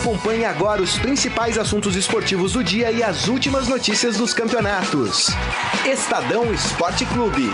Acompanhe 0.00 0.46
agora 0.46 0.80
os 0.80 0.98
principais 0.98 1.58
assuntos 1.58 1.94
esportivos 1.94 2.54
do 2.54 2.64
dia 2.64 2.90
e 2.90 3.02
as 3.02 3.28
últimas 3.28 3.68
notícias 3.68 4.16
dos 4.16 4.32
campeonatos. 4.32 5.26
Estadão 5.84 6.50
Esporte 6.54 7.04
Clube. 7.04 7.50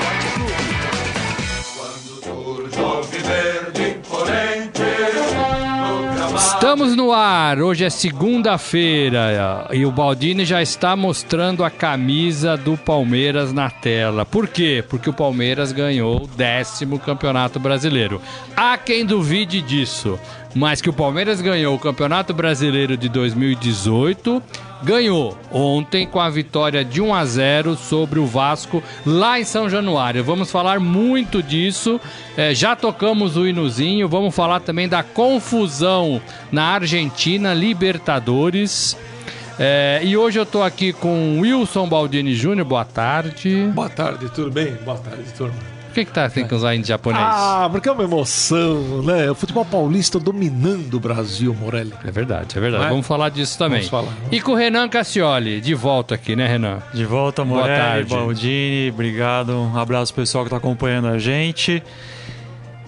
Estamos 6.36 6.94
no 6.94 7.12
ar, 7.12 7.60
hoje 7.60 7.84
é 7.84 7.90
segunda-feira 7.90 9.68
e 9.72 9.84
o 9.84 9.90
Baldini 9.90 10.44
já 10.44 10.62
está 10.62 10.94
mostrando 10.94 11.64
a 11.64 11.70
camisa 11.70 12.56
do 12.56 12.76
Palmeiras 12.76 13.52
na 13.52 13.70
tela. 13.70 14.24
Por 14.24 14.46
quê? 14.46 14.84
Porque 14.88 15.10
o 15.10 15.12
Palmeiras 15.12 15.72
ganhou 15.72 16.22
o 16.22 16.26
décimo 16.28 16.98
campeonato 17.00 17.58
brasileiro. 17.58 18.22
Há 18.56 18.78
quem 18.78 19.04
duvide 19.04 19.60
disso, 19.60 20.18
mas 20.56 20.80
que 20.80 20.88
o 20.88 20.92
Palmeiras 20.92 21.42
ganhou 21.42 21.74
o 21.74 21.78
campeonato 21.78 22.32
brasileiro 22.32 22.96
de 22.96 23.10
2018 23.10 24.42
ganhou 24.82 25.36
ontem 25.52 26.06
com 26.06 26.18
a 26.18 26.30
vitória 26.30 26.84
de 26.84 27.00
1 27.00 27.14
a 27.14 27.24
0 27.24 27.76
sobre 27.76 28.18
o 28.18 28.26
Vasco 28.26 28.82
lá 29.04 29.38
em 29.38 29.44
São 29.44 29.68
Januário. 29.68 30.24
Vamos 30.24 30.50
falar 30.50 30.80
muito 30.80 31.42
disso. 31.42 32.00
É, 32.36 32.54
já 32.54 32.74
tocamos 32.74 33.36
o 33.36 33.46
hinozinho. 33.46 34.08
Vamos 34.08 34.34
falar 34.34 34.60
também 34.60 34.88
da 34.88 35.02
confusão 35.02 36.20
na 36.50 36.64
Argentina, 36.64 37.52
Libertadores. 37.52 38.96
É, 39.58 40.00
e 40.04 40.16
hoje 40.16 40.38
eu 40.38 40.46
tô 40.46 40.62
aqui 40.62 40.92
com 40.92 41.40
Wilson 41.40 41.88
Baldini 41.88 42.34
Júnior. 42.34 42.66
Boa 42.66 42.84
tarde. 42.84 43.70
Boa 43.74 43.88
tarde, 43.88 44.30
tudo 44.30 44.50
bem? 44.50 44.74
Boa 44.84 44.98
tarde, 44.98 45.24
turma 45.36 45.75
que 45.96 46.04
que 46.04 46.12
tá, 46.12 46.28
tem 46.28 46.46
que 46.46 46.54
usar 46.54 46.74
em 46.74 46.84
japonês? 46.84 47.24
Ah, 47.26 47.68
porque 47.72 47.88
é 47.88 47.92
uma 47.92 48.04
emoção, 48.04 49.02
né? 49.02 49.30
O 49.30 49.34
futebol 49.34 49.64
paulista 49.64 50.18
dominando 50.18 50.94
o 50.94 51.00
Brasil, 51.00 51.54
Morelli. 51.54 51.94
É 52.04 52.10
verdade, 52.10 52.58
é 52.58 52.60
verdade. 52.60 52.84
É? 52.84 52.88
Vamos 52.90 53.06
falar 53.06 53.30
disso 53.30 53.56
também. 53.56 53.78
Vamos 53.78 53.90
falar. 53.90 54.12
E 54.30 54.38
com 54.40 54.52
o 54.52 54.54
Renan 54.54 54.88
Cassioli, 54.90 55.58
de 55.60 55.74
volta 55.74 56.14
aqui, 56.14 56.36
né, 56.36 56.46
Renan? 56.46 56.82
De 56.92 57.04
volta, 57.06 57.44
Morelli, 57.46 57.68
Boa 57.68 57.78
tarde. 57.78 58.10
Baldini, 58.10 58.90
obrigado. 58.90 59.52
Um 59.52 59.78
abraço 59.78 60.12
pessoal 60.12 60.44
que 60.44 60.50
tá 60.50 60.58
acompanhando 60.58 61.08
a 61.08 61.18
gente. 61.18 61.82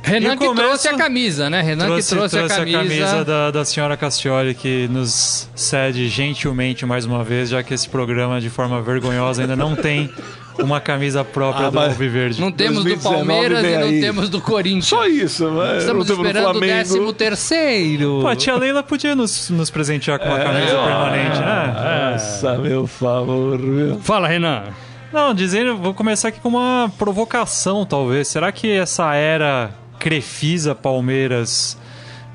Renan 0.03 0.37
que 0.37 0.47
começo, 0.47 0.67
trouxe 0.67 0.89
a 0.89 0.97
camisa, 0.97 1.51
né? 1.51 1.61
Renan 1.61 1.87
trouxe, 1.87 2.09
que 2.09 2.15
trouxe, 2.15 2.37
trouxe 2.37 2.55
a 2.55 2.57
camisa, 2.59 2.79
a 2.79 2.83
camisa 2.83 3.25
da, 3.25 3.51
da 3.51 3.65
senhora 3.65 3.97
Castioli, 3.97 4.55
que 4.55 4.87
nos 4.89 5.49
cede 5.55 6.09
gentilmente 6.09 6.87
mais 6.87 7.05
uma 7.05 7.25
vez, 7.25 7.49
já 7.49 7.63
que 7.63 7.75
esse 7.75 7.89
programa, 7.89 8.41
de 8.41 8.49
forma 8.49 8.81
vergonhosa, 8.81 9.43
ainda 9.43 9.57
não 9.57 9.75
tem 9.75 10.11
uma 10.59 10.81
camisa 10.81 11.25
própria 11.25 11.69
ah, 11.69 11.71
do 11.71 11.79
Alviverde. 11.79 12.41
Não 12.41 12.51
temos 12.53 12.85
do 12.85 12.99
Palmeiras 12.99 13.65
e 13.65 13.79
não 13.79 14.01
temos 14.01 14.29
do 14.29 14.41
Corinthians. 14.41 14.87
Só 14.87 15.07
isso, 15.07 15.51
mas 15.51 15.83
Estamos 15.83 16.09
esperando 16.09 16.57
o 16.57 16.61
décimo 16.61 17.13
terceiro. 17.13 18.19
Pô, 18.21 18.29
a 18.29 18.37
tia 18.37 18.57
Leila 18.57 18.83
podia 18.83 19.15
nos, 19.15 19.51
nos 19.51 19.71
presentear 19.71 20.19
com 20.19 20.27
uma 20.27 20.41
é, 20.41 20.45
camisa 20.45 20.73
é, 20.73 20.85
permanente, 20.85 21.41
né? 21.41 22.11
Nossa, 22.13 22.59
meu 22.59 22.87
favor, 22.87 23.59
viu? 23.59 23.99
Fala, 24.01 24.29
Renan. 24.29 24.65
Não, 25.13 25.33
dizendo, 25.33 25.77
vou 25.77 25.95
começar 25.95 26.29
aqui 26.29 26.41
com 26.41 26.51
uma 26.51 26.91
provocação, 26.99 27.87
talvez. 27.87 28.29
Será 28.29 28.53
que 28.53 28.71
essa 28.71 29.15
era 29.15 29.71
Crefisa 29.99 30.75
Palmeiras 30.75 31.79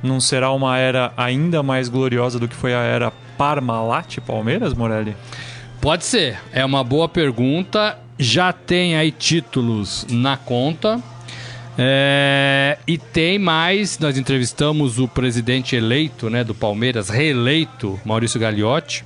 não 0.02 0.20
será 0.20 0.52
uma 0.52 0.78
era 0.78 1.14
ainda 1.16 1.64
mais 1.64 1.88
gloriosa 1.88 2.40
do 2.40 2.48
que 2.48 2.56
foi 2.56 2.74
a 2.74 2.80
era 2.80 3.12
Parmalat 3.38 4.18
Palmeiras, 4.20 4.74
Morelli? 4.74 5.16
Pode 5.80 6.04
ser. 6.06 6.40
É 6.52 6.64
uma 6.66 6.84
boa 6.84 7.08
pergunta 7.08 7.98
já 8.18 8.54
tem 8.54 8.96
aí 8.96 9.12
títulos 9.12 10.06
na 10.10 10.38
conta. 10.38 11.02
É, 11.76 12.78
e 12.86 13.00
tem 13.00 13.40
mais, 13.40 13.98
nós 13.98 14.18
entrevistamos 14.18 15.00
o 15.00 15.08
presidente 15.08 15.76
eleito 15.76 16.30
né, 16.30 16.44
do 16.44 16.54
Palmeiras, 16.54 17.10
reeleito, 17.10 18.00
Maurício 18.06 18.40
Gagliotti, 18.40 19.04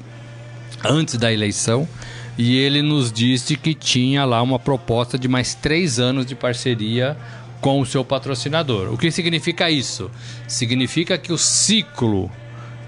antes 0.84 1.16
da 1.18 1.32
eleição, 1.32 1.88
e 2.38 2.58
ele 2.58 2.82
nos 2.82 3.12
disse 3.12 3.56
que 3.56 3.74
tinha 3.74 4.26
lá 4.26 4.42
uma 4.42 4.60
proposta 4.60 5.18
de 5.18 5.30
mais 5.30 5.56
três 5.56 5.98
anos 5.98 6.26
de 6.26 6.36
parceria 6.36 7.16
com 7.62 7.80
o 7.80 7.86
seu 7.86 8.04
patrocinador. 8.04 8.94
O 8.94 8.98
que 8.98 9.10
significa 9.12 9.72
isso? 9.72 10.12
Significa 10.46 11.18
que 11.18 11.32
o 11.32 11.38
ciclo 11.38 12.30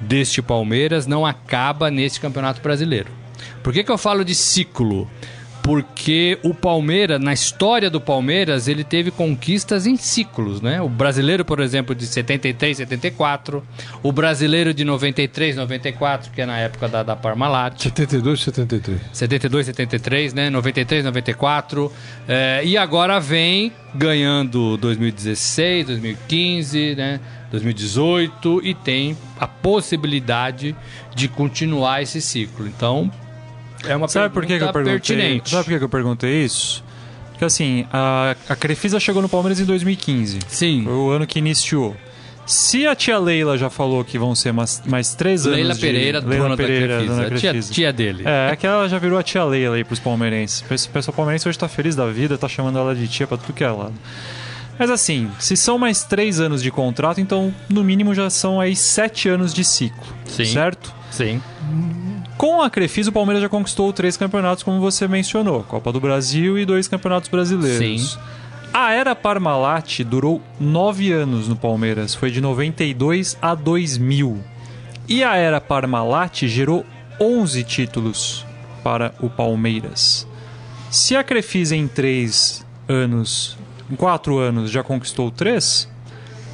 deste 0.02 0.42
Palmeiras 0.42 1.08
não 1.08 1.26
acaba 1.26 1.90
neste 1.90 2.20
Campeonato 2.20 2.62
Brasileiro. 2.62 3.12
Por 3.64 3.74
que, 3.74 3.84
que 3.84 3.92
eu 3.92 3.98
falo 3.98 4.24
de 4.24 4.36
ciclo? 4.36 5.10
Porque 5.70 6.40
o 6.42 6.52
Palmeiras, 6.52 7.22
na 7.22 7.32
história 7.32 7.92
do 7.92 8.02
Palmeiras, 8.02 8.68
ele 8.68 8.84
teve 8.84 9.12
conquistas 9.12 9.86
em 9.86 9.96
ciclos, 9.98 10.64
né? 10.64 10.82
O 10.82 10.90
brasileiro, 10.90 11.46
por 11.46 11.60
exemplo, 11.60 11.94
de 11.94 12.08
73, 12.08 12.78
74, 12.78 13.64
o 14.02 14.12
brasileiro 14.12 14.74
de 14.74 14.84
93, 14.84 15.58
94, 15.58 16.32
que 16.32 16.42
é 16.42 16.48
na 16.48 16.58
época 16.58 16.88
da, 16.88 17.04
da 17.04 17.16
Parmalat. 17.16 17.84
72, 17.84 18.42
73. 18.42 19.00
72, 19.14 19.66
73, 19.68 20.34
né? 20.34 20.50
93, 20.50 21.06
94. 21.06 21.94
É, 22.28 22.62
e 22.66 22.76
agora 22.76 23.20
vem 23.20 23.72
ganhando 23.94 24.76
2016, 24.78 25.86
2015, 25.86 26.96
né? 26.96 27.20
2018 27.52 28.62
e 28.64 28.74
tem 28.74 29.16
a 29.40 29.46
possibilidade 29.46 30.76
de 31.14 31.28
continuar 31.28 32.02
esse 32.02 32.20
ciclo. 32.20 32.68
Então, 32.68 33.12
é 33.86 33.96
uma 33.96 34.08
Sabe 34.08 34.34
por 34.34 34.46
que, 34.46 34.58
que 34.58 34.64
eu 34.64 34.74
perguntei? 34.74 34.94
Pertinente. 34.94 35.50
Sabe 35.50 35.64
por 35.64 35.78
que, 35.78 35.84
eu 35.84 35.90
perguntei 35.90 36.44
isso? 36.44 36.84
Porque 37.32 37.46
assim, 37.46 37.86
a, 37.92 38.36
a 38.50 38.56
Crefisa 38.56 39.00
chegou 39.00 39.22
no 39.22 39.30
Palmeiras 39.30 39.60
em 39.60 39.66
2015. 39.66 40.40
Sim. 40.48 40.84
Foi 40.84 40.94
o 40.94 41.10
ano 41.10 41.26
que 41.26 41.40
iniciou. 41.40 41.96
Se 42.46 42.88
a 42.88 42.96
tia 42.96 43.20
Leila 43.20 43.58
já 43.58 43.70
falou 43.70 44.04
que 44.04 44.18
vão 44.18 44.34
ser 44.34 44.52
mais, 44.52 44.82
mais 44.86 45.14
três 45.14 45.46
anos. 45.46 45.56
Leila 45.56 45.76
Pereira, 45.76 46.20
de, 46.20 46.28
Leila 46.28 46.58
Pereira, 46.58 47.06
da 47.06 47.26
Crefisa. 47.26 47.72
Tia, 47.72 47.92
tia, 47.92 47.94
dele. 47.94 48.24
É, 48.26 48.50
é 48.52 48.56
que 48.56 48.66
ela 48.66 48.90
já 48.90 48.98
virou 48.98 49.20
a 49.20 49.24
tia 49.24 49.44
Leila 49.44 49.76
aí 49.76 49.84
pros 49.84 50.00
palmeirenses. 50.00 50.62
O 50.62 50.90
pessoal 50.90 51.16
palmeirense 51.16 51.48
hoje 51.48 51.60
tá 51.60 51.68
feliz 51.68 51.96
da 51.96 52.08
vida, 52.08 52.38
tá 52.40 52.48
chamando 52.48 52.80
ela 52.80 52.96
de 52.96 53.08
tia 53.08 53.28
pra 53.28 53.38
tudo 53.38 53.54
que 53.54 53.64
é 53.64 53.70
lado. 53.70 53.94
Mas 54.80 54.90
assim, 54.90 55.30
se 55.38 55.56
são 55.56 55.78
mais 55.78 56.04
três 56.04 56.40
anos 56.40 56.64
de 56.64 56.72
contrato, 56.72 57.20
então 57.22 57.54
no 57.70 57.84
mínimo 57.84 58.16
já 58.16 58.30
são 58.30 58.60
aí 58.60 58.76
sete 58.76 59.30
anos 59.30 59.54
de 59.54 59.64
ciclo. 59.64 60.08
Sim. 60.26 60.46
Certo? 60.46 60.92
Sim. 61.12 61.42
Com 62.40 62.62
a 62.62 62.70
Crefisa, 62.70 63.10
o 63.10 63.12
Palmeiras 63.12 63.44
já 63.44 63.50
conquistou 63.50 63.92
três 63.92 64.16
campeonatos, 64.16 64.64
como 64.64 64.80
você 64.80 65.10
mencionou: 65.10 65.62
Copa 65.62 65.92
do 65.92 66.00
Brasil 66.00 66.58
e 66.58 66.66
dois 66.66 66.88
campeonatos 66.88 67.30
brasileiros. 67.30 68.14
Sim. 68.14 68.20
A 68.74 68.94
era 68.94 69.14
Parmalat 69.14 70.06
durou 70.06 70.42
nove 70.58 71.12
anos 71.12 71.50
no 71.50 71.58
Palmeiras, 71.58 72.16
foi 72.16 72.32
de 72.32 72.40
92 72.40 73.38
a 73.42 73.54
2000. 73.54 74.42
E 75.06 75.22
a 75.22 75.36
era 75.36 75.60
Parmalat 75.60 76.48
gerou 76.48 76.86
11 77.20 77.62
títulos 77.66 78.46
para 78.86 79.14
o 79.20 79.30
Palmeiras. 79.30 80.26
Se 80.90 81.18
a 81.18 81.26
Crefisa 81.26 81.76
em 81.76 81.90
três 81.90 82.66
anos, 82.88 83.58
em 83.92 83.98
quatro 83.98 84.38
anos 84.38 84.72
já 84.72 84.82
conquistou 84.82 85.30
três, 85.30 85.89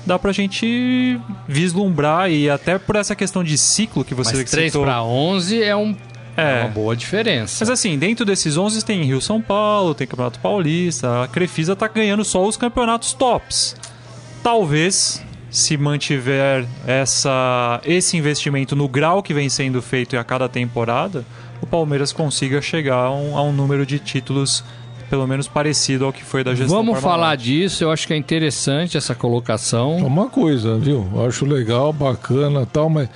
dá 0.06 0.20
pra 0.20 0.32
gente 0.32 1.20
vislumbrar 1.48 2.30
e 2.30 2.50
até 2.50 2.78
por 2.78 2.96
essa 2.96 3.16
questão 3.16 3.44
de 3.44 3.58
ciclo 3.58 4.04
que 4.06 4.14
você 4.14 4.38
Mas 4.38 4.52
3 4.52 4.74
para 4.74 5.04
11 5.04 5.64
é 5.64 5.76
um 5.76 5.96
é. 6.38 6.64
uma 6.64 6.70
boa 6.70 6.96
diferença. 6.96 7.58
Mas 7.62 7.70
assim, 7.70 7.98
dentro 7.98 8.26
desses 8.26 8.58
11 8.58 8.84
tem 8.84 9.04
Rio 9.04 9.22
São 9.22 9.42
Paulo, 9.42 9.96
tem 9.96 10.06
Campeonato 10.06 10.40
Paulista, 10.40 11.24
a 11.24 11.28
Crefisa 11.28 11.76
tá 11.76 11.88
ganhando 11.88 12.26
só 12.26 12.46
os 12.46 12.58
campeonatos 12.58 13.14
tops. 13.14 13.76
Talvez 14.44 15.24
se 15.50 15.78
mantiver 15.78 16.68
essa, 16.86 17.80
esse 17.86 18.18
investimento 18.18 18.76
no 18.76 18.90
grau 18.90 19.24
que 19.24 19.34
vem 19.34 19.48
sendo 19.48 19.82
feito 19.82 20.18
a 20.18 20.24
cada 20.24 20.50
temporada, 20.50 21.26
o 21.62 21.66
Palmeiras 21.66 22.12
consiga 22.12 22.62
chegar 22.62 22.96
a 22.98 23.12
um, 23.12 23.38
a 23.38 23.42
um 23.42 23.54
número 23.54 23.86
de 23.86 23.98
títulos 23.98 24.64
pelo 25.10 25.28
menos 25.28 25.48
parecido 25.48 26.06
ao 26.06 26.14
que 26.14 26.24
foi 26.24 26.44
da 26.44 26.56
gestão 26.56 26.78
Vamos 26.78 27.00
falar 27.00 27.36
disso, 27.36 27.84
eu 27.84 27.92
acho 27.92 28.08
que 28.08 28.14
é 28.14 28.18
interessante 28.18 28.98
essa 28.98 29.14
colocação. 29.14 29.98
Uma 29.98 30.28
coisa, 30.28 30.78
viu? 30.78 31.08
Eu 31.14 31.26
acho 31.26 31.46
legal, 31.46 31.94
bacana 31.94 32.66
tal, 32.66 32.90
mas. 32.90 33.10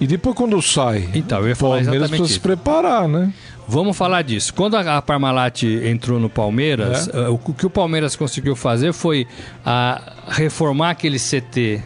E 0.00 0.06
depois 0.06 0.34
quando 0.34 0.60
sai? 0.60 1.08
Então, 1.14 1.40
eu 1.40 1.48
ia 1.48 1.56
falar 1.56 1.82
Palmeiras 1.82 2.08
precisa 2.08 2.32
se 2.32 2.40
preparar, 2.40 3.06
né? 3.06 3.32
Vamos 3.68 3.96
falar 3.96 4.22
disso. 4.22 4.52
Quando 4.52 4.76
a 4.76 5.00
Parmalat 5.00 5.62
entrou 5.62 6.18
no 6.18 6.28
Palmeiras, 6.28 7.08
é. 7.08 7.20
Eh, 7.20 7.28
o 7.28 7.38
que 7.38 7.64
o 7.64 7.70
Palmeiras 7.70 8.16
conseguiu 8.16 8.56
fazer 8.56 8.92
foi 8.92 9.26
a, 9.64 10.02
reformar 10.28 10.90
aquele 10.90 11.18
CT 11.18 11.80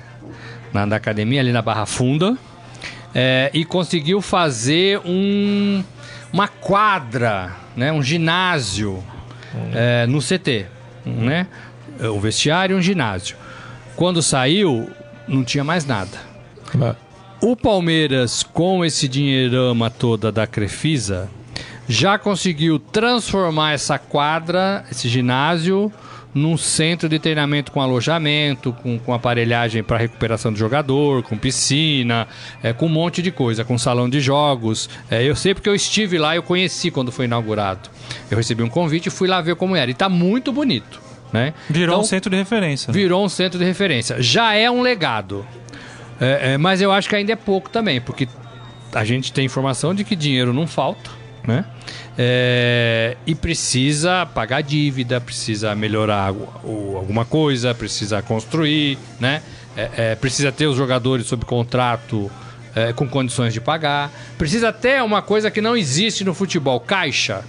na, 0.72 0.86
da 0.86 0.96
academia, 0.96 1.40
ali 1.40 1.52
na 1.52 1.60
Barra 1.60 1.84
Funda, 1.84 2.36
é, 3.14 3.50
e 3.54 3.64
conseguiu 3.64 4.20
fazer 4.20 5.00
um, 5.04 5.82
uma 6.32 6.48
quadra, 6.48 7.54
né, 7.76 7.92
um 7.92 8.02
ginásio 8.02 9.02
é, 9.74 10.06
no 10.06 10.20
CT, 10.20 10.66
né? 11.04 11.46
Um 12.00 12.20
vestiário 12.20 12.76
e 12.76 12.78
um 12.78 12.82
ginásio. 12.82 13.36
Quando 13.94 14.22
saiu, 14.22 14.90
não 15.26 15.42
tinha 15.42 15.64
mais 15.64 15.86
nada. 15.86 16.18
É. 16.80 16.94
O 17.40 17.56
Palmeiras, 17.56 18.42
com 18.42 18.84
esse 18.84 19.08
dinheirama 19.08 19.90
toda 19.90 20.32
da 20.32 20.46
Crefisa, 20.46 21.28
já 21.88 22.18
conseguiu 22.18 22.78
transformar 22.78 23.72
essa 23.72 23.98
quadra, 23.98 24.84
esse 24.90 25.08
ginásio, 25.08 25.92
num 26.36 26.54
centro 26.58 27.08
de 27.08 27.18
treinamento 27.18 27.72
com 27.72 27.80
alojamento, 27.80 28.70
com, 28.82 28.98
com 28.98 29.14
aparelhagem 29.14 29.82
para 29.82 29.96
recuperação 29.96 30.52
do 30.52 30.58
jogador, 30.58 31.22
com 31.22 31.36
piscina, 31.38 32.28
é, 32.62 32.74
com 32.74 32.84
um 32.84 32.90
monte 32.90 33.22
de 33.22 33.30
coisa, 33.32 33.64
com 33.64 33.78
salão 33.78 34.06
de 34.06 34.20
jogos. 34.20 34.90
É, 35.10 35.24
eu 35.24 35.34
sei 35.34 35.54
porque 35.54 35.66
eu 35.68 35.74
estive 35.74 36.18
lá, 36.18 36.36
eu 36.36 36.42
conheci 36.42 36.90
quando 36.90 37.10
foi 37.10 37.24
inaugurado. 37.24 37.88
Eu 38.30 38.36
recebi 38.36 38.62
um 38.62 38.68
convite 38.68 39.06
e 39.06 39.10
fui 39.10 39.26
lá 39.26 39.40
ver 39.40 39.56
como 39.56 39.74
era. 39.74 39.90
E 39.90 39.94
tá 39.94 40.10
muito 40.10 40.52
bonito. 40.52 41.00
Né? 41.32 41.54
Virou 41.70 41.94
Então, 41.94 42.00
um 42.02 42.04
centro 42.04 42.30
de 42.30 42.36
referência. 42.36 42.92
né? 42.92 42.98
Virou 42.98 43.24
um 43.24 43.28
centro 43.30 43.58
de 43.58 43.64
referência. 43.64 44.22
Já 44.22 44.52
é 44.54 44.70
um 44.70 44.82
legado. 44.82 45.44
É, 46.20 46.52
é, 46.52 46.58
mas 46.58 46.82
eu 46.82 46.92
acho 46.92 47.08
que 47.08 47.16
ainda 47.16 47.32
é 47.32 47.36
pouco 47.36 47.70
também, 47.70 47.98
porque 47.98 48.28
a 48.94 49.04
gente 49.06 49.32
tem 49.32 49.46
informação 49.46 49.94
de 49.94 50.04
que 50.04 50.14
dinheiro 50.14 50.52
não 50.52 50.66
falta, 50.66 51.10
né? 51.46 51.64
É, 52.18 53.16
e 53.26 53.34
precisa 53.34 54.26
pagar 54.26 54.62
dívida, 54.62 55.20
precisa 55.20 55.74
melhorar 55.74 56.32
o- 56.32 56.94
alguma 56.96 57.24
coisa, 57.24 57.74
precisa 57.74 58.22
construir, 58.22 58.98
né? 59.20 59.42
É, 59.76 59.90
é, 59.96 60.14
precisa 60.14 60.50
ter 60.50 60.66
os 60.66 60.76
jogadores 60.76 61.26
sob 61.26 61.44
contrato 61.44 62.30
é, 62.74 62.92
com 62.92 63.06
condições 63.08 63.52
de 63.52 63.60
pagar. 63.60 64.10
Precisa 64.38 64.72
ter 64.72 65.02
uma 65.02 65.22
coisa 65.22 65.50
que 65.50 65.60
não 65.60 65.76
existe 65.76 66.24
no 66.24 66.34
futebol, 66.34 66.80
caixa. 66.80 67.44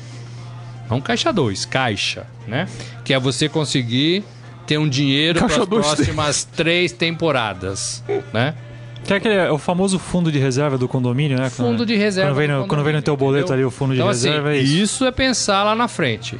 Não 0.89 1.01
caixa 1.01 1.33
2, 1.33 1.65
caixa, 1.65 2.25
né? 2.47 2.67
Que 3.03 3.13
é 3.13 3.19
você 3.19 3.49
conseguir 3.49 4.23
ter 4.65 4.77
um 4.77 4.87
dinheiro 4.87 5.39
para 5.39 5.47
as 5.63 5.65
próximas 5.95 6.43
três 6.45 6.91
temporadas, 6.91 8.03
né? 8.33 8.53
Que 9.07 9.13
é 9.13 9.17
aquele, 9.17 9.33
é 9.35 9.51
o 9.51 9.57
famoso 9.57 9.97
fundo 9.97 10.31
de 10.31 10.37
reserva 10.37 10.77
do 10.77 10.87
condomínio, 10.87 11.37
né? 11.39 11.49
Fundo 11.49 11.85
de 11.85 11.95
reserva. 11.95 12.29
Quando 12.31 12.37
vem 12.37 12.47
no, 12.47 12.61
do 12.63 12.67
quando 12.67 12.83
vem 12.83 12.93
no 12.93 13.01
teu 13.01 13.15
boleto 13.17 13.45
entendeu? 13.45 13.53
ali 13.55 13.65
o 13.65 13.71
fundo 13.71 13.93
de 13.93 13.99
Então, 13.99 14.07
reserva, 14.09 14.49
assim, 14.49 14.59
é 14.59 14.61
isso. 14.61 14.75
Uhum. 14.77 14.83
isso 14.83 15.05
é 15.05 15.11
pensar 15.11 15.63
lá 15.63 15.73
na 15.75 15.87
frente. 15.87 16.37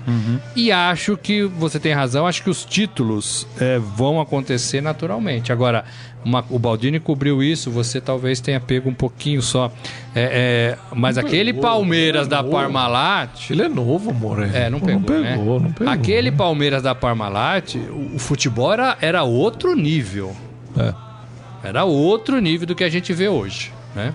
E 0.55 0.71
acho 0.71 1.15
que 1.17 1.43
você 1.43 1.79
tem 1.79 1.93
razão, 1.93 2.27
acho 2.27 2.43
que 2.43 2.49
os 2.49 2.65
títulos 2.65 3.47
é, 3.59 3.79
vão 3.79 4.19
acontecer 4.21 4.81
naturalmente. 4.81 5.51
Agora, 5.53 5.85
uma- 6.25 6.43
o 6.49 6.59
Baldini 6.59 6.99
cobriu 6.99 7.41
isso, 7.41 7.71
você 7.71 8.01
talvez 8.01 8.41
tenha 8.41 8.59
pego 8.59 8.89
um 8.89 8.93
pouquinho 8.93 9.41
só. 9.41 9.71
É, 10.13 10.75
é, 10.75 10.77
mas 10.93 11.17
aquele 11.17 11.53
pegou, 11.53 11.69
Palmeiras 11.69 12.23
não 12.23 12.29
da 12.29 12.43
pegou. 12.43 12.59
Parmalat. 12.59 13.49
Ele 13.49 13.61
é 13.61 13.69
novo, 13.69 14.13
Moré. 14.13 14.49
É, 14.53 14.69
não 14.69 14.81
pegou, 14.81 14.99
não 14.99 15.03
pegou, 15.05 15.59
né? 15.59 15.65
não 15.67 15.71
pegou. 15.73 15.93
Aquele 15.93 16.31
Palmeiras 16.33 16.83
da 16.83 16.93
Parmalat, 16.93 17.75
o, 17.75 18.15
o 18.15 18.19
futebol 18.19 18.73
era, 18.73 18.97
era 18.99 19.23
outro 19.23 19.73
nível. 19.73 20.35
É. 20.77 20.93
Era 21.67 21.83
outro 21.83 22.39
nível 22.39 22.65
do 22.65 22.73
que 22.73 22.83
a 22.85 22.87
gente 22.89 23.11
vê 23.11 23.27
hoje, 23.27 23.73
né? 23.93 24.13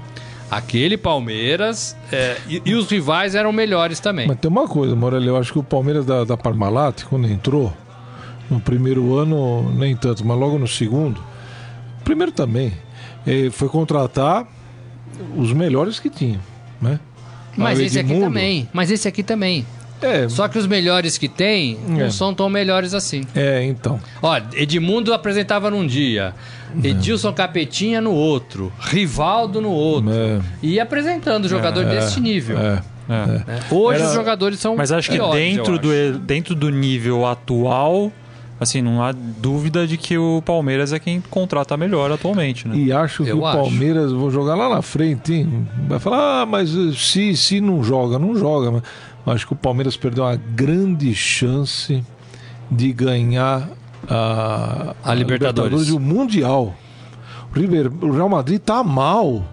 Aquele 0.50 0.96
Palmeiras 0.96 1.94
é, 2.10 2.38
e, 2.48 2.62
e 2.64 2.74
os 2.74 2.90
rivais 2.90 3.34
eram 3.34 3.52
melhores 3.52 4.00
também. 4.00 4.26
Mas 4.26 4.38
tem 4.38 4.50
uma 4.50 4.66
coisa, 4.66 4.96
Morelli, 4.96 5.26
eu 5.26 5.36
acho 5.36 5.52
que 5.52 5.58
o 5.58 5.62
Palmeiras 5.62 6.06
da, 6.06 6.24
da 6.24 6.34
Parmalat, 6.34 7.04
quando 7.04 7.26
entrou, 7.26 7.70
no 8.48 8.58
primeiro 8.58 9.14
ano 9.18 9.70
nem 9.74 9.94
tanto, 9.94 10.26
mas 10.26 10.38
logo 10.38 10.58
no 10.58 10.66
segundo, 10.66 11.22
primeiro 12.02 12.32
também, 12.32 12.72
eh, 13.26 13.50
foi 13.50 13.68
contratar 13.68 14.48
os 15.36 15.52
melhores 15.52 16.00
que 16.00 16.08
tinha, 16.08 16.40
né? 16.80 16.98
Mas 17.54 17.78
esse 17.78 17.98
aqui 17.98 18.18
também. 18.18 18.66
Mas 18.72 18.90
esse 18.90 19.06
aqui 19.06 19.22
também. 19.22 19.66
É, 20.02 20.28
Só 20.28 20.48
que 20.48 20.58
os 20.58 20.66
melhores 20.66 21.16
que 21.18 21.28
tem 21.28 21.78
não 21.86 22.00
É. 22.02 22.10
são 22.10 22.34
tão 22.34 22.48
melhores 22.48 22.94
assim. 22.94 23.22
é, 23.34 23.64
então. 23.64 24.00
Ó, 24.22 24.38
Edmundo 24.54 25.12
apresentava 25.14 25.70
num 25.70 25.86
dia, 25.86 26.34
Edilson 26.82 27.32
Capetinha 27.32 28.00
no 28.00 28.12
outro, 28.12 28.72
Rivaldo 28.80 29.60
no 29.60 29.70
outro. 29.70 30.10
É. 30.12 30.40
E 30.62 30.74
ia 30.74 30.82
apresentando 30.82 31.48
jogador 31.48 31.84
desse 31.84 32.20
nível. 32.20 32.58
É. 32.58 32.82
É. 33.10 33.74
Hoje 33.74 33.98
Era- 34.00 34.08
os 34.08 34.14
jogadores 34.14 34.58
são 34.60 34.76
Mas 34.76 34.90
acho 34.92 35.10
que 35.10 35.16
piores, 35.16 35.34
dentro 35.34 35.78
do, 35.78 35.90
acho. 35.90 36.18
dentro 36.20 36.54
do 36.54 36.70
nível 36.70 37.26
atual, 37.26 38.10
assim, 38.62 38.80
não 38.82 39.02
há 39.02 39.12
dúvida 39.12 39.86
de 39.86 39.96
que 39.96 40.16
o 40.18 40.42
Palmeiras 40.44 40.92
é 40.92 40.98
quem 40.98 41.20
contrata 41.20 41.76
melhor 41.76 42.10
atualmente, 42.12 42.66
né? 42.68 42.76
E 42.76 42.92
acho 42.92 43.24
que 43.24 43.30
Eu 43.30 43.40
o 43.40 43.46
acho. 43.46 43.58
Palmeiras, 43.58 44.12
vou 44.12 44.30
jogar 44.30 44.54
lá 44.54 44.68
na 44.68 44.82
frente, 44.82 45.32
hein? 45.34 45.68
vai 45.88 45.98
falar, 45.98 46.42
ah, 46.42 46.46
mas 46.46 46.74
eh, 46.76 46.92
se, 46.94 47.36
se 47.36 47.60
não 47.60 47.82
joga, 47.82 48.18
não 48.18 48.36
joga. 48.36 48.82
Mas 49.24 49.34
acho 49.36 49.46
que 49.46 49.52
o 49.52 49.56
Palmeiras 49.56 49.96
perdeu 49.96 50.24
uma 50.24 50.36
grande 50.36 51.14
chance 51.14 52.02
de 52.70 52.92
ganhar 52.92 53.68
a, 54.08 54.94
A 55.04 55.14
Libertadores. 55.14 55.88
e 55.88 55.92
o 55.92 56.00
Mundial. 56.00 56.74
O, 57.54 57.58
River, 57.58 57.90
o 58.02 58.10
Real 58.12 58.28
Madrid 58.28 58.60
tá 58.60 58.82
mal. 58.82 59.44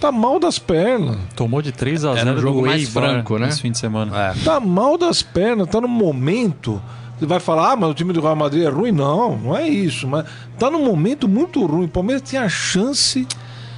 Tá 0.00 0.10
mal 0.10 0.40
das 0.40 0.58
pernas. 0.58 1.18
Tomou 1.36 1.60
de 1.60 1.72
3 1.72 2.04
a 2.06 2.14
0 2.14 2.20
Era 2.28 2.38
um 2.38 2.40
jogo 2.40 2.62
mais 2.62 2.86
Eibar 2.88 3.04
franco, 3.10 3.38
né? 3.38 3.46
Nesse 3.46 3.60
fim 3.60 3.70
de 3.70 3.78
semana. 3.78 4.16
É. 4.30 4.34
Tá 4.44 4.58
mal 4.58 4.96
das 4.96 5.22
pernas, 5.22 5.68
tá 5.68 5.78
no 5.80 5.88
momento. 5.88 6.80
Você 7.20 7.26
vai 7.26 7.38
falar, 7.38 7.72
ah, 7.72 7.76
mas 7.76 7.90
o 7.90 7.94
time 7.94 8.12
do 8.12 8.20
Real 8.20 8.34
Madrid 8.34 8.64
é 8.64 8.68
ruim? 8.70 8.92
Não, 8.92 9.36
não 9.36 9.56
é 9.56 9.68
isso. 9.68 10.08
Mas 10.08 10.24
tá 10.58 10.70
num 10.70 10.82
momento 10.82 11.28
muito 11.28 11.64
ruim. 11.66 11.84
O 11.84 11.88
Palmeiras 11.88 12.28
tinha 12.28 12.42
a 12.42 12.48
chance 12.48 13.28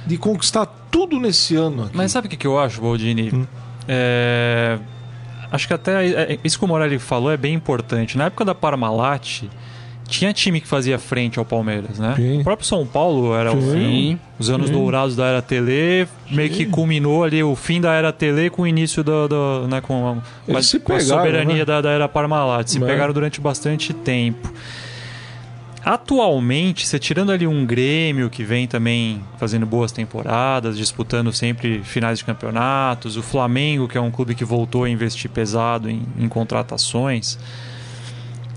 de 0.07 0.17
conquistar 0.17 0.65
tudo 0.89 1.19
nesse 1.19 1.55
ano. 1.55 1.83
Aqui. 1.83 1.97
Mas 1.97 2.11
sabe 2.13 2.27
o 2.27 2.29
que, 2.29 2.37
que 2.37 2.47
eu 2.47 2.57
acho, 2.57 2.81
Baldini? 2.81 3.31
Hum. 3.33 3.45
É, 3.85 4.79
Acho 5.53 5.67
que 5.67 5.73
até 5.75 6.07
é, 6.07 6.39
isso 6.43 6.57
que 6.57 6.65
o 6.65 6.67
Morelli 6.67 6.97
falou 6.97 7.31
é 7.31 7.37
bem 7.37 7.53
importante. 7.53 8.17
Na 8.17 8.25
época 8.25 8.43
da 8.43 8.55
Parmalat, 8.55 9.43
tinha 10.19 10.31
time 10.33 10.61
que 10.61 10.67
fazia 10.67 10.99
frente 10.99 11.39
ao 11.39 11.45
Palmeiras, 11.45 11.97
né? 11.99 12.13
Sim. 12.15 12.41
O 12.41 12.43
próprio 12.43 12.67
São 12.67 12.85
Paulo 12.85 13.33
era 13.35 13.51
o 13.51 13.61
Sim. 13.61 13.71
fim. 13.73 14.19
Os 14.39 14.49
anos 14.49 14.67
Sim. 14.67 14.73
dourados 14.73 15.15
da 15.15 15.25
era 15.25 15.41
Tele, 15.41 16.07
meio 16.29 16.49
que 16.49 16.65
culminou 16.65 17.23
ali 17.23 17.41
o 17.43 17.55
fim 17.55 17.81
da 17.81 17.93
era 17.93 18.11
Tele 18.13 18.49
com 18.49 18.61
o 18.63 18.67
início 18.67 19.03
da, 19.03 19.27
da- 19.27 19.67
né, 19.67 19.81
com, 19.81 19.93
a, 20.07 20.13
com 20.13 20.19
a- 20.51 20.53
Eles 20.55 20.65
se 20.67 20.79
com 20.79 20.93
a 20.93 20.97
pegaram, 20.97 21.17
soberania 21.23 21.55
né? 21.57 21.65
da, 21.65 21.81
da 21.81 21.89
era 21.91 22.07
Parmalat. 22.07 22.67
Se 22.69 22.79
Né? 22.79 22.85
pegaram 22.87 23.13
durante 23.13 23.41
bastante 23.41 23.93
tempo. 23.93 24.51
Atualmente, 25.85 26.87
você 26.87 26.97
tirando 26.97 27.29
ali 27.31 27.45
um 27.45 27.65
Grêmio 27.65 28.29
que 28.29 28.41
vem 28.43 28.65
também 28.67 29.21
fazendo 29.37 29.65
boas 29.65 29.91
temporadas, 29.91 30.77
disputando 30.77 31.33
sempre 31.33 31.81
finais 31.83 32.19
de 32.19 32.23
campeonatos, 32.25 33.17
o 33.17 33.21
Flamengo, 33.21 33.85
que 33.87 33.97
é 33.97 34.01
um 34.01 34.09
clube 34.09 34.33
que 34.33 34.45
voltou 34.45 34.85
a 34.85 34.89
investir 34.89 35.29
pesado 35.29 35.89
em, 35.89 36.01
em 36.17 36.29
contratações. 36.29 37.37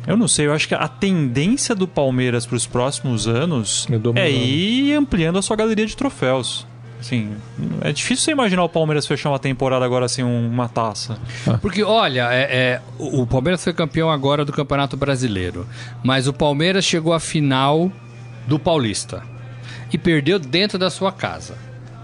Eu 0.07 0.17
não 0.17 0.29
sei, 0.29 0.47
eu 0.47 0.53
acho 0.53 0.69
que 0.69 0.75
a 0.75 0.87
tendência 0.89 1.75
do 1.75 1.89
Palmeiras 1.89 2.47
para 2.47 2.57
os 2.57 2.67
próximos 2.67 3.27
anos 3.27 3.87
É 4.21 4.31
ir 4.31 4.95
ampliando 4.95 5.39
a 5.39 5.43
sua 5.43 5.57
galeria 5.57 5.85
de 5.87 5.97
troféus. 5.97 6.67
Assim, 7.01 7.33
é 7.83 7.93
difícil 7.93 8.25
você 8.25 8.31
imaginar 8.33 8.65
o 8.65 8.69
Palmeiras 8.69 9.07
fechar 9.07 9.29
uma 9.31 9.39
temporada 9.39 9.85
agora 9.85 10.09
sem 10.09 10.25
um- 10.25 10.49
uma 10.49 10.69
taça. 10.69 11.19
Porque, 11.61 11.83
olha, 11.83 12.29
é, 12.33 12.43
é, 12.43 12.81
o 12.99 13.23
o 13.23 13.27
Palmeiras 13.27 13.63
foi 13.63 13.73
campeão 13.75 14.11
agora 14.11 14.45
do 14.45 14.53
Campeonato 14.53 14.97
Brasileiro. 14.97 15.67
Mas 16.03 16.27
o 16.27 16.33
Palmeiras 16.33 16.85
chegou 16.85 17.13
à 17.13 17.21
final 17.21 17.91
do 18.47 18.59
Paulista. 18.59 19.23
E 19.93 19.99
perdeu 19.99 20.39
dentro 20.39 20.79
da 20.79 20.89
sua 20.91 21.13
casa. 21.13 21.55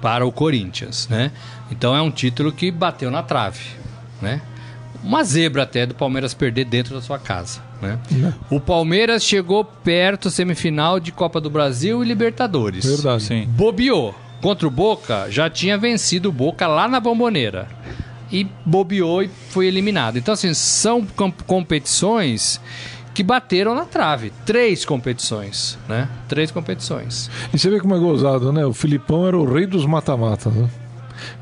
Para 0.03 0.26
o 0.26 0.33
Corinthians, 0.33 1.09
né? 1.09 1.31
Então 1.71 1.95
é 1.97 2.03
um 2.03 2.11
título 2.11 2.50
que 2.53 2.71
bateu 2.71 3.11
na 3.11 3.23
trave, 3.23 3.61
né? 4.21 4.43
Uma 5.03 5.23
zebra 5.25 5.62
até 5.62 5.87
do 5.87 5.95
Palmeiras 5.95 6.35
perder 6.35 6.65
dentro 6.65 6.95
da 6.95 7.00
sua 7.00 7.19
casa, 7.21 7.61
né? 7.83 7.99
O 8.49 8.59
Palmeiras 8.61 9.23
chegou 9.25 9.65
perto 9.65 10.31
semifinal 10.31 10.99
de 11.01 11.12
Copa 11.12 11.41
do 11.41 11.51
Brasil 11.51 12.03
e 12.03 12.07
Libertadores. 12.07 12.85
Verdade. 12.87 13.23
Sim. 13.25 13.47
Bobeou. 13.49 14.15
Contra 14.41 14.67
o 14.67 14.71
Boca, 14.71 15.27
já 15.31 15.49
tinha 15.51 15.77
vencido 15.79 16.29
o 16.31 16.33
Boca 16.33 16.67
lá 16.67 16.89
na 16.89 16.99
Bomboneira. 16.99 17.69
E 18.31 18.47
bobeou 18.65 19.23
e 19.23 19.29
foi 19.51 19.67
eliminado. 19.67 20.17
Então, 20.17 20.33
assim, 20.33 20.55
são 20.55 21.05
com- 21.05 21.31
competições 21.47 22.61
que 23.15 23.23
bateram 23.23 23.75
na 23.75 23.85
trave. 23.85 24.33
Três 24.47 24.85
competições, 24.87 25.79
né? 25.89 26.09
Três 26.29 26.51
competições. 26.51 27.31
E 27.53 27.59
você 27.59 27.69
vê 27.69 27.79
como 27.79 27.95
é 27.95 27.99
gozado, 27.99 28.51
né? 28.53 28.65
O 28.65 28.73
Filipão 28.73 29.27
era 29.29 29.37
o 29.37 29.45
rei 29.45 29.67
dos 29.67 29.85
mata-matas, 29.85 30.53
né? 30.53 30.69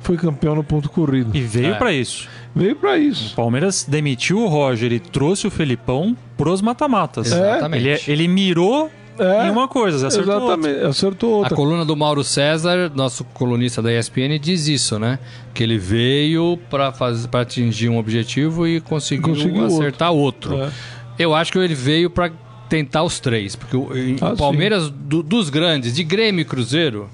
Foi 0.02 0.16
campeão 0.16 0.54
no 0.56 0.64
ponto 0.64 0.90
corrido. 0.90 1.30
E 1.34 1.40
veio 1.40 1.74
É. 1.74 1.78
para 1.78 1.92
isso. 1.92 2.28
Veio 2.54 2.74
pra 2.76 2.92
O 2.92 2.96
isso. 2.96 3.34
Palmeiras 3.34 3.84
demitiu 3.88 4.38
o 4.40 4.46
Roger 4.48 4.92
e 4.92 4.98
trouxe 4.98 5.46
o 5.46 5.50
Felipão 5.50 6.16
pros 6.36 6.60
mata-matas. 6.60 7.28
Exatamente. 7.28 7.86
Ele, 7.86 8.00
ele 8.08 8.28
mirou 8.28 8.90
É, 9.18 9.46
em 9.46 9.50
uma 9.50 9.68
coisa, 9.68 10.08
acertou 10.08 10.34
outra. 10.34 10.54
Exatamente, 10.54 10.84
acertou 10.86 11.34
A 11.34 11.36
outra. 11.38 11.54
coluna 11.56 11.84
do 11.84 11.94
Mauro 11.96 12.24
César, 12.24 12.90
nosso 12.94 13.22
colunista 13.24 13.80
da 13.82 13.92
ESPN, 13.92 14.38
diz 14.40 14.66
isso, 14.66 14.98
né? 14.98 15.18
Que 15.54 15.62
ele 15.62 15.78
veio 15.78 16.58
para 16.70 16.92
atingir 17.40 17.88
um 17.88 17.98
objetivo 17.98 18.66
e 18.66 18.80
conseguiu, 18.80 19.28
Conseguiu 19.34 19.62
outro. 19.62 19.76
acertar 19.76 20.12
outro. 20.12 20.56
É. 20.62 20.70
Eu 21.18 21.34
acho 21.34 21.52
que 21.52 21.58
ele 21.58 21.74
veio 21.74 22.08
para 22.10 22.32
tentar 22.68 23.02
os 23.02 23.20
três, 23.20 23.54
porque 23.54 23.76
o, 23.76 23.88
Ah, 24.20 24.32
o 24.32 24.36
Palmeiras 24.36 24.88
do- 24.90 25.22
dos 25.22 25.50
grandes, 25.50 25.94
de 25.94 26.02
Grêmio 26.02 26.40
e 26.40 26.44
Cruzeiro, 26.44 27.08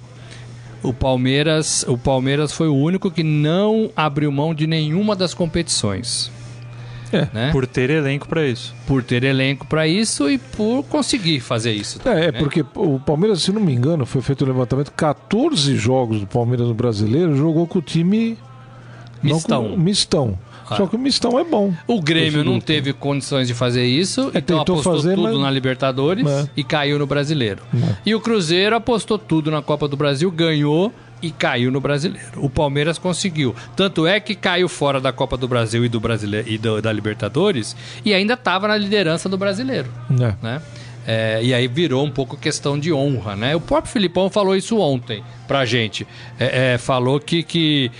o 0.82 0.92
Palmeiras, 0.92 1.84
o 1.88 1.96
Palmeiras 1.98 2.52
foi 2.52 2.68
o 2.68 2.74
único 2.74 3.10
que 3.10 3.22
não 3.22 3.90
abriu 3.96 4.30
mão 4.30 4.54
de 4.54 4.66
nenhuma 4.66 5.16
das 5.16 5.34
competições, 5.34 6.30
É. 7.12 7.28
né? 7.32 7.50
Por 7.52 7.66
ter 7.66 7.90
elenco 7.90 8.28
para 8.28 8.46
isso. 8.46 8.74
Por 8.86 9.02
ter 9.02 9.24
elenco 9.24 9.66
para 9.66 9.86
isso 9.86 10.28
e 10.30 10.38
por 10.38 10.82
conseguir 10.84 11.40
fazer 11.40 11.72
isso. 11.72 12.00
É, 12.04 12.26
é 12.26 12.32
né? 12.32 12.38
porque 12.38 12.64
o 12.74 12.98
Palmeiras, 13.00 13.42
se 13.42 13.52
não 13.52 13.60
me 13.60 13.72
engano, 13.74 14.04
foi 14.06 14.20
feito 14.22 14.42
o 14.42 14.46
levantamento, 14.46 14.92
14 14.92 15.76
jogos 15.76 16.20
do 16.20 16.26
Palmeiras 16.26 16.68
no 16.68 16.74
Brasileiro 16.74 17.36
jogou 17.36 17.66
com 17.66 17.78
o 17.78 17.82
time 17.82 18.36
não 19.22 19.36
Mistão. 19.36 19.70
com- 19.70 19.76
mistão. 19.76 20.38
Ah. 20.68 20.76
Só 20.76 20.86
que 20.86 20.96
o 20.96 20.98
mistão 20.98 21.38
é 21.38 21.44
bom. 21.44 21.72
O 21.86 22.00
Grêmio 22.00 22.44
não 22.44 22.60
teve 22.60 22.92
condições 22.92 23.46
de 23.46 23.54
fazer 23.54 23.86
isso, 23.86 24.30
é, 24.34 24.38
então 24.38 24.60
apostou 24.60 24.96
fazer, 24.96 25.14
tudo 25.14 25.32
mas... 25.32 25.40
na 25.40 25.50
Libertadores 25.50 26.26
é. 26.26 26.48
e 26.56 26.64
caiu 26.64 26.98
no 26.98 27.06
Brasileiro. 27.06 27.62
É. 27.74 27.96
E 28.06 28.14
o 28.14 28.20
Cruzeiro 28.20 28.74
apostou 28.76 29.18
tudo 29.18 29.50
na 29.50 29.62
Copa 29.62 29.86
do 29.86 29.96
Brasil, 29.96 30.30
ganhou 30.30 30.92
e 31.22 31.30
caiu 31.30 31.70
no 31.70 31.80
Brasileiro. 31.80 32.26
O 32.36 32.50
Palmeiras 32.50 32.98
conseguiu. 32.98 33.54
Tanto 33.74 34.06
é 34.06 34.20
que 34.20 34.34
caiu 34.34 34.68
fora 34.68 35.00
da 35.00 35.12
Copa 35.12 35.36
do 35.36 35.48
Brasil 35.48 35.84
e 35.84 35.88
do 35.88 36.00
Brasileiro 36.00 36.48
e 36.48 36.58
do, 36.58 36.82
da 36.82 36.92
Libertadores 36.92 37.76
e 38.04 38.12
ainda 38.12 38.34
estava 38.34 38.68
na 38.68 38.76
liderança 38.76 39.28
do 39.28 39.38
Brasileiro. 39.38 39.88
É. 40.20 40.34
Né? 40.42 40.62
É, 41.06 41.40
e 41.42 41.54
aí 41.54 41.68
virou 41.68 42.04
um 42.04 42.10
pouco 42.10 42.36
questão 42.36 42.78
de 42.78 42.92
honra, 42.92 43.36
né? 43.36 43.54
O 43.54 43.60
próprio 43.60 43.92
Filipão 43.92 44.28
falou 44.28 44.56
isso 44.56 44.78
ontem 44.78 45.22
pra 45.46 45.64
gente. 45.64 46.06
É, 46.38 46.74
é, 46.74 46.78
falou 46.78 47.20
que, 47.20 47.44
que 47.44 47.92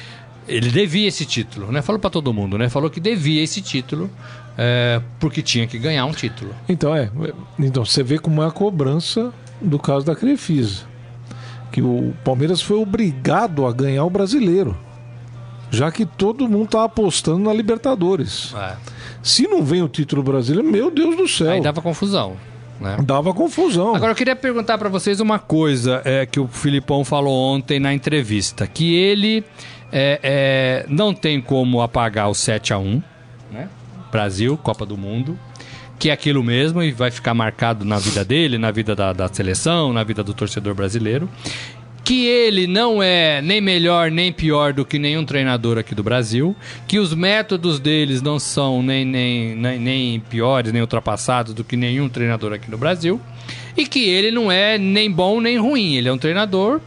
ele 0.49 0.71
devia 0.71 1.09
esse 1.09 1.25
título, 1.25 1.71
né? 1.73 1.83
Falou 1.83 2.01
para 2.01 2.11
todo 2.11 2.33
mundo, 2.33 2.57
né? 2.57 2.69
Falou 2.69 2.91
que 2.91 3.01
devia 3.01 3.43
esse 3.43 3.61
título 3.61 4.11
é, 4.57 5.01
porque 5.19 5.43
tinha 5.43 5.67
que 5.67 5.79
ganhar 5.79 6.05
um 6.07 6.13
título. 6.13 6.55
Então 6.69 6.95
é, 6.95 7.11
então 7.59 7.85
você 7.85 8.03
vê 8.03 8.19
como 8.19 8.43
é 8.43 8.47
a 8.47 8.51
cobrança 8.51 9.33
do 9.61 9.79
caso 9.79 10.05
da 10.05 10.15
Crefisa, 10.15 10.85
que 11.73 11.83
o 11.83 12.15
Palmeiras 12.25 12.61
foi 12.61 12.77
obrigado 12.77 13.67
a 13.67 13.73
ganhar 13.73 14.05
o 14.05 14.11
brasileiro, 14.11 14.77
já 15.71 15.91
que 15.91 16.07
todo 16.07 16.49
mundo 16.49 16.69
tá 16.69 16.85
apostando 16.85 17.39
na 17.39 17.53
Libertadores. 17.53 18.55
É. 18.55 18.77
Se 19.23 19.49
não 19.49 19.65
vem 19.65 19.83
o 19.83 19.89
título 19.89 20.23
brasileiro, 20.23 20.69
meu 20.69 20.91
Deus 20.91 21.17
do 21.17 21.27
céu. 21.27 21.51
Aí 21.51 21.61
dava 21.61 21.83
confusão. 21.83 22.37
Né? 22.81 22.99
Dava 23.03 23.33
confusão. 23.33 23.95
Agora 23.95 24.13
eu 24.13 24.17
queria 24.17 24.37
perguntar 24.37 24.77
para 24.79 24.89
vocês 24.89 25.19
uma 25.19 25.39
coisa 25.39 26.03
é, 26.05 26.27
que 26.27 26.39
o 26.39 26.47
Filipão 26.47 27.05
falou 27.05 27.35
ontem 27.35 27.81
na 27.81 27.93
entrevista, 27.95 28.67
que 28.67 28.95
ele 28.95 29.43
é, 29.93 30.21
é, 30.23 30.87
não 30.89 31.15
tem 31.15 31.41
como 31.41 31.81
apagar 31.81 32.29
o 32.29 32.35
7 32.35 32.73
a 32.73 32.79
1 32.79 33.03
né? 33.51 33.69
Brasil, 34.11 34.57
Copa 34.57 34.85
do 34.85 34.97
Mundo, 34.97 35.39
que 35.99 36.11
é 36.11 36.13
aquilo 36.13 36.43
mesmo 36.43 36.83
e 36.83 36.93
vai 36.93 37.11
ficar 37.11 37.35
marcado 37.35 37.85
na 37.85 37.99
vida 37.99 38.25
dele, 38.25 38.59
na 38.59 38.71
vida 38.71 38.95
da, 38.95 39.13
da 39.13 39.29
seleção, 39.29 39.93
na 39.93 40.05
vida 40.05 40.23
do 40.23 40.35
torcedor 40.35 40.75
brasileiro 40.75 41.29
que 42.07 42.25
ele 42.25 42.69
não 42.69 43.03
é 43.03 43.43
nem 43.43 43.61
melhor 43.61 44.13
nem 44.13 44.33
pior 44.33 44.73
do 44.73 44.85
que 44.85 44.97
nenhum 44.97 45.25
treinador 45.25 45.77
aqui 45.77 45.93
do 45.93 46.05
Brasil, 46.05 46.55
que 46.87 47.01
os 47.01 47.13
métodos 47.13 47.81
deles 47.81 48.23
não 48.23 48.39
são 48.39 48.81
nem, 48.81 49.05
nem, 49.05 49.57
nem, 49.57 49.79
nem 49.81 50.21
piores, 50.21 50.73
nem 50.73 50.81
ultrapassados 50.81 51.53
do 51.53 51.65
que 51.65 51.77
nenhum 51.77 52.09
treinador 52.09 52.53
aqui 52.53 52.71
no 52.71 52.79
Brasil, 52.79 53.21
e 53.77 53.85
que 53.85 54.09
ele 54.09 54.31
não 54.31 54.53
é 54.53 54.79
nem 54.79 55.11
bom 55.11 55.41
nem 55.41 55.59
ruim, 55.59 55.97
ele 55.97 56.09
é 56.09 56.13
um 56.13 56.17
treinador 56.17 56.81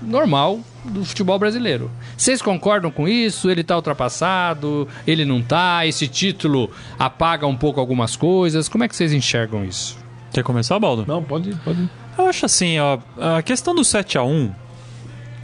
normal 0.00 0.60
do 0.84 1.04
futebol 1.04 1.38
brasileiro. 1.38 1.90
Vocês 2.16 2.40
concordam 2.40 2.90
com 2.90 3.08
isso? 3.08 3.50
Ele 3.50 3.60
está 3.60 3.76
ultrapassado? 3.76 4.88
Ele 5.06 5.24
não 5.24 5.38
está? 5.38 5.86
Esse 5.86 6.08
título 6.08 6.70
apaga 6.98 7.46
um 7.46 7.56
pouco 7.56 7.80
algumas 7.80 8.16
coisas? 8.16 8.68
Como 8.68 8.84
é 8.84 8.88
que 8.88 8.96
vocês 8.96 9.12
enxergam 9.12 9.64
isso? 9.64 9.98
Quer 10.32 10.42
começar, 10.42 10.78
Baldo? 10.78 11.04
Não, 11.06 11.22
pode, 11.22 11.54
pode. 11.64 11.88
Eu 12.16 12.26
acho 12.26 12.46
assim, 12.46 12.78
ó, 12.78 12.98
a 13.36 13.42
questão 13.42 13.74
do 13.74 13.84
7 13.84 14.18
a 14.18 14.22
1 14.22 14.52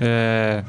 é 0.01 0.65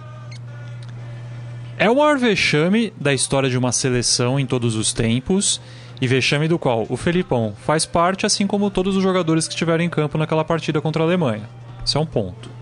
é 1.80 1.88
o 1.92 1.96
maior 1.96 2.18
vexame 2.18 2.92
da 3.00 3.14
história 3.14 3.48
de 3.50 3.58
uma 3.58 3.72
seleção 3.72 4.40
em 4.40 4.48
todos 4.48 4.76
os 4.76 4.92
tempos 4.92 5.62
e 6.02 6.08
vexame 6.08 6.48
do 6.48 6.58
qual 6.58 6.88
o 6.90 6.98
Felipão 6.98 7.54
faz 7.66 7.86
parte, 7.86 8.26
assim 8.26 8.48
como 8.48 8.72
todos 8.72 8.96
os 8.96 9.04
jogadores 9.04 9.48
que 9.48 9.54
estiveram 9.54 9.84
em 9.84 9.90
campo 9.90 10.18
naquela 10.18 10.44
partida 10.44 10.82
contra 10.82 11.04
a 11.04 11.06
Alemanha. 11.06 11.48
Esse 11.86 11.96
é 11.96 12.00
um 12.00 12.06
ponto. 12.06 12.57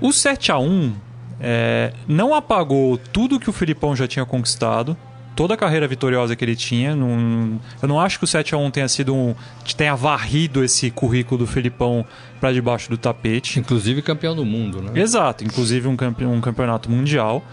O 0.00 0.12
7 0.12 0.52
a 0.52 0.58
1 0.58 0.94
é, 1.40 1.92
não 2.06 2.34
apagou 2.34 2.98
tudo 2.98 3.40
que 3.40 3.48
o 3.48 3.52
Felipão 3.52 3.94
já 3.94 4.06
tinha 4.06 4.24
conquistado, 4.24 4.96
toda 5.34 5.54
a 5.54 5.56
carreira 5.56 5.86
vitoriosa 5.86 6.34
que 6.34 6.44
ele 6.44 6.56
tinha. 6.56 6.96
Num, 6.96 7.58
eu 7.80 7.88
não 7.88 8.00
acho 8.00 8.18
que 8.18 8.24
o 8.24 8.26
7 8.26 8.54
a 8.54 8.58
1 8.58 8.70
tenha 8.70 8.88
sido 8.88 9.14
um. 9.14 9.34
tenha 9.76 9.94
varrido 9.94 10.64
esse 10.64 10.90
currículo 10.90 11.38
do 11.38 11.46
Felipão 11.46 12.04
para 12.40 12.52
debaixo 12.52 12.90
do 12.90 12.96
tapete. 12.96 13.60
Inclusive 13.60 14.02
campeão 14.02 14.34
do 14.34 14.44
mundo, 14.44 14.82
né? 14.82 14.98
Exato, 15.00 15.44
inclusive 15.44 15.86
um, 15.86 15.96
campe, 15.96 16.24
um 16.24 16.40
campeonato 16.40 16.90
mundial. 16.90 17.44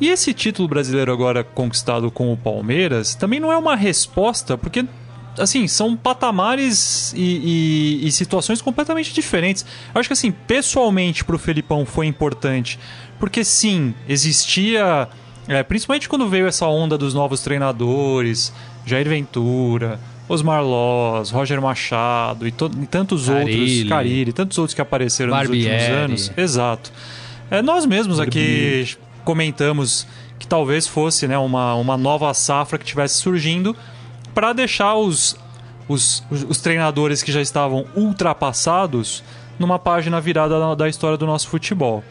E 0.00 0.08
esse 0.08 0.32
título 0.32 0.66
brasileiro 0.66 1.12
agora 1.12 1.44
conquistado 1.44 2.10
com 2.10 2.32
o 2.32 2.36
Palmeiras 2.36 3.14
também 3.14 3.38
não 3.38 3.52
é 3.52 3.56
uma 3.56 3.76
resposta, 3.76 4.56
porque 4.56 4.84
assim, 5.40 5.66
são 5.66 5.96
patamares 5.96 7.12
e, 7.16 7.98
e, 8.02 8.06
e, 8.06 8.12
situações 8.12 8.62
completamente 8.62 9.12
diferentes. 9.12 9.64
Eu 9.94 10.00
acho 10.00 10.08
que 10.08 10.12
assim, 10.12 10.30
pessoalmente 10.30 11.24
pro 11.24 11.38
Felipão 11.38 11.84
foi 11.84 12.06
importante, 12.06 12.78
porque 13.18 13.44
sim, 13.44 13.94
existia 14.08 15.08
é, 15.48 15.62
principalmente 15.62 16.08
quando 16.08 16.28
veio 16.28 16.46
essa 16.46 16.66
onda 16.66 16.96
dos 16.96 17.12
novos 17.12 17.40
treinadores, 17.40 18.52
Jair 18.86 19.08
Ventura, 19.08 19.98
Osmar 20.28 20.62
Loz, 20.62 21.30
Roger 21.30 21.60
Machado 21.60 22.46
e, 22.46 22.50
e 22.50 22.86
tantos 22.86 23.26
Carilli. 23.26 23.60
outros, 23.60 23.88
Carilli, 23.88 24.32
tantos 24.32 24.58
outros 24.58 24.74
que 24.74 24.80
apareceram 24.80 25.32
Barbieri. 25.32 25.64
nos 25.64 25.82
últimos 25.82 25.98
anos. 25.98 26.32
Exato. 26.36 26.92
É, 27.50 27.60
nós 27.62 27.84
mesmos 27.84 28.18
Barbieri. 28.18 28.82
aqui 28.82 28.96
comentamos 29.24 30.06
que 30.38 30.46
talvez 30.46 30.86
fosse 30.86 31.26
né, 31.26 31.36
uma, 31.36 31.74
uma 31.74 31.96
nova 31.96 32.32
safra 32.32 32.78
que 32.78 32.84
estivesse 32.84 33.16
surgindo 33.16 33.74
para 34.34 34.52
deixar 34.52 34.94
os, 34.94 35.36
os, 35.88 36.22
os, 36.30 36.60
treinadores 36.60 37.22
que 37.22 37.32
já 37.32 37.40
estavam 37.40 37.86
ultrapassados 37.94 39.22
numa 39.58 39.78
página 39.78 40.20
virada 40.20 40.74
da, 40.74 40.88
história 40.88 41.16
do 41.16 41.26
nosso 41.26 41.48
futebol. 41.48 42.02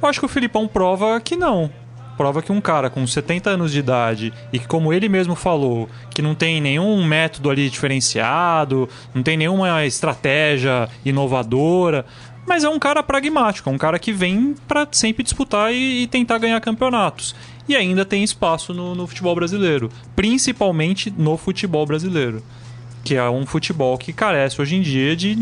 Eu 0.00 0.08
acho 0.08 0.20
que 0.20 0.26
o 0.26 0.28
Filipão 0.28 0.68
prova 0.68 1.20
que 1.20 1.36
não 1.36 1.70
prova 2.16 2.42
que 2.42 2.52
um 2.52 2.60
cara 2.60 2.88
com 2.88 3.04
70 3.06 3.50
anos 3.50 3.72
de 3.72 3.80
idade 3.80 4.32
e 4.52 4.58
que, 4.58 4.66
como 4.68 4.92
ele 4.92 5.08
mesmo 5.08 5.34
falou, 5.34 5.88
que 6.10 6.22
não 6.22 6.34
tem 6.34 6.60
nenhum 6.60 7.04
método 7.04 7.50
ali 7.50 7.68
diferenciado, 7.68 8.88
não 9.14 9.22
tem 9.22 9.36
nenhuma 9.36 9.84
estratégia 9.84 10.88
inovadora, 11.04 12.06
mas 12.46 12.64
é 12.64 12.68
um 12.68 12.78
cara 12.78 13.02
pragmático, 13.02 13.68
é 13.68 13.72
um 13.72 13.78
cara 13.78 13.98
que 13.98 14.12
vem 14.12 14.54
para 14.66 14.86
sempre 14.90 15.22
disputar 15.22 15.72
e, 15.72 16.02
e, 16.02 16.06
tentar 16.06 16.38
ganhar 16.38 16.60
campeonatos. 16.60 17.34
E 17.68 17.76
ainda 17.76 18.04
tem 18.04 18.22
espaço 18.22 18.74
no, 18.74 18.94
no 18.94 19.06
futebol 19.06 19.34
brasileiro, 19.34 19.90
principalmente 20.16 21.12
no 21.16 21.36
futebol 21.36 21.86
brasileiro, 21.86 22.42
que 23.04 23.14
é 23.14 23.28
um 23.30 23.46
futebol 23.46 23.96
que 23.96 24.12
carece 24.12 24.60
hoje 24.60 24.76
em 24.76 24.82
dia 24.82 25.14
de, 25.14 25.38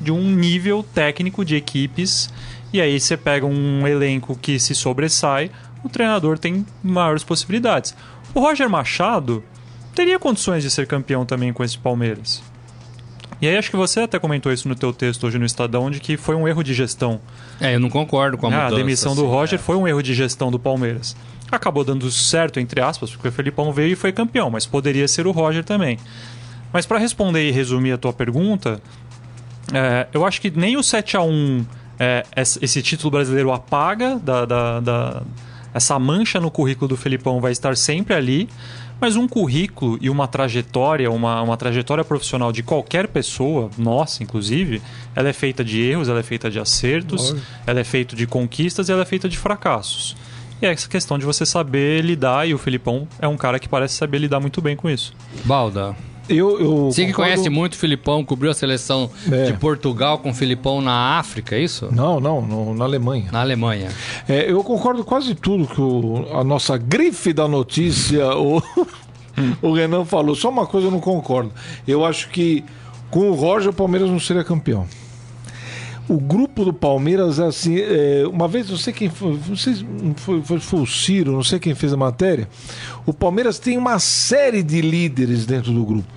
de 0.00 0.12
um 0.12 0.30
nível 0.30 0.84
técnico 0.94 1.44
de 1.44 1.56
equipes. 1.56 2.30
E 2.72 2.80
aí 2.80 2.98
você 2.98 3.16
pega 3.16 3.46
um 3.46 3.86
elenco 3.86 4.36
que 4.36 4.58
se 4.58 4.74
sobressai, 4.74 5.50
o 5.84 5.88
treinador 5.88 6.38
tem 6.38 6.64
maiores 6.82 7.22
possibilidades. 7.22 7.94
O 8.34 8.40
Roger 8.40 8.68
Machado 8.68 9.44
teria 9.94 10.18
condições 10.18 10.62
de 10.62 10.70
ser 10.70 10.86
campeão 10.86 11.24
também 11.24 11.52
com 11.52 11.62
esse 11.62 11.78
Palmeiras. 11.78 12.42
E 13.40 13.48
aí 13.48 13.56
acho 13.56 13.70
que 13.70 13.76
você 13.76 14.00
até 14.00 14.18
comentou 14.18 14.52
isso 14.52 14.68
no 14.68 14.74
teu 14.74 14.92
texto 14.92 15.26
hoje 15.26 15.38
no 15.38 15.44
Estadão, 15.44 15.90
de 15.90 16.00
que 16.00 16.16
foi 16.16 16.34
um 16.34 16.48
erro 16.48 16.62
de 16.62 16.72
gestão. 16.72 17.20
É, 17.60 17.74
eu 17.74 17.80
não 17.80 17.90
concordo 17.90 18.38
com 18.38 18.46
a 18.46 18.50
mudança. 18.50 18.70
Ah, 18.70 18.74
a 18.74 18.76
demissão 18.76 19.12
assim, 19.12 19.20
do 19.20 19.28
Roger 19.28 19.58
é. 19.58 19.62
foi 19.62 19.76
um 19.76 19.86
erro 19.86 20.02
de 20.02 20.14
gestão 20.14 20.50
do 20.50 20.58
Palmeiras. 20.58 21.16
Acabou 21.50 21.84
dando 21.84 22.10
certo, 22.10 22.58
entre 22.58 22.80
aspas, 22.80 23.10
porque 23.10 23.28
o 23.28 23.32
Felipão 23.32 23.72
veio 23.72 23.92
e 23.92 23.96
foi 23.96 24.12
campeão, 24.12 24.50
mas 24.50 24.66
poderia 24.66 25.06
ser 25.06 25.26
o 25.26 25.30
Roger 25.30 25.64
também. 25.64 25.98
Mas 26.72 26.86
para 26.86 26.98
responder 26.98 27.48
e 27.48 27.52
resumir 27.52 27.92
a 27.92 27.98
tua 27.98 28.12
pergunta, 28.12 28.80
é, 29.72 30.08
eu 30.12 30.24
acho 30.26 30.40
que 30.40 30.50
nem 30.50 30.76
o 30.76 30.82
7 30.82 31.16
a 31.16 31.22
1 31.22 31.64
é, 31.98 32.24
esse 32.36 32.82
título 32.82 33.12
brasileiro 33.12 33.52
apaga 33.52 34.16
da, 34.18 34.44
da, 34.44 34.80
da 34.80 35.22
essa 35.72 35.98
mancha 35.98 36.40
no 36.40 36.50
currículo 36.50 36.88
do 36.88 36.96
Felipão 36.96 37.40
vai 37.40 37.50
estar 37.50 37.76
sempre 37.76 38.14
ali, 38.14 38.48
mas 39.00 39.16
um 39.16 39.26
currículo 39.26 39.98
e 40.00 40.08
uma 40.08 40.28
trajetória, 40.28 41.10
uma, 41.10 41.42
uma 41.42 41.56
trajetória 41.56 42.04
profissional 42.04 42.52
de 42.52 42.62
qualquer 42.62 43.08
pessoa, 43.08 43.68
nossa 43.76 44.22
inclusive, 44.22 44.80
ela 45.16 45.28
é 45.28 45.32
feita 45.32 45.64
de 45.64 45.82
erros, 45.82 46.08
ela 46.08 46.20
é 46.20 46.22
feita 46.22 46.48
de 46.48 46.60
acertos, 46.60 47.32
Oi. 47.32 47.40
ela 47.66 47.80
é 47.80 47.84
feita 47.84 48.14
de 48.14 48.24
conquistas 48.26 48.88
e 48.88 48.92
ela 48.92 49.02
é 49.02 49.04
feita 49.04 49.28
de 49.28 49.36
fracassos. 49.36 50.16
E 50.62 50.66
é 50.66 50.72
essa 50.72 50.88
questão 50.88 51.18
de 51.18 51.24
você 51.24 51.44
saber 51.44 52.02
lidar, 52.02 52.48
e 52.48 52.54
o 52.54 52.58
Felipão 52.58 53.08
é 53.18 53.28
um 53.28 53.36
cara 53.36 53.58
que 53.58 53.68
parece 53.68 53.94
saber 53.94 54.18
lidar 54.18 54.40
muito 54.40 54.62
bem 54.62 54.76
com 54.76 54.88
isso. 54.88 55.12
Balda, 55.44 55.94
eu, 56.28 56.58
eu 56.58 56.84
Você 56.86 57.06
que 57.06 57.12
conhece 57.12 57.50
muito 57.50 57.74
o 57.74 57.76
Filipão, 57.76 58.24
cobriu 58.24 58.50
a 58.50 58.54
seleção 58.54 59.10
é. 59.30 59.44
de 59.44 59.52
Portugal 59.54 60.18
com 60.18 60.30
o 60.30 60.34
Filipão 60.34 60.80
na 60.80 61.18
África, 61.18 61.54
é 61.54 61.60
isso? 61.60 61.88
Não, 61.92 62.18
não, 62.18 62.40
no, 62.40 62.74
na 62.74 62.84
Alemanha. 62.84 63.26
Na 63.30 63.40
Alemanha. 63.40 63.90
É, 64.28 64.50
eu 64.50 64.62
concordo 64.64 65.04
quase 65.04 65.34
tudo 65.34 65.66
que 65.66 65.80
o, 65.80 66.26
a 66.32 66.42
nossa 66.42 66.78
grife 66.78 67.32
da 67.32 67.46
notícia, 67.46 68.34
o, 68.36 68.62
o 69.60 69.72
Renan 69.74 70.04
falou. 70.04 70.34
Só 70.34 70.48
uma 70.48 70.66
coisa 70.66 70.86
eu 70.86 70.90
não 70.90 71.00
concordo. 71.00 71.52
Eu 71.86 72.04
acho 72.04 72.30
que 72.30 72.64
com 73.10 73.30
o 73.30 73.34
Roger 73.34 73.70
o 73.70 73.74
Palmeiras 73.74 74.08
não 74.08 74.18
seria 74.18 74.42
campeão. 74.42 74.86
O 76.06 76.18
grupo 76.18 76.64
do 76.64 76.72
Palmeiras, 76.72 77.40
assim, 77.40 77.78
é, 77.78 78.24
uma 78.26 78.46
vez, 78.46 78.68
não 78.68 78.76
sei 78.76 78.92
quem 78.92 79.08
foi, 79.08 79.40
não 79.48 79.56
sei, 79.56 79.74
foi, 80.16 80.42
foi, 80.42 80.60
foi 80.60 80.80
o 80.80 80.86
Ciro, 80.86 81.32
não 81.32 81.42
sei 81.42 81.58
quem 81.58 81.74
fez 81.74 81.94
a 81.94 81.96
matéria. 81.96 82.46
O 83.06 83.12
Palmeiras 83.14 83.58
tem 83.58 83.78
uma 83.78 83.98
série 83.98 84.62
de 84.62 84.82
líderes 84.82 85.46
dentro 85.46 85.72
do 85.72 85.84
grupo. 85.84 86.12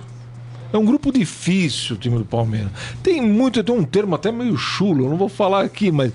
É 0.70 0.76
um 0.76 0.84
grupo 0.84 1.10
difícil 1.10 1.96
o 1.96 1.98
time 1.98 2.18
do 2.18 2.26
Palmeiras. 2.26 2.70
Tem 3.02 3.22
muito, 3.22 3.64
tem 3.64 3.74
um 3.74 3.84
termo 3.84 4.14
até 4.14 4.30
meio 4.30 4.56
chulo, 4.58 5.08
não 5.08 5.16
vou 5.16 5.28
falar 5.28 5.64
aqui, 5.64 5.90
mas 5.90 6.12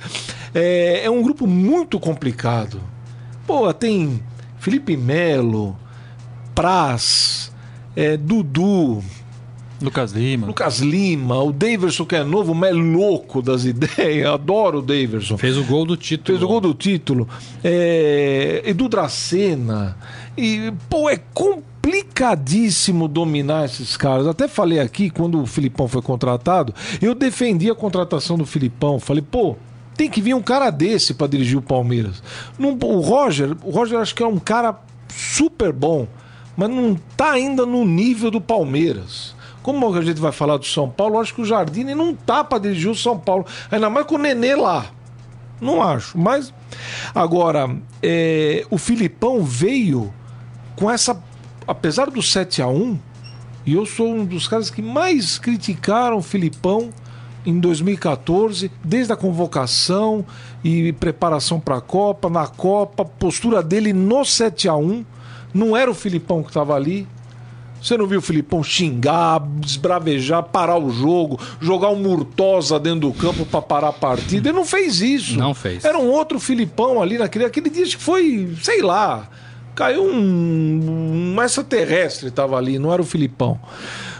é, 0.53 1.05
é 1.05 1.09
um 1.09 1.23
grupo 1.23 1.47
muito 1.47 1.99
complicado. 1.99 2.79
Pô, 3.47 3.73
tem 3.73 4.21
Felipe 4.59 4.95
Melo, 4.95 5.75
Praz, 6.53 7.51
é, 7.95 8.15
Dudu, 8.15 9.03
Lucas 9.83 10.13
Lima. 10.13 10.47
Lucas 10.47 10.79
Lima, 10.79 11.43
o 11.43 11.51
Daverson 11.51 12.05
que 12.05 12.15
é 12.15 12.23
novo, 12.23 12.55
mas 12.55 12.69
é 12.69 12.73
louco 12.73 13.41
das 13.41 13.65
ideias, 13.65 14.27
adoro 14.27 14.79
o 14.79 14.81
Daverson. 14.81 15.37
Fez 15.37 15.57
o 15.57 15.63
gol 15.65 15.85
do 15.85 15.97
título. 15.97 16.37
Fez 16.37 16.41
o 16.41 16.47
gol 16.47 16.61
do 16.61 16.73
título. 16.73 17.27
É, 17.63 18.61
Edu 18.65 18.87
Dracena. 18.87 19.97
E, 20.37 20.73
pô, 20.89 21.09
é 21.09 21.17
complicadíssimo 21.33 23.09
dominar 23.09 23.65
esses 23.65 23.97
caras. 23.97 24.25
Até 24.25 24.47
falei 24.47 24.79
aqui, 24.79 25.09
quando 25.09 25.41
o 25.41 25.45
Filipão 25.45 25.87
foi 25.87 26.01
contratado, 26.01 26.73
eu 27.01 27.13
defendi 27.13 27.69
a 27.69 27.75
contratação 27.75 28.37
do 28.37 28.45
Filipão. 28.45 29.01
Falei, 29.01 29.21
pô, 29.21 29.57
tem 29.97 30.09
que 30.09 30.21
vir 30.21 30.33
um 30.33 30.41
cara 30.41 30.71
desse 30.71 31.13
para 31.13 31.27
dirigir 31.27 31.57
o 31.57 31.61
Palmeiras. 31.61 32.23
Não, 32.57 32.77
o 32.81 32.99
Roger, 33.01 33.55
o 33.63 33.69
Roger 33.69 33.99
acho 33.99 34.15
que 34.15 34.23
é 34.23 34.27
um 34.27 34.39
cara 34.39 34.79
super 35.09 35.73
bom, 35.73 36.07
mas 36.55 36.69
não 36.69 36.97
tá 37.17 37.31
ainda 37.31 37.65
no 37.65 37.85
nível 37.85 38.31
do 38.31 38.39
Palmeiras. 38.39 39.35
Como 39.63 39.95
a 39.95 40.01
gente 40.01 40.19
vai 40.19 40.31
falar 40.31 40.57
do 40.57 40.65
São 40.65 40.89
Paulo, 40.89 41.17
acho 41.19 41.33
que 41.33 41.41
o 41.41 41.45
Jardine 41.45 41.95
não 41.95 42.13
tá 42.13 42.43
para 42.43 42.59
dirigir 42.59 42.91
o 42.91 42.95
São 42.95 43.17
Paulo. 43.17 43.45
Ainda 43.71 43.89
mais 43.89 44.05
com 44.05 44.15
o 44.15 44.17
Nenê 44.17 44.55
lá. 44.55 44.85
Não 45.59 45.81
acho. 45.81 46.17
Mas, 46.17 46.53
agora, 47.15 47.73
é, 48.01 48.65
o 48.69 48.77
Filipão 48.77 49.41
veio 49.41 50.13
com 50.75 50.91
essa. 50.91 51.17
Apesar 51.65 52.11
do 52.11 52.21
7 52.21 52.61
a 52.61 52.67
1 52.67 52.99
e 53.65 53.73
eu 53.73 53.85
sou 53.85 54.13
um 54.13 54.25
dos 54.25 54.47
caras 54.47 54.69
que 54.69 54.81
mais 54.81 55.39
criticaram 55.39 56.17
o 56.17 56.21
Filipão 56.21 56.89
em 57.45 57.57
2014, 57.59 58.69
desde 58.83 59.13
a 59.13 59.15
convocação 59.15 60.25
e 60.61 60.91
preparação 60.93 61.59
para 61.59 61.77
a 61.77 61.81
Copa, 61.81 62.29
na 62.29 62.47
Copa, 62.47 63.05
postura 63.05 63.63
dele 63.63 63.93
no 63.93 64.25
7 64.25 64.67
a 64.67 64.75
1 64.75 65.05
não 65.53 65.77
era 65.77 65.89
o 65.89 65.93
Filipão 65.93 66.41
que 66.41 66.49
estava 66.49 66.75
ali. 66.75 67.07
Você 67.83 67.97
não 67.97 68.07
viu 68.07 68.19
o 68.19 68.21
Filipão 68.21 68.63
xingar, 68.63 69.45
desbravejar, 69.59 70.41
parar 70.41 70.77
o 70.77 70.89
jogo, 70.89 71.37
jogar 71.59 71.89
um 71.89 71.97
Murtosa 71.97 72.79
dentro 72.79 73.01
do 73.01 73.13
campo 73.13 73.45
para 73.45 73.61
parar 73.61 73.89
a 73.89 73.93
partida? 73.93 74.47
Ele 74.47 74.57
não 74.57 74.63
fez 74.63 75.01
isso. 75.01 75.37
Não 75.37 75.53
fez. 75.53 75.83
Era 75.83 75.99
um 75.99 76.09
outro 76.09 76.39
Filipão 76.39 77.01
ali 77.01 77.17
naquele 77.17 77.43
aquele 77.43 77.69
dia 77.69 77.83
que 77.83 77.97
foi, 77.97 78.55
sei 78.61 78.81
lá, 78.81 79.27
caiu 79.75 80.05
um, 80.05 81.33
um 81.35 81.41
extraterrestre 81.43 82.29
estava 82.29 82.55
ali, 82.55 82.79
não 82.79 82.93
era 82.93 83.01
o 83.01 83.05
Filipão. 83.05 83.59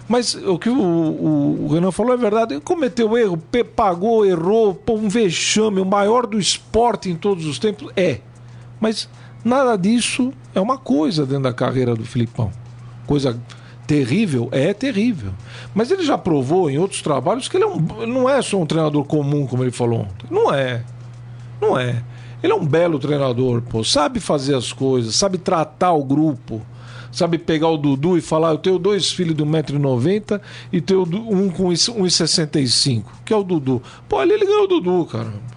Mas 0.10 0.36
o 0.36 0.60
que 0.60 0.70
o, 0.70 0.78
o, 0.78 1.66
o, 1.66 1.74
Renan 1.74 1.92
falou 1.92 2.14
é 2.14 2.18
verdade. 2.18 2.56
Ele 2.56 2.62
cometeu 2.62 3.18
erro, 3.18 3.42
pagou, 3.74 4.26
errou, 4.26 4.76
pô, 4.76 4.96
um 4.96 5.08
vexame, 5.08 5.80
o 5.80 5.86
maior 5.86 6.28
do 6.28 6.38
esporte 6.38 7.10
em 7.10 7.16
todos 7.16 7.46
os 7.46 7.60
tempos. 7.60 7.90
É. 7.96 8.20
Mas 8.82 9.08
nada 9.42 9.78
disso 9.78 10.34
é 10.54 10.60
uma 10.60 10.78
coisa 10.78 11.26
dentro 11.26 11.44
da 11.44 11.54
carreira 11.54 11.96
do 11.96 12.04
Filipão 12.04 12.52
coisa 13.06 13.40
terrível? 13.86 14.50
É 14.52 14.74
terrível. 14.74 15.32
Mas 15.74 15.92
ele 15.92 16.04
já 16.04 16.18
provou 16.18 16.70
em 16.70 16.78
outros 16.78 17.02
trabalhos 17.02 17.48
que 17.48 17.58
ele 17.58 17.64
é 17.64 17.68
um, 17.68 17.80
não 18.08 18.30
é 18.30 18.42
só 18.42 18.62
um 18.62 18.66
treinador 18.66 19.04
comum, 19.06 19.46
como 19.46 19.64
ele 19.64 19.72
falou 19.72 20.02
ontem. 20.02 20.28
Não 20.30 20.54
é. 20.54 20.84
Não 21.62 21.78
é. 21.80 22.04
Ele 22.42 22.52
é 22.52 22.56
um 22.56 22.66
belo 22.66 23.00
treinador, 23.00 23.62
pô. 23.62 23.84
Sabe 23.84 24.20
fazer 24.20 24.56
as 24.56 24.74
coisas, 24.74 25.16
sabe 25.16 25.38
tratar 25.38 25.94
o 25.94 26.04
grupo. 26.04 26.62
Sabe 27.14 27.38
pegar 27.38 27.70
o 27.70 27.78
Dudu 27.78 28.18
e 28.18 28.22
falar: 28.22 28.50
Eu 28.50 28.58
tenho 28.58 28.80
dois 28.80 29.12
filhos 29.12 29.36
de 29.36 29.44
1,90m 29.44 30.42
e 30.72 30.82
tenho 30.82 31.04
um 31.04 31.48
com 31.48 31.70
1,65m, 31.70 33.04
que 33.24 33.32
é 33.32 33.36
o 33.38 33.44
Dudu. 33.44 33.84
Pô, 34.10 34.18
ali 34.18 34.34
ele 34.34 34.48
ganhou 34.48 34.64
o 34.64 34.68
Dudu, 34.68 35.06
caramba. 35.06 35.54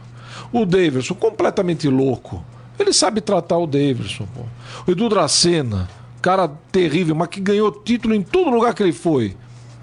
O 0.53 0.67
Davidson, 0.67 1.15
completamente 1.15 1.89
louco. 1.89 2.45
Ele 2.79 2.93
sabe 2.93 3.23
tratar 3.23 3.57
o 3.57 3.67
Davidson, 3.67 4.29
pô. 4.35 4.43
O 4.87 4.91
Edu 4.93 5.09
Dracena 5.09 5.89
cara 6.27 6.49
terrível, 6.73 7.15
mas 7.15 7.29
que 7.29 7.41
ganhou 7.41 7.71
título 7.71 8.13
em 8.13 8.21
todo 8.21 8.51
lugar 8.51 8.75
que 8.75 8.83
ele 8.83 8.93
foi. 8.93 9.37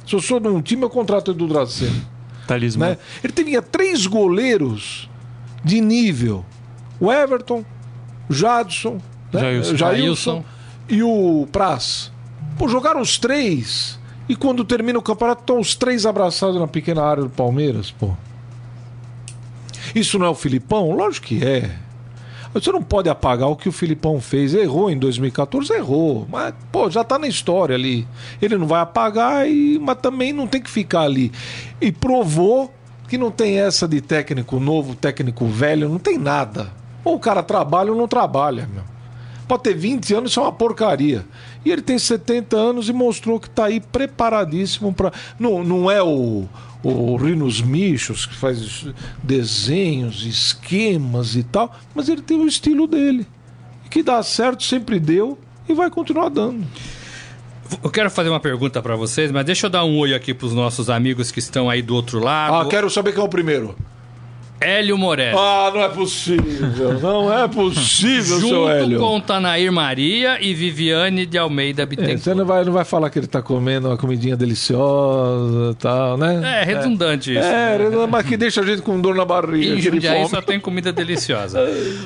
Se 0.05 0.13
eu 0.13 0.21
sou 0.21 0.41
de 0.41 0.49
um 0.49 0.61
time, 0.61 0.83
eu 0.83 0.89
contrato 0.89 1.29
o 1.29 1.31
Edu 1.31 1.47
Dracena. 1.47 1.95
Talismã. 2.45 2.89
Né? 2.89 2.97
Ele 3.23 3.31
tinha 3.31 3.61
três 3.61 4.05
goleiros 4.05 5.09
de 5.63 5.79
nível: 5.79 6.43
o 6.99 7.09
Everton, 7.09 7.63
o 8.29 8.33
Jadson, 8.33 8.99
né? 9.31 9.39
Jailson. 9.39 9.77
Jailson 9.77 10.45
e 10.89 11.01
o 11.01 11.47
Praz. 11.49 12.11
Pô, 12.57 12.67
jogaram 12.67 12.99
os 12.99 13.17
três. 13.17 13.97
E 14.27 14.35
quando 14.35 14.65
termina 14.65 14.99
o 14.99 15.01
campeonato, 15.01 15.43
estão 15.43 15.59
os 15.61 15.75
três 15.75 16.05
abraçados 16.05 16.59
na 16.59 16.67
pequena 16.67 17.03
área 17.03 17.23
do 17.23 17.29
Palmeiras, 17.29 17.89
pô. 17.89 18.11
Isso 19.95 20.19
não 20.19 20.25
é 20.25 20.29
o 20.29 20.35
Filipão? 20.35 20.91
Lógico 20.91 21.27
que 21.27 21.41
é. 21.41 21.73
Você 22.53 22.71
não 22.71 22.83
pode 22.83 23.09
apagar 23.09 23.49
o 23.49 23.55
que 23.55 23.67
o 23.67 23.71
Filipão 23.71 24.21
fez. 24.21 24.53
Errou 24.53 24.89
em 24.91 24.97
2014, 24.97 25.73
errou. 25.73 26.27
Mas, 26.29 26.53
pô, 26.71 26.89
já 26.89 27.03
tá 27.03 27.17
na 27.17 27.27
história 27.27 27.75
ali. 27.75 28.07
Ele 28.41 28.57
não 28.57 28.67
vai 28.67 28.81
apagar, 28.81 29.49
e, 29.49 29.79
mas 29.79 29.97
também 29.97 30.31
não 30.31 30.45
tem 30.45 30.61
que 30.61 30.69
ficar 30.69 31.01
ali. 31.01 31.31
E 31.81 31.91
provou 31.91 32.71
que 33.07 33.17
não 33.17 33.31
tem 33.31 33.59
essa 33.59 33.87
de 33.87 34.01
técnico 34.01 34.59
novo, 34.59 34.95
técnico 34.95 35.45
velho, 35.47 35.89
não 35.89 35.99
tem 35.99 36.17
nada. 36.17 36.71
Ou 37.03 37.15
o 37.15 37.19
cara 37.19 37.43
trabalha 37.43 37.91
ou 37.91 37.97
não 37.97 38.07
trabalha, 38.07 38.69
meu. 38.71 38.83
Pode 39.47 39.63
ter 39.63 39.73
20 39.73 40.13
anos, 40.13 40.31
isso 40.31 40.39
é 40.39 40.43
uma 40.43 40.51
porcaria. 40.51 41.25
E 41.65 41.71
ele 41.71 41.81
tem 41.81 41.97
70 41.97 42.55
anos 42.55 42.89
e 42.89 42.93
mostrou 42.93 43.39
que 43.39 43.47
está 43.47 43.65
aí 43.65 43.79
preparadíssimo 43.79 44.93
para. 44.93 45.11
Não, 45.39 45.63
não 45.63 45.89
é 45.89 46.01
o, 46.01 46.45
o 46.83 47.15
Rinos 47.15 47.61
Michos, 47.61 48.25
que 48.25 48.35
faz 48.35 48.85
desenhos, 49.23 50.25
esquemas 50.25 51.35
e 51.35 51.43
tal, 51.43 51.73
mas 51.95 52.09
ele 52.09 52.21
tem 52.21 52.39
o 52.39 52.47
estilo 52.47 52.85
dele. 52.85 53.25
Que 53.89 54.03
dá 54.03 54.21
certo, 54.23 54.63
sempre 54.63 54.99
deu 54.99 55.37
e 55.67 55.73
vai 55.73 55.89
continuar 55.89 56.29
dando. 56.29 56.65
Eu 57.81 57.89
quero 57.89 58.11
fazer 58.11 58.29
uma 58.29 58.39
pergunta 58.39 58.81
para 58.81 58.95
vocês, 58.95 59.31
mas 59.31 59.45
deixa 59.45 59.67
eu 59.67 59.69
dar 59.69 59.85
um 59.85 59.97
oi 59.97 60.13
aqui 60.13 60.33
para 60.33 60.45
os 60.45 60.53
nossos 60.53 60.89
amigos 60.89 61.31
que 61.31 61.39
estão 61.39 61.69
aí 61.69 61.81
do 61.81 61.95
outro 61.95 62.19
lado. 62.19 62.55
Ah, 62.55 62.69
quero 62.69 62.89
saber 62.89 63.13
quem 63.13 63.21
é 63.21 63.25
o 63.25 63.29
primeiro. 63.29 63.75
Hélio 64.63 64.97
Morelli. 64.97 65.37
Ah, 65.37 65.71
não 65.73 65.81
é 65.81 65.89
possível. 65.89 66.99
Não 66.99 67.33
é 67.33 67.47
possível, 67.47 68.39
Junto 68.39 68.47
seu 68.47 68.69
Hélio. 68.69 68.99
com 68.99 69.19
Tanair 69.19 69.71
Maria 69.71 70.37
e 70.41 70.53
Viviane 70.53 71.25
de 71.25 71.37
Almeida 71.37 71.85
Bittencourt. 71.85 72.19
É, 72.19 72.23
você 72.23 72.33
não 72.33 72.45
vai, 72.45 72.63
não 72.63 72.73
vai 72.73 72.85
falar 72.85 73.09
que 73.09 73.19
ele 73.19 73.27
tá 73.27 73.41
comendo 73.41 73.87
uma 73.87 73.97
comidinha 73.97 74.35
deliciosa 74.35 75.71
e 75.71 75.75
tal, 75.75 76.17
né? 76.17 76.61
É, 76.61 76.63
redundante 76.63 77.35
é. 77.35 77.39
isso. 77.39 77.49
É, 77.49 77.77
né? 77.77 78.07
mas 78.09 78.25
que 78.25 78.37
deixa 78.37 78.61
a 78.61 78.65
gente 78.65 78.81
com 78.81 78.99
dor 78.99 79.15
na 79.15 79.25
barriga. 79.25 79.75
Em 79.75 79.81
Jundiaí 79.81 80.27
só 80.27 80.41
tem 80.41 80.59
comida 80.59 80.91
deliciosa. 80.91 81.59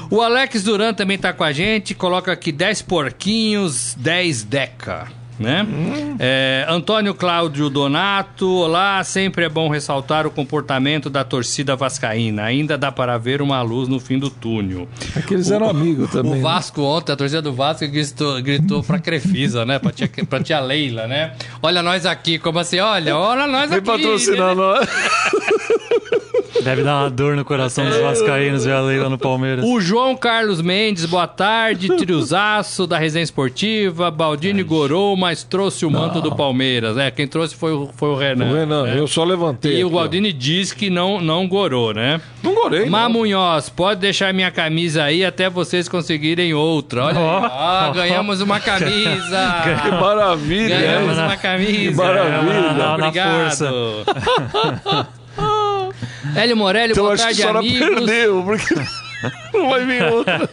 o 0.10 0.22
Alex 0.22 0.64
Duran 0.64 0.94
também 0.94 1.18
tá 1.18 1.34
com 1.34 1.44
a 1.44 1.52
gente. 1.52 1.94
Coloca 1.94 2.32
aqui 2.32 2.52
10 2.52 2.82
porquinhos, 2.84 3.96
10 4.00 4.44
deca 4.44 5.08
né? 5.40 5.64
Hum. 5.64 6.16
É, 6.20 6.66
Antônio 6.68 7.14
Cláudio 7.14 7.70
Donato, 7.70 8.50
olá, 8.50 9.04
sempre 9.04 9.46
é 9.46 9.50
bom 9.50 9.70
ressaltar 9.70 10.26
o 10.26 10.32
comportamento 10.32 11.10
da 11.10 11.24
torcida 11.24 11.76
vascaína. 11.76 12.44
Ainda 12.44 12.78
dá 12.78 12.92
para 12.92 13.18
ver 13.18 13.42
uma 13.42 13.62
luz 13.62 13.88
no 13.88 14.00
fim 14.00 14.18
do 14.18 14.30
túnel. 14.30 14.88
É 15.16 15.22
que 15.22 15.34
eles 15.34 15.52
eram 15.52 15.70
amigos 15.70 16.10
também. 16.12 16.32
O 16.32 16.36
né? 16.36 16.42
Vasco 16.42 16.82
né? 16.82 16.88
ontem, 16.88 17.12
a 17.12 17.16
torcida 17.16 17.42
do 17.42 17.54
Vasco 17.54 17.88
gritou, 17.88 18.42
gritou 18.42 18.84
pra 18.84 19.00
Crefisa, 19.00 19.66
né? 19.66 19.80
Pra 19.80 19.92
tia, 19.92 20.10
pra 20.28 20.42
tia 20.42 20.60
Leila, 20.60 21.08
né? 21.08 21.34
Olha 21.62 21.82
nós 21.82 22.06
aqui, 22.06 22.40
como 22.40 22.60
assim? 22.60 22.80
Olha, 22.80 23.16
olha 23.18 23.48
nós 23.48 23.70
Vem 23.70 23.80
aqui. 23.80 23.92
Vem 23.92 23.98
patrocinar 23.98 24.56
nós. 24.56 24.88
Deve 26.68 26.84
dar 26.84 27.04
uma 27.04 27.10
dor 27.10 27.34
no 27.38 27.46
coração 27.46 27.86
dos 27.86 27.96
vascaínos 27.96 28.66
ver 28.66 28.74
a 28.74 28.82
Leila 28.82 29.08
no 29.08 29.18
Palmeiras. 29.18 29.64
O 29.64 29.80
João 29.80 30.18
Carlos 30.18 30.62
Mendes, 30.62 31.06
boa 31.06 31.26
tarde. 31.26 31.88
Triozaço 31.96 32.86
da 32.86 32.98
Resenha 32.98 33.24
Esportiva. 33.24 34.12
Baldini 34.12 34.64
gorou, 34.64 35.16
mas 35.16 35.46
trouxe 35.46 35.86
o 35.86 35.90
manto 35.90 36.16
não. 36.16 36.24
do 36.24 36.36
Palmeiras. 36.36 36.98
É, 36.98 37.10
quem 37.10 37.26
trouxe 37.26 37.56
foi 37.56 37.72
o, 37.72 37.90
foi 37.96 38.10
o 38.10 38.16
Renan. 38.16 38.52
O 38.52 38.54
Renan, 38.54 38.84
né? 38.84 39.00
eu 39.00 39.08
só 39.08 39.24
levantei. 39.24 39.72
E 39.72 39.76
aqui, 39.76 39.86
o 39.86 39.90
Baldini 39.92 40.34
ó. 40.36 40.38
disse 40.38 40.76
que 40.76 40.90
não, 40.90 41.22
não 41.22 41.48
gorou, 41.48 41.94
né? 41.94 42.20
Não 42.44 42.54
gorei. 42.54 42.90
Mamunhoz, 42.90 43.70
pode 43.70 44.02
deixar 44.02 44.34
minha 44.34 44.52
camisa 44.52 45.04
aí 45.04 45.24
até 45.24 45.50
vocês 45.50 45.88
conseguirem 45.88 46.54
outra. 46.54 47.06
Olha 47.06 47.18
oh. 47.18 47.46
aí. 47.46 47.50
Ah, 47.50 47.92
ganhamos 47.96 48.42
uma 48.42 48.60
camisa. 48.60 49.64
que 49.84 49.92
maravilha. 49.92 50.82
Ganhamos 50.82 51.18
uma 51.18 51.38
camisa. 51.38 51.72
Que 51.72 51.96
maravilha. 51.96 52.74
Na, 52.74 52.96
Obrigado. 52.96 53.64
Na 54.86 55.08
Hélio 56.38 56.58
Morelli, 56.58 56.92
então, 56.92 57.04
boa 57.04 57.14
acho 57.14 57.24
tarde, 57.24 57.42
que 57.42 57.48
só 57.48 57.58
amigos. 57.58 57.88
perdeu, 57.88 58.44
porque 58.44 58.76
não 59.54 59.70
vai 59.70 59.86
vir 59.86 60.04
outra. 60.04 60.50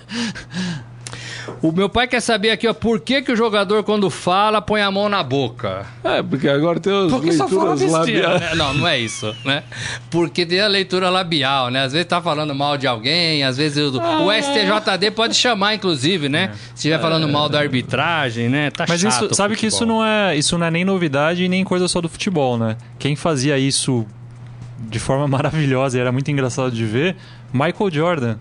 O 1.61 1.73
meu 1.73 1.89
pai 1.89 2.07
quer 2.07 2.21
saber 2.21 2.51
aqui, 2.51 2.69
ó, 2.69 2.75
por 2.75 3.01
que, 3.01 3.23
que 3.23 3.33
o 3.33 3.37
jogador, 3.37 3.83
quando 3.85 4.11
fala, 4.11 4.61
põe 4.61 4.83
a 4.83 4.91
mão 4.91 5.09
na 5.09 5.23
boca? 5.23 5.87
É, 6.03 6.23
porque 6.23 6.49
agora 6.49 6.79
tem 6.79 6.93
as 6.93 7.11
porque 7.11 7.31
leituras 7.31 7.81
labiais. 7.81 8.41
Né? 8.41 8.55
Não, 8.55 8.75
não 8.75 8.89
é 8.89 8.99
isso, 8.99 9.35
né? 9.45 9.63
Porque 10.11 10.45
tem 10.45 10.61
a 10.61 10.67
leitura 10.67 11.09
labial, 11.09 11.71
né? 11.71 11.83
Às 11.85 11.93
vezes 11.93 12.07
tá 12.07 12.21
falando 12.21 12.55
mal 12.55 12.77
de 12.77 12.87
alguém, 12.87 13.45
às 13.45 13.57
vezes 13.57 13.95
o, 13.95 14.01
ah, 14.01 14.23
o 14.23 14.33
STJD 14.33 15.11
pode 15.13 15.35
chamar, 15.35 15.75
inclusive, 15.75 16.29
né? 16.29 16.51
É. 16.53 16.57
Se 16.57 16.75
estiver 16.75 17.01
falando 17.01 17.29
mal 17.29 17.49
da 17.49 17.61
arbitragem, 17.61 18.49
né? 18.49 18.71
Tá 18.71 18.85
Mas 18.89 19.01
chato 19.01 19.27
isso, 19.27 19.35
sabe 19.35 19.57
que 19.57 19.67
isso 19.67 19.87
não, 19.87 20.05
é, 20.05 20.37
isso 20.37 20.59
não 20.59 20.67
é 20.67 20.71
nem 20.71 20.85
novidade 20.85 21.45
e 21.45 21.49
nem 21.49 21.65
coisa 21.65 21.89
só 21.89 22.01
do 22.01 22.09
futebol, 22.09 22.59
né? 22.59 22.77
Quem 22.99 23.17
fazia 23.17 23.59
isso 23.59 24.07
de 24.89 24.99
forma 24.99 25.27
maravilhosa 25.29 25.97
e 25.99 26.01
era 26.01 26.13
muito 26.13 26.31
engraçado 26.31 26.71
de 26.71 26.85
ver, 26.85 27.17
Michael 27.53 27.91
Jordan. 27.91 28.37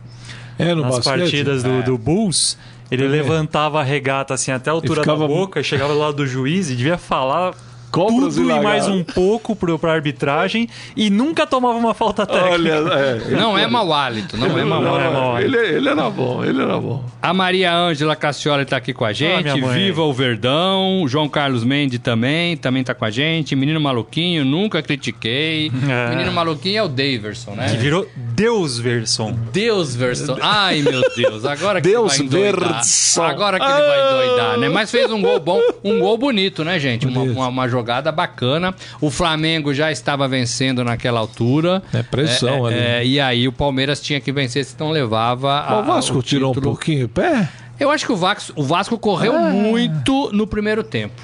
É, 0.59 0.73
no 0.75 0.81
nas 0.83 0.97
basquete? 0.97 1.19
partidas 1.19 1.63
do, 1.63 1.71
é. 1.71 1.81
do 1.81 1.97
Bulls 1.97 2.57
Ele 2.91 3.07
levantava 3.07 3.79
a 3.79 3.83
regata 3.83 4.35
assim 4.35 4.51
até 4.51 4.69
a 4.69 4.73
altura 4.73 5.01
ficava- 5.01 5.21
da 5.21 5.27
boca, 5.27 5.63
chegava 5.63 5.93
do 5.93 5.99
lado 5.99 6.13
do 6.17 6.27
juiz 6.27 6.69
e 6.69 6.75
devia 6.75 6.97
falar 6.97 7.53
Cobras 7.93 8.33
tudo 8.33 8.49
e 8.49 8.57
e 8.57 8.59
mais 8.59 8.87
um 8.87 9.03
pouco 9.03 9.55
pro, 9.55 9.77
pra 9.77 9.93
arbitragem 9.93 10.67
e 10.97 11.11
nunca 11.11 11.45
tomava 11.45 11.77
uma 11.77 11.93
falta 11.93 12.25
técnica. 12.25 12.51
Olha, 12.51 12.71
é, 12.71 13.35
Não 13.35 13.55
é 13.55 13.67
mau 13.67 13.93
hálito, 13.93 14.35
não 14.35 14.57
é 14.57 14.63
mau 14.63 14.81
Não 14.81 14.99
é 14.99 15.03
hálito. 15.03 15.13
mau 15.21 15.39
ele, 15.39 15.57
ele 15.57 15.89
era 15.89 16.09
bom, 16.09 16.43
ele 16.43 16.59
era 16.59 16.79
bom. 16.79 17.05
A 17.21 17.31
Maria 17.35 17.71
Ângela 17.71 18.15
Cassioli 18.15 18.65
tá 18.65 18.77
aqui 18.77 18.93
com 18.93 19.05
a 19.05 19.13
gente. 19.13 19.43
minha 19.43 19.57
mãe. 19.57 19.75
Viva 19.75 20.01
o 20.01 20.11
Verdão. 20.11 21.03
O 21.03 21.07
João 21.07 21.29
Carlos 21.29 21.63
Mendes 21.63 21.99
também, 21.99 22.57
também 22.57 22.83
tá 22.83 22.95
com 22.95 23.05
a 23.05 23.11
gente. 23.11 23.55
Menino 23.55 23.79
Maluquinho, 23.79 24.43
nunca 24.43 24.81
critiquei. 24.81 25.71
É. 25.87 26.09
Menino 26.09 26.31
Maluquinho 26.31 26.79
é 26.79 26.83
o 26.83 26.87
Daverson, 26.87 27.51
né? 27.51 27.69
Que 27.69 27.77
virou 27.77 28.07
Deus 28.15 28.79
Verson. 28.79 29.37
Deus 29.51 29.95
Verson. 29.95 30.35
Ai, 30.41 30.81
meu 30.81 31.03
Deus. 31.15 31.45
Agora 31.45 31.79
que 31.79 31.87
Deus 31.87 32.19
ele 32.19 32.27
vai 32.27 32.39
endoidar. 32.39 32.73
Verson. 32.73 33.23
Agora 33.23 33.59
que 33.59 33.65
ele 33.65 33.71
vai 33.87 34.09
doidar, 34.09 34.57
né? 34.57 34.69
Mas 34.69 34.89
fez 34.89 35.11
um 35.11 35.21
gol 35.21 35.39
bom, 35.39 35.61
um 35.83 35.99
gol 35.99 36.17
bonito, 36.17 36.63
né, 36.63 36.79
gente? 36.79 37.05
Uma, 37.05 37.21
uma, 37.21 37.47
uma 37.49 37.67
jogada 37.67 37.82
bacana. 38.11 38.73
O 39.01 39.09
Flamengo 39.09 39.73
já 39.73 39.91
estava 39.91 40.27
vencendo 40.27 40.83
naquela 40.83 41.19
altura. 41.19 41.81
É 41.93 42.03
pressão 42.03 42.65
ali. 42.65 42.75
é, 42.77 43.05
e 43.05 43.19
aí 43.19 43.47
o 43.47 43.51
Palmeiras 43.51 43.99
tinha 44.01 44.19
que 44.19 44.31
vencer, 44.31 44.65
senão 44.65 44.91
levava 44.91 45.59
a, 45.59 45.79
o 45.79 45.83
Vasco 45.83 46.17
o 46.19 46.23
tirou 46.23 46.51
um 46.51 46.61
pouquinho 46.61 47.05
o 47.05 47.09
pé. 47.09 47.49
Eu 47.79 47.89
acho 47.89 48.05
que 48.05 48.11
o 48.11 48.15
Vasco, 48.15 48.53
o 48.55 48.63
Vasco 48.63 48.97
correu 48.99 49.35
Ah. 49.35 49.49
muito 49.49 50.29
no 50.31 50.45
primeiro 50.47 50.83
tempo. 50.83 51.21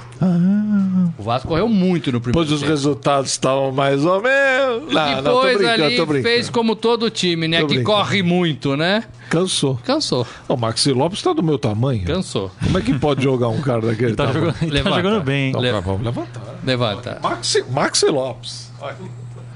O 1.18 1.24
Vasco 1.24 1.48
correu 1.48 1.70
muito 1.70 2.12
no 2.12 2.20
primeiro 2.20 2.44
Depois 2.46 2.52
os 2.52 2.60
tempo. 2.60 2.72
resultados 2.72 3.32
estavam 3.32 3.72
mais 3.72 4.04
ou 4.04 4.22
menos. 4.22 4.94
Não, 4.94 5.10
não, 5.16 5.24
tô 5.24 5.36
Depois 5.42 5.58
brincando, 5.58 5.84
ali 5.84 5.96
tô 5.96 6.06
brincando. 6.06 6.34
fez 6.36 6.50
como 6.50 6.76
todo 6.76 7.10
time, 7.10 7.48
né? 7.48 7.62
Tô 7.62 7.68
que 7.68 7.76
brincando. 7.76 7.98
corre 7.98 8.22
muito, 8.24 8.76
né? 8.76 9.04
Cansou. 9.30 9.80
Cansou, 9.86 10.26
O 10.48 10.58
Maxi 10.58 10.92
Lopes 10.92 11.22
tá 11.22 11.32
do 11.34 11.44
meu 11.44 11.58
tamanho. 11.58 12.04
cansou. 12.06 12.52
Como 12.64 12.78
é 12.78 12.82
que 12.82 12.98
pode 12.98 13.24
jogar 13.24 13.48
um 13.50 13.62
cara 13.62 13.82
daquele 13.82 14.16
Tá 14.16 14.26
tamanho? 14.28 14.46
jogando, 14.48 14.64
ele 14.74 14.84
tá 14.84 14.92
jogando 14.92 15.24
bem. 15.24 15.52
Não, 15.54 15.60
Le- 15.62 15.70
pra- 15.70 15.80
vamos 15.80 16.04
levantar. 16.04 16.42
Levanta. 16.66 17.20
Maxi, 17.22 17.64
Maxi 17.70 18.06
Lopes. 18.08 18.72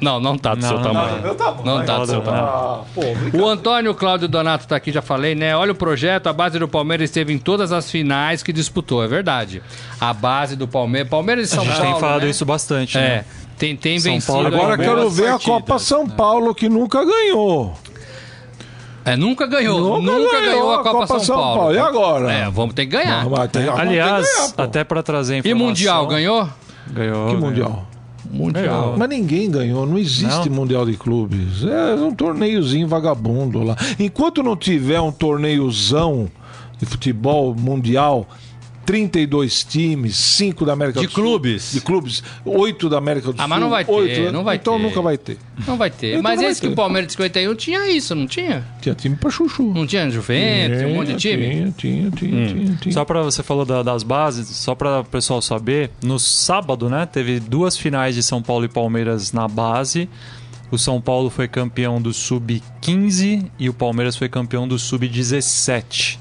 Não, 0.03 0.19
não 0.19 0.37
tá 0.37 0.53
do 0.53 0.61
Não, 0.61 0.67
seu 0.67 0.77
não, 0.79 0.83
tamanho. 0.83 1.21
meu 1.21 1.35
tamanho. 1.35 1.65
Não 1.65 1.85
tá 1.85 1.97
do 1.99 2.05
seu 2.07 2.21
tamanho. 2.21 2.43
Ah, 2.45 2.81
pô. 2.93 3.01
O 3.41 3.47
Antônio 3.47 3.95
Cláudio 3.95 4.27
Donato 4.27 4.67
tá 4.67 4.75
aqui, 4.75 4.91
já 4.91 5.01
falei, 5.01 5.33
né? 5.33 5.55
Olha 5.55 5.71
o 5.71 5.75
projeto, 5.75 6.27
a 6.27 6.33
base 6.33 6.59
do 6.59 6.67
Palmeiras 6.67 7.09
esteve 7.09 7.31
em 7.33 7.37
todas 7.39 7.71
as 7.71 7.89
finais 7.89 8.43
que 8.43 8.51
disputou, 8.51 9.03
é 9.03 9.07
verdade. 9.07 9.63
A 10.01 10.13
base 10.13 10.55
do 10.55 10.67
Palmeiras, 10.67 11.09
Palmeiras 11.09 11.47
e 11.47 11.55
São 11.55 11.63
A 11.63 11.65
gente 11.65 11.77
Paulo, 11.77 11.91
tem 11.93 11.99
falado 12.01 12.23
né? 12.23 12.29
isso 12.29 12.45
bastante, 12.45 12.97
É, 12.97 13.01
né? 13.01 13.25
tem, 13.57 13.75
tem 13.75 13.97
São 13.99 14.11
vencido. 14.11 14.33
Paulo 14.33 14.47
Agora 14.47 14.77
quero 14.77 15.09
ver 15.09 15.27
a 15.27 15.31
partidas. 15.31 15.45
Copa 15.45 15.79
São 15.79 16.07
Paulo, 16.09 16.53
que 16.53 16.67
nunca 16.67 17.03
ganhou. 17.05 17.73
É, 19.05 19.15
nunca 19.17 19.45
ganhou. 19.45 20.01
Nunca 20.01 20.17
Nunca, 20.17 20.39
ganhou 20.39 20.51
ganhou 20.53 20.71
a 20.71 20.75
a 20.75 20.77
Copa, 20.83 20.91
Copa 20.91 21.07
São, 21.07 21.19
São 21.19 21.35
Paulo. 21.35 21.59
Paulo. 21.59 21.75
E 21.75 21.79
agora? 21.79 22.31
É, 22.31 22.49
vamos 22.49 22.73
ter 22.73 22.85
que 22.85 22.91
ganhar. 22.93 23.23
Não, 23.25 23.33
agora 23.33 23.49
Aliás, 23.81 24.25
tem 24.27 24.35
que 24.45 24.51
ganhar, 24.55 24.65
até 24.67 24.83
pra 24.83 25.03
trazer 25.03 25.35
E 25.35 25.39
informação... 25.39 25.67
Mundial, 25.67 26.07
ganhou? 26.07 26.49
Ganhou. 26.87 27.27
Que 27.27 27.33
ganhou. 27.33 27.41
mundial? 27.49 27.87
Mundial. 28.33 28.95
Mas 28.97 29.09
ninguém 29.09 29.49
ganhou, 29.49 29.85
não 29.85 29.97
existe 29.97 30.49
Não? 30.49 30.55
Mundial 30.55 30.85
de 30.85 30.97
Clubes. 30.97 31.63
É 31.63 31.93
um 31.95 32.11
torneiozinho 32.11 32.87
vagabundo 32.87 33.61
lá. 33.61 33.77
Enquanto 33.99 34.41
não 34.41 34.55
tiver 34.57 34.99
um 34.99 35.11
torneiozão 35.11 36.27
de 36.79 36.85
futebol 36.85 37.53
mundial, 37.55 38.27
32 38.85 39.63
times, 39.63 40.15
5 40.17 40.65
da 40.65 40.73
América 40.73 40.99
De 40.99 41.07
do 41.07 41.11
Sul. 41.13 41.23
clubes? 41.23 41.71
De 41.73 41.81
clubes, 41.81 42.23
8 42.45 42.89
da 42.89 42.97
América 42.97 43.27
do 43.31 43.35
Ah, 43.37 43.43
Sul. 43.43 43.47
mas 43.47 43.59
não 43.59 43.69
vai 43.69 43.85
ter, 43.85 43.91
oito, 43.91 44.31
não 44.31 44.43
vai 44.43 44.55
então 44.57 44.77
ter. 44.77 44.83
nunca 44.83 45.01
vai 45.01 45.17
ter. 45.17 45.37
Não 45.67 45.77
vai 45.77 45.89
ter. 45.89 46.09
Então 46.11 46.21
Mas 46.23 46.41
esse 46.41 46.59
que 46.61 46.67
ter. 46.67 46.73
o 46.73 46.75
Palmeiras 46.75 47.07
de 47.07 47.13
51 47.13 47.55
tinha 47.55 47.89
isso, 47.89 48.13
não 48.15 48.27
tinha? 48.27 48.65
Tinha 48.81 48.93
time 48.95 49.15
pra 49.15 49.29
chuchu. 49.29 49.63
Não 49.73 49.87
tinha 49.87 50.09
Juventus, 50.09 50.81
um 50.83 50.95
monte 50.95 51.13
de 51.13 51.15
time? 51.17 51.47
Tinha, 51.47 51.71
tinha, 51.71 52.11
tinha, 52.11 52.47
tinha, 52.47 52.75
tinha. 52.77 52.93
Só 52.93 53.05
pra 53.05 53.21
você 53.21 53.41
falou 53.43 53.65
da- 53.65 53.83
das 53.83 54.03
bases, 54.03 54.47
só 54.47 54.75
para 54.75 54.99
o 55.01 55.05
pessoal 55.05 55.41
saber, 55.41 55.89
no 56.03 56.19
sábado, 56.19 56.89
né, 56.89 57.05
teve 57.05 57.39
duas 57.39 57.77
finais 57.77 58.15
de 58.15 58.23
São 58.23 58.41
Paulo 58.41 58.65
e 58.65 58.67
Palmeiras 58.67 59.31
na 59.31 59.47
base. 59.47 60.09
O 60.71 60.77
São 60.77 60.99
Paulo 60.99 61.29
foi 61.29 61.47
campeão 61.47 62.01
do 62.01 62.11
sub-15 62.11 63.45
e 63.59 63.69
o 63.69 63.73
Palmeiras 63.73 64.15
foi 64.15 64.27
campeão 64.27 64.67
do 64.67 64.79
sub-17. 64.79 66.17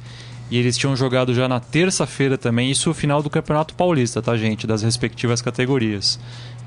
E 0.52 0.58
eles 0.58 0.76
tinham 0.76 0.94
jogado 0.94 1.32
já 1.32 1.48
na 1.48 1.58
terça-feira 1.60 2.36
também, 2.36 2.70
isso 2.70 2.90
o 2.90 2.94
final 2.94 3.22
do 3.22 3.30
Campeonato 3.30 3.74
Paulista, 3.74 4.20
tá, 4.20 4.36
gente? 4.36 4.66
Das 4.66 4.82
respectivas 4.82 5.40
categorias. 5.40 6.20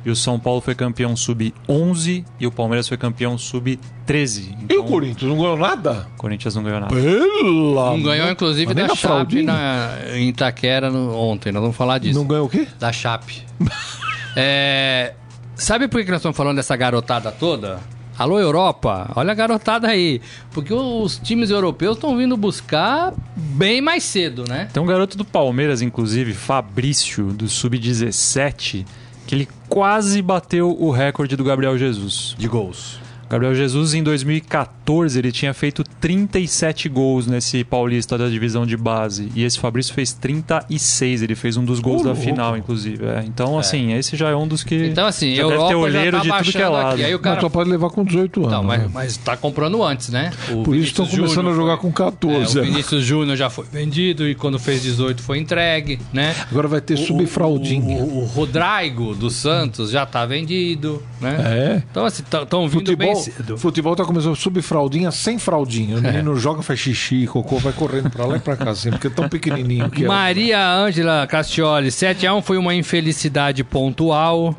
E 0.03 0.09
o 0.09 0.15
São 0.15 0.39
Paulo 0.39 0.59
foi 0.59 0.73
campeão 0.73 1.15
sub-11 1.15 2.25
e 2.39 2.47
o 2.47 2.51
Palmeiras 2.51 2.87
foi 2.87 2.97
campeão 2.97 3.37
sub-13. 3.37 4.39
E 4.59 4.63
Então, 4.63 4.79
o 4.79 4.83
Corinthians 4.85 5.29
não 5.29 5.37
ganhou 5.37 5.57
nada? 5.57 6.07
o 6.15 6.17
Corinthians 6.17 6.55
não 6.55 6.63
ganhou 6.63 6.79
nada. 6.79 6.95
Pela 6.95 7.91
Não 7.91 8.01
ganhou, 8.01 8.29
inclusive, 8.31 8.73
da 8.73 8.87
Chape 8.87 8.97
fraldinha? 9.01 9.43
na, 9.43 9.91
em 10.15 10.29
Itaquera 10.29 10.89
no- 10.89 11.15
ontem. 11.15 11.51
Nós 11.51 11.61
vamos 11.61 11.77
falar 11.77 11.99
disso. 11.99 12.17
Não 12.17 12.25
ganhou 12.27 12.45
o 12.47 12.49
quê? 12.49 12.67
Da 12.79 12.91
Chape. 12.91 13.43
É, 14.37 15.13
sabe 15.55 15.87
por 15.87 16.03
que 16.03 16.11
nós 16.11 16.19
estamos 16.19 16.35
falando 16.35 16.57
dessa 16.57 16.75
garotada 16.75 17.31
toda? 17.31 17.79
Alô, 18.17 18.39
Europa, 18.39 19.11
olha 19.13 19.31
a 19.31 19.35
garotada 19.35 19.89
aí. 19.89 20.21
Porque 20.51 20.73
os 20.73 21.17
times 21.17 21.49
europeus 21.49 21.97
estão 21.97 22.15
vindo 22.15 22.37
buscar 22.37 23.13
bem 23.35 23.81
mais 23.81 24.03
cedo, 24.03 24.45
né? 24.47 24.69
Tem 24.71 24.81
um 24.81 24.85
garoto 24.85 25.17
do 25.17 25.25
Palmeiras, 25.25 25.81
inclusive, 25.81 26.33
Fabrício, 26.33 27.33
do 27.33 27.49
Sub-17, 27.49 28.85
que 29.27 29.35
ele 29.35 29.49
quase 29.67 30.21
bateu 30.21 30.69
o 30.79 30.91
recorde 30.91 31.35
do 31.35 31.43
Gabriel 31.43 31.77
Jesus. 31.77 32.35
De 32.37 32.47
gols. 32.47 33.04
Gabriel 33.29 33.55
Jesus, 33.55 33.93
em 33.93 34.03
2014, 34.03 35.17
ele 35.17 35.31
tinha 35.31 35.53
feito 35.53 35.83
37 35.99 36.87
gols 36.89 37.27
nesse 37.27 37.63
Paulista 37.63 38.17
da 38.17 38.27
divisão 38.27 38.65
de 38.65 38.77
base. 38.77 39.29
E 39.35 39.43
esse 39.43 39.59
Fabrício 39.59 39.93
fez 39.93 40.13
36. 40.13 41.21
Ele 41.23 41.35
fez 41.35 41.57
um 41.57 41.65
dos 41.65 41.79
gols 41.79 42.01
Ô, 42.01 42.05
da 42.05 42.15
final, 42.15 42.55
inclusive. 42.55 43.03
É, 43.05 43.23
então, 43.25 43.57
assim, 43.57 43.93
esse 43.93 44.15
já 44.15 44.29
é 44.29 44.35
um 44.35 44.47
dos 44.47 44.63
que. 44.63 44.75
Então, 44.87 45.07
assim, 45.07 45.35
já 45.35 45.41
Europa 45.43 45.59
deve 45.61 45.67
ter 45.67 45.91
já 45.91 45.97
olheiro 45.99 46.17
tá 46.17 46.23
de 46.23 46.29
tudo 46.29 46.51
que 46.51 46.57
é 46.57 46.61
baixando 46.61 46.73
lado. 46.73 46.93
aqui. 46.93 47.03
Aí 47.03 47.13
o 47.13 47.17
Mas 47.17 47.23
cara... 47.23 47.41
só 47.41 47.49
pode 47.49 47.69
levar 47.69 47.89
com 47.89 48.03
18 48.03 48.39
anos. 48.41 48.51
Não, 48.51 48.63
mas, 48.63 48.81
né? 48.81 48.89
mas 48.93 49.17
tá 49.17 49.35
comprando 49.37 49.83
antes, 49.83 50.09
né? 50.09 50.31
O 50.49 50.63
Por 50.63 50.75
isso 50.75 50.87
estão 50.87 51.05
Vinícius 51.05 51.33
começando 51.33 51.51
a 51.51 51.55
jogar 51.55 51.77
foi- 51.77 51.81
com 51.89 51.91
14. 51.91 52.57
É, 52.57 52.61
o 52.61 52.65
Vinícius 52.65 53.03
Júnior 53.03 53.35
já 53.35 53.49
foi 53.49 53.65
vendido 53.71 54.27
e 54.27 54.35
quando 54.35 54.59
fez 54.59 54.83
18 54.83 55.21
foi 55.21 55.39
entregue, 55.39 55.99
né? 56.13 56.35
Agora 56.49 56.67
vai 56.67 56.81
ter 56.81 56.97
subfraldinha. 56.97 58.03
O, 58.03 58.19
o, 58.19 58.21
o 58.23 58.25
Rodrigo 58.25 59.15
do 59.15 59.29
Santos 59.29 59.89
já 59.89 60.05
tá 60.05 60.25
vendido, 60.25 61.01
né? 61.19 61.37
É. 61.45 61.83
Então, 61.89 62.05
assim, 62.05 62.23
estão 62.23 62.67
vindo 62.67 62.95
bem 62.95 63.14
Futebol, 63.15 63.37
cedo. 63.37 63.57
futebol 63.57 63.95
tá 63.95 64.05
começando 64.05 64.35
subfraldinha 64.35 65.11
sem 65.11 65.37
fraldinha. 65.39 65.97
O 65.97 66.01
menino 66.01 66.35
joga, 66.35 66.61
faz 66.61 66.79
xixi, 66.79 67.25
cocô, 67.27 67.57
vai 67.57 67.73
correndo 67.73 68.09
pra 68.09 68.25
lá 68.25 68.37
e 68.37 68.39
pra 68.39 68.55
cá, 68.55 68.71
assim, 68.71 68.89
porque 68.91 69.07
é 69.07 69.09
tão 69.09 69.27
pequenininho 69.29 69.89
que 69.89 70.05
é. 70.05 70.07
Maria 70.07 70.67
Ângela 70.67 71.25
Castioli, 71.27 71.89
7x1 71.89 72.41
foi 72.41 72.57
uma 72.57 72.73
infelicidade 72.73 73.63
pontual. 73.63 74.55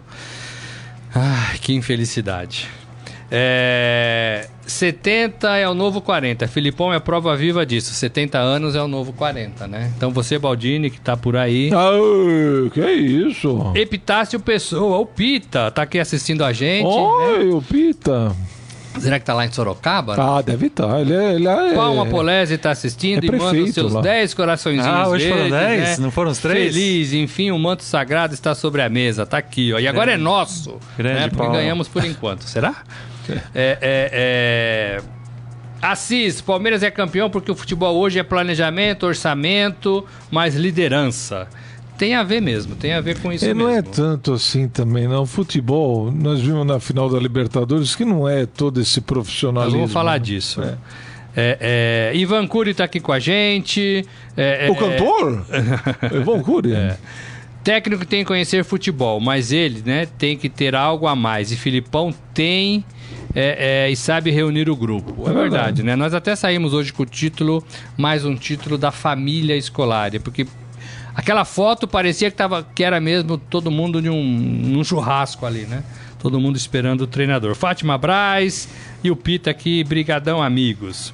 Ai, 1.15 1.59
que 1.59 1.73
infelicidade. 1.73 2.69
É, 3.31 4.49
70 4.67 5.57
é 5.57 5.69
o 5.69 5.75
novo 5.75 6.01
40. 6.01 6.47
Filipão 6.49 6.93
é 6.93 7.01
prova 7.01 7.37
viva 7.37 7.67
disso. 7.67 7.93
70 7.93 8.39
anos 8.39 8.75
é 8.75 8.83
o 8.83 8.89
novo 8.89 9.13
40, 9.13 9.67
né? 9.67 9.91
Então 9.97 10.11
você, 10.11 10.39
Baldini, 10.39 10.91
que 10.91 11.01
tá 11.01 11.17
por 11.17 11.37
aí. 11.37 11.71
Ah, 11.73 12.71
que 12.73 12.81
isso? 12.81 13.73
Epitácio 13.75 14.39
Pessoa, 14.41 14.99
o 14.99 15.07
Pita, 15.07 15.71
tá 15.71 15.83
aqui 15.83 15.99
assistindo 15.99 16.45
a 16.45 16.53
gente. 16.53 16.85
né? 16.87 16.91
Oi, 16.93 17.51
o 17.51 17.61
Pita. 17.63 18.35
Será 18.99 19.19
que 19.19 19.27
tá 19.27 19.35
lá 19.35 19.45
em 19.45 19.53
Sorocaba? 19.53 20.15
Ah, 20.19 20.41
deve 20.41 20.69
estar. 20.69 21.01
Ele 21.03 21.13
é. 21.15 21.35
Ele 21.35 21.47
é 21.47 21.75
Palma 21.75 22.07
Polese 22.07 22.57
tá 22.57 22.71
assistindo 22.71 23.25
é 23.25 23.27
e 23.27 23.31
manda 23.39 23.61
os 23.61 23.75
seus 23.75 23.93
lá. 23.93 24.01
10 24.01 24.33
coraçõezinhos 24.33 24.87
Ah, 24.87 25.07
hoje 25.09 25.29
foram 25.29 25.51
verdes, 25.51 25.85
10? 25.85 25.99
né? 25.99 26.03
Não 26.05 26.11
foram 26.11 26.31
os 26.31 26.39
três? 26.39 26.73
Feliz, 26.75 27.13
enfim, 27.13 27.51
o 27.51 27.59
manto 27.59 27.83
sagrado 27.85 28.33
está 28.33 28.55
sobre 28.55 28.81
a 28.81 28.89
mesa, 28.89 29.27
tá 29.27 29.37
aqui, 29.37 29.71
ó. 29.75 29.79
E 29.79 29.87
agora 29.87 30.13
é 30.13 30.17
nosso, 30.17 30.79
Grande 30.97 31.15
né? 31.21 31.29
Porque 31.29 31.37
Paulo. 31.43 31.53
ganhamos 31.53 31.89
por 31.89 32.03
enquanto, 32.07 32.45
será? 32.45 32.75
É, 33.55 33.79
é, 33.81 34.11
é... 34.13 35.03
Assis, 35.81 36.41
Palmeiras 36.41 36.83
é 36.83 36.91
campeão 36.91 37.29
porque 37.31 37.51
o 37.51 37.55
futebol 37.55 37.97
hoje 37.97 38.19
é 38.19 38.23
planejamento, 38.23 39.07
orçamento, 39.07 40.05
mais 40.31 40.55
liderança. 40.55 41.47
Tem 41.99 42.15
a 42.15 42.23
ver 42.23 42.43
mesmo, 42.43 42.75
tem 42.77 42.93
a 42.93 43.01
ver 43.01 43.19
com 43.21 43.33
isso 43.33 43.45
Ele 43.45 43.55
mesmo. 43.55 43.71
não 43.71 43.77
é 43.77 43.83
tanto 43.83 44.35
assim 44.35 44.69
também, 44.69 45.09
não. 45.09 45.25
Futebol, 45.25 46.11
nós 46.13 46.41
vimos 46.41 46.67
na 46.67 46.79
final 46.79 47.09
da 47.09 47.19
Libertadores 47.19 47.95
que 47.95 48.05
não 48.05 48.29
é 48.29 48.45
todo 48.45 48.81
esse 48.81 49.01
Nós 49.01 49.07
profissionalismo. 49.07 49.79
vamos 49.79 49.93
falar 49.93 50.13
né? 50.13 50.19
disso. 50.19 50.61
É, 51.35 52.13
é, 52.15 52.17
Ivan 52.17 52.47
Cury 52.47 52.75
tá 52.75 52.85
aqui 52.85 53.01
com 53.01 53.13
a 53.13 53.19
gente. 53.19 54.07
É, 54.37 54.69
O 54.71 54.73
é, 54.73 54.77
cantor? 54.77 55.47
Ivan 56.13 56.43
Cury? 56.43 56.73
Técnico 57.67 58.07
tem 58.07 58.21
que 58.21 58.27
conhecer 58.27 58.63
futebol, 58.63 59.19
mas 59.19 59.51
ele 59.51 59.83
né, 59.85 60.07
tem 60.07 60.37
que 60.37 60.49
ter 60.49 60.77
algo 60.77 61.09
a 61.09 61.17
mais. 61.17 61.51
E 61.51 61.57
Filipão 61.57 62.15
tem 62.33 62.85
é, 63.35 63.87
é, 63.87 63.91
e 63.91 63.97
sabe 63.97 64.31
reunir 64.31 64.71
o 64.71 64.77
grupo. 64.77 65.11
É, 65.27 65.31
É 65.31 65.33
verdade, 65.33 65.51
verdade. 65.51 65.83
né? 65.83 65.97
Nós 65.97 66.15
até 66.15 66.37
saímos 66.37 66.73
hoje 66.73 66.93
com 66.93 67.03
o 67.03 67.07
título, 67.07 67.67
mais 67.99 68.25
um 68.25 68.37
título 68.37 68.79
da 68.79 68.93
família 68.93 69.57
escolar. 69.57 70.13
Porque 70.23 70.47
aquela 71.13 71.45
foto 71.45 71.89
parecia 71.89 72.31
que, 72.31 72.37
tava, 72.37 72.65
que 72.73 72.85
era 72.85 73.01
mesmo 73.01 73.37
todo 73.37 73.69
mundo 73.69 74.01
de 74.01 74.09
um, 74.09 74.23
num 74.23 74.85
churrasco 74.85 75.45
ali, 75.45 75.63
né? 75.63 75.83
Todo 76.21 76.39
mundo 76.39 76.55
esperando 76.57 77.01
o 77.01 77.07
treinador. 77.09 77.57
Fátima 77.57 77.99
Braz 77.99 78.69
e 79.03 79.11
o 79.11 79.17
Pita 79.17 79.51
aqui, 79.51 79.83
brigadão 79.83 80.41
amigos. 80.41 81.13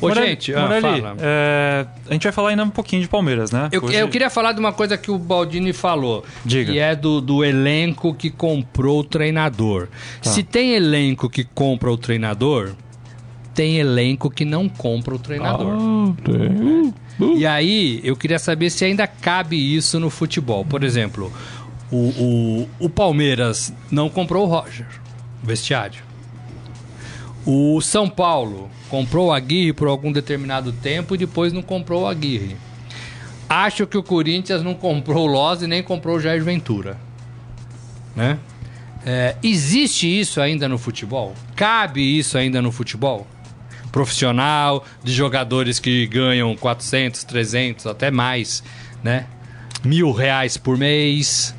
Ô, 0.00 0.08
Morelli, 0.08 0.26
gente, 0.28 0.54
ah, 0.54 0.60
Morelli, 0.62 0.82
fala. 1.00 1.16
é, 1.20 1.86
a 2.08 2.12
gente 2.12 2.22
vai 2.24 2.32
falar 2.32 2.50
ainda 2.50 2.64
um 2.64 2.70
pouquinho 2.70 3.00
de 3.02 3.08
Palmeiras, 3.08 3.50
né? 3.50 3.68
Eu, 3.72 3.82
Hoje- 3.82 3.96
eu 3.96 4.08
queria 4.08 4.28
falar 4.28 4.52
de 4.52 4.60
uma 4.60 4.72
coisa 4.72 4.96
que 4.98 5.10
o 5.10 5.18
Baldini 5.18 5.72
falou. 5.72 6.24
Diga. 6.44 6.72
Que 6.72 6.78
é 6.78 6.94
do, 6.94 7.20
do 7.20 7.42
elenco 7.44 8.14
que 8.14 8.28
comprou 8.30 9.00
o 9.00 9.04
treinador. 9.04 9.88
Tá. 10.22 10.30
Se 10.30 10.42
tem 10.42 10.74
elenco 10.74 11.30
que 11.30 11.44
compra 11.44 11.90
o 11.90 11.96
treinador, 11.96 12.72
tem 13.54 13.78
elenco 13.78 14.30
que 14.30 14.44
não 14.44 14.68
compra 14.68 15.14
o 15.14 15.18
treinador. 15.18 15.72
Ah, 15.72 16.12
tem. 16.22 16.94
E 17.38 17.46
aí, 17.46 18.00
eu 18.04 18.14
queria 18.14 18.38
saber 18.38 18.68
se 18.68 18.84
ainda 18.84 19.06
cabe 19.06 19.56
isso 19.74 19.98
no 19.98 20.10
futebol. 20.10 20.62
Por 20.66 20.84
exemplo, 20.84 21.32
o, 21.90 21.96
o, 21.96 22.68
o 22.78 22.88
Palmeiras 22.90 23.72
não 23.90 24.10
comprou 24.10 24.44
o 24.44 24.46
Roger, 24.50 24.84
o 25.42 25.46
vestiário. 25.46 26.04
O 27.46 27.80
São 27.80 28.10
Paulo 28.10 28.68
comprou 28.88 29.28
o 29.28 29.32
Aguirre 29.32 29.72
por 29.72 29.86
algum 29.86 30.10
determinado 30.10 30.72
tempo 30.72 31.14
e 31.14 31.18
depois 31.18 31.52
não 31.52 31.62
comprou 31.62 32.02
o 32.02 32.06
Aguirre. 32.08 32.56
Acho 33.48 33.86
que 33.86 33.96
o 33.96 34.02
Corinthians 34.02 34.64
não 34.64 34.74
comprou 34.74 35.28
o 35.28 35.30
Loz 35.30 35.62
e 35.62 35.68
nem 35.68 35.80
comprou 35.80 36.16
o 36.16 36.20
Jair 36.20 36.42
Ventura. 36.42 36.98
Né? 38.16 38.36
É, 39.04 39.36
existe 39.40 40.08
isso 40.08 40.40
ainda 40.40 40.68
no 40.68 40.76
futebol? 40.76 41.32
Cabe 41.54 42.18
isso 42.18 42.36
ainda 42.36 42.60
no 42.60 42.72
futebol? 42.72 43.24
Profissional, 43.92 44.84
de 45.04 45.12
jogadores 45.12 45.78
que 45.78 46.04
ganham 46.08 46.56
400, 46.56 47.22
300, 47.22 47.86
até 47.86 48.10
mais, 48.10 48.64
né? 49.04 49.26
Mil 49.84 50.10
reais 50.10 50.56
por 50.56 50.76
mês. 50.76 51.54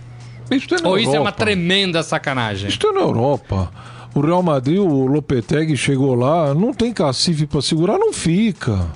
Isso 0.51 0.75
é 0.75 0.87
Ou 0.87 0.97
isso 0.99 1.09
é 1.09 1.13
uma 1.13 1.29
Europa. 1.29 1.31
tremenda 1.31 2.03
sacanagem? 2.03 2.67
Isso 2.69 2.85
é 2.85 2.91
na 2.91 2.99
Europa. 2.99 3.71
O 4.15 4.21
Real 4.21 4.41
Madrid, 4.41 4.79
o 4.79 5.05
Lopetegui 5.05 5.77
chegou 5.77 6.15
lá, 6.15 6.53
não 6.53 6.73
tem 6.73 6.91
cacife 6.91 7.45
pra 7.45 7.61
segurar, 7.61 7.97
não 7.97 8.11
fica. 8.11 8.87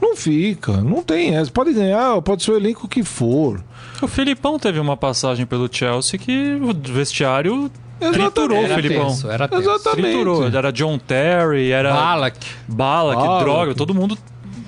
Não 0.00 0.16
fica, 0.16 0.72
não 0.78 1.02
tem 1.02 1.36
essa. 1.36 1.50
Pode 1.50 1.72
ganhar, 1.72 2.20
pode 2.22 2.42
ser 2.42 2.52
o 2.52 2.56
elenco 2.56 2.88
que 2.88 3.02
for. 3.04 3.62
O 4.02 4.08
Filipão 4.08 4.58
teve 4.58 4.80
uma 4.80 4.96
passagem 4.96 5.44
pelo 5.46 5.68
Chelsea 5.70 6.18
que 6.18 6.54
o 6.60 6.72
vestiário 6.92 7.70
Exatamente. 8.00 8.30
triturou 8.32 8.58
o 8.60 8.64
Era 8.64 8.74
Filipão. 8.76 9.06
tenso, 9.08 9.30
era 9.30 9.46
tenso. 9.46 9.62
Exatamente. 9.70 10.02
Triturou. 10.08 10.46
Era 10.46 10.72
John 10.72 10.98
Terry, 10.98 11.70
era 11.70 11.92
Balak. 11.92 12.46
Bala, 12.66 13.14
que 13.16 13.22
Bala, 13.22 13.40
droga, 13.40 13.74
todo 13.74 13.94
mundo 13.94 14.16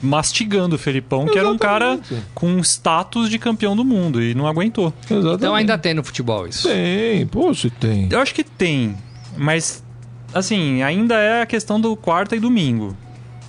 mastigando 0.02 0.74
o 0.76 0.78
Felipão, 0.78 1.26
que 1.26 1.38
era 1.38 1.48
um 1.48 1.56
cara 1.56 1.94
Exatamente. 1.94 2.26
com 2.35 2.58
status 2.58 3.30
de 3.30 3.38
campeão 3.38 3.74
do 3.74 3.85
mundo 3.85 4.20
e 4.22 4.35
não 4.35 4.46
aguentou. 4.46 4.92
Exatamente. 5.04 5.35
Então 5.37 5.54
ainda 5.54 5.78
tem 5.78 5.94
no 5.94 6.04
futebol 6.04 6.46
isso. 6.46 6.68
tem, 6.68 7.26
pô, 7.26 7.54
se 7.54 7.70
tem. 7.70 8.08
Eu 8.11 8.20
acho 8.20 8.35
que 8.35 8.44
tem, 8.44 8.96
mas 9.37 9.83
assim, 10.33 10.83
ainda 10.83 11.16
é 11.16 11.42
a 11.42 11.47
questão 11.47 11.81
do 11.81 11.95
quarta 11.97 12.35
e 12.35 12.40
domingo. 12.40 12.97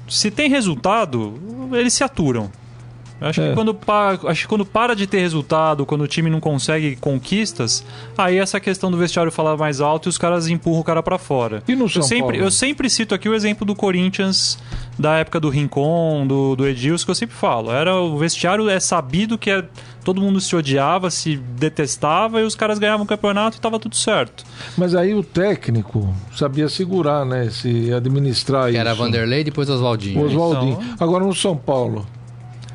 Se 0.07 0.29
tem 0.29 0.49
resultado, 0.49 1.39
eles 1.71 1.93
se 1.93 2.03
aturam. 2.03 2.51
Eu 3.21 3.27
acho, 3.27 3.41
É. 3.41 3.49
que 3.49 3.55
quando 3.55 3.73
pa- 3.73 4.19
acho 4.25 4.41
que 4.41 4.47
quando 4.47 4.65
para 4.65 4.93
de 4.95 5.07
ter 5.07 5.19
resultado, 5.19 5.85
quando 5.85 6.01
o 6.01 6.07
time 6.07 6.29
não 6.29 6.39
consegue 6.41 6.95
conquistas, 6.97 7.83
aí 8.17 8.37
essa 8.37 8.59
questão 8.59 8.91
do 8.91 8.97
vestiário 8.97 9.31
falar 9.31 9.55
mais 9.55 9.79
alto 9.79 10.07
e 10.07 10.09
os 10.09 10.17
caras 10.17 10.47
empurram 10.47 10.79
o 10.81 10.83
cara 10.83 11.01
pra 11.01 11.17
fora. 11.17 11.63
E 11.67 11.75
no 11.75 11.85
eu 11.85 11.89
São 11.89 12.01
sempre, 12.03 12.21
Paulo? 12.33 12.37
eu 12.47 12.51
sempre 12.51 12.89
cito 12.89 13.15
aqui 13.15 13.29
o 13.29 13.33
exemplo 13.33 13.65
do 13.65 13.75
Corinthians 13.75 14.57
da 14.99 15.15
época 15.17 15.39
do 15.39 15.49
Rincon, 15.49 16.25
do, 16.27 16.55
do 16.55 16.67
Edilson, 16.67 17.05
que 17.05 17.11
eu 17.11 17.15
sempre 17.15 17.35
falo. 17.35 17.71
Era 17.71 17.95
o 17.95 18.17
vestiário 18.17 18.67
é 18.69 18.79
sabido 18.79 19.37
que 19.37 19.49
é, 19.49 19.63
todo 20.03 20.19
mundo 20.21 20.41
se 20.41 20.53
odiava, 20.55 21.09
se 21.09 21.37
detestava 21.37 22.41
e 22.41 22.43
os 22.43 22.55
caras 22.55 22.77
ganhavam 22.77 23.05
o 23.05 23.07
campeonato 23.07 23.57
e 23.57 23.61
tava 23.61 23.79
tudo 23.79 23.95
certo. 23.95 24.43
Mas 24.77 24.93
aí 24.95 25.15
o 25.15 25.23
técnico 25.23 26.13
sabia 26.35 26.67
segurar, 26.67 27.25
né? 27.25 27.49
Se 27.49 27.93
administrar 27.93 28.65
Que 28.65 28.71
isso. 28.71 28.79
era 28.79 28.93
Vanderlei 28.93 29.43
depois 29.45 29.69
Oswaldinho. 29.69 30.19
O 30.21 30.25
Oswaldinho. 30.25 30.77
Então- 30.81 30.95
Agora 30.99 31.23
no 31.25 31.33
São 31.33 31.55
Paulo, 31.55 32.05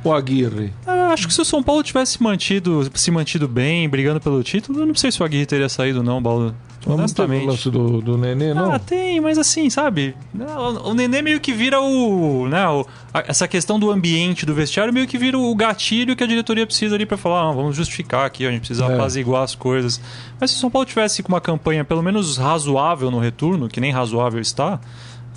o 0.04 0.12
Aguirre. 0.12 0.72
Eu 0.87 0.92
acho 1.12 1.26
que 1.26 1.34
se 1.34 1.40
o 1.40 1.44
São 1.44 1.62
Paulo 1.62 1.82
tivesse 1.82 2.22
mantido, 2.22 2.88
se 2.94 3.11
mantido 3.11 3.48
bem, 3.48 3.88
brigando 3.88 4.20
pelo 4.20 4.42
título, 4.42 4.80
eu 4.80 4.87
não 4.87 4.94
sei 4.94 5.11
se 5.11 5.20
o 5.22 5.24
Aguirre 5.24 5.46
teria 5.46 5.68
saído, 5.68 6.02
não, 6.02 6.20
Baldo. 6.22 6.54
Honestamente. 6.87 7.44
lance 7.44 7.68
do, 7.70 8.00
do 8.00 8.16
Nenê, 8.16 8.54
não? 8.54 8.72
Ah, 8.72 8.78
tem, 8.78 9.20
mas 9.20 9.37
assim, 9.37 9.68
sabe? 9.68 10.14
O 10.34 10.90
o 10.90 10.94
Nenê 10.94 11.20
meio 11.20 11.40
que 11.40 11.52
vira 11.52 11.80
o. 11.80 12.46
Né, 12.48 12.66
o- 12.68 12.87
a- 13.12 13.24
essa 13.26 13.46
questão 13.48 13.78
do 13.80 13.90
ambiente 13.90 14.46
do 14.46 14.54
vestiário 14.54 14.92
meio 14.94 15.06
que 15.06 15.18
vira 15.18 15.37
o 15.37 15.54
gatilho 15.54 16.14
que 16.16 16.22
a 16.22 16.26
diretoria 16.26 16.64
precisa 16.64 16.94
ali 16.94 17.04
pra 17.04 17.18
falar, 17.18 17.48
ah, 17.48 17.52
vamos 17.52 17.76
justificar 17.76 18.24
aqui, 18.24 18.46
a 18.46 18.50
gente 18.50 18.61
precisa 18.61 18.87
É. 18.87 18.94
apaziguar 18.94 19.42
as 19.42 19.54
coisas. 19.54 20.00
Mas 20.40 20.52
se 20.52 20.56
o 20.56 20.61
São 20.61 20.70
Paulo 20.70 20.87
tivesse 20.87 21.22
com 21.22 21.30
uma 21.32 21.40
campanha 21.40 21.84
pelo 21.84 22.02
menos 22.02 22.38
razoável 22.38 23.11
no 23.11 23.18
retorno, 23.18 23.68
que 23.68 23.80
nem 23.80 23.90
razoável 23.90 24.40
está, 24.40 24.80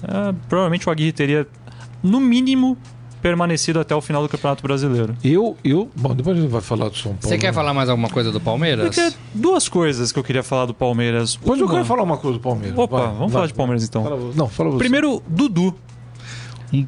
é, 0.03 0.33
provavelmente 0.47 0.87
o 0.87 0.91
Aguirre 0.91 1.11
teria, 1.11 1.47
no 2.03 2.19
mínimo, 2.19 2.77
permanecido 3.21 3.79
até 3.79 3.95
o 3.95 4.01
final 4.01 4.21
do 4.21 4.29
Campeonato 4.29 4.63
Brasileiro. 4.63 5.15
Eu, 5.23 5.55
eu. 5.63 5.89
Bom, 5.95 6.13
depois 6.15 6.37
a 6.37 6.41
gente 6.41 6.49
vai 6.49 6.61
falar 6.61 6.89
do 6.89 6.95
São 6.97 7.11
Paulo. 7.13 7.19
Você 7.21 7.37
quer 7.37 7.53
falar 7.53 7.73
mais 7.73 7.89
alguma 7.89 8.09
coisa 8.09 8.31
do 8.31 8.39
Palmeiras? 8.41 8.93
Porque 8.95 9.15
duas 9.33 9.69
coisas 9.69 10.11
que 10.11 10.19
eu 10.19 10.23
queria 10.23 10.43
falar 10.43 10.65
do 10.65 10.73
Palmeiras. 10.73 11.35
Depois 11.35 11.59
eu 11.59 11.65
Uma- 11.67 11.73
quero 11.75 11.85
falar 11.85 12.03
uma 12.03 12.17
coisa 12.17 12.37
do 12.37 12.41
Palmeiras. 12.41 12.77
Opa, 12.77 12.97
Vai, 12.97 13.07
vamos 13.07 13.19
vai. 13.19 13.29
falar 13.31 13.47
de 13.47 13.53
Palmeiras 13.53 13.83
então. 13.83 14.03
Fala 14.03 14.15
você. 14.15 14.37
não, 14.37 14.47
fala 14.47 14.69
você. 14.71 14.77
Primeiro, 14.79 15.21
Dudu, 15.27 15.73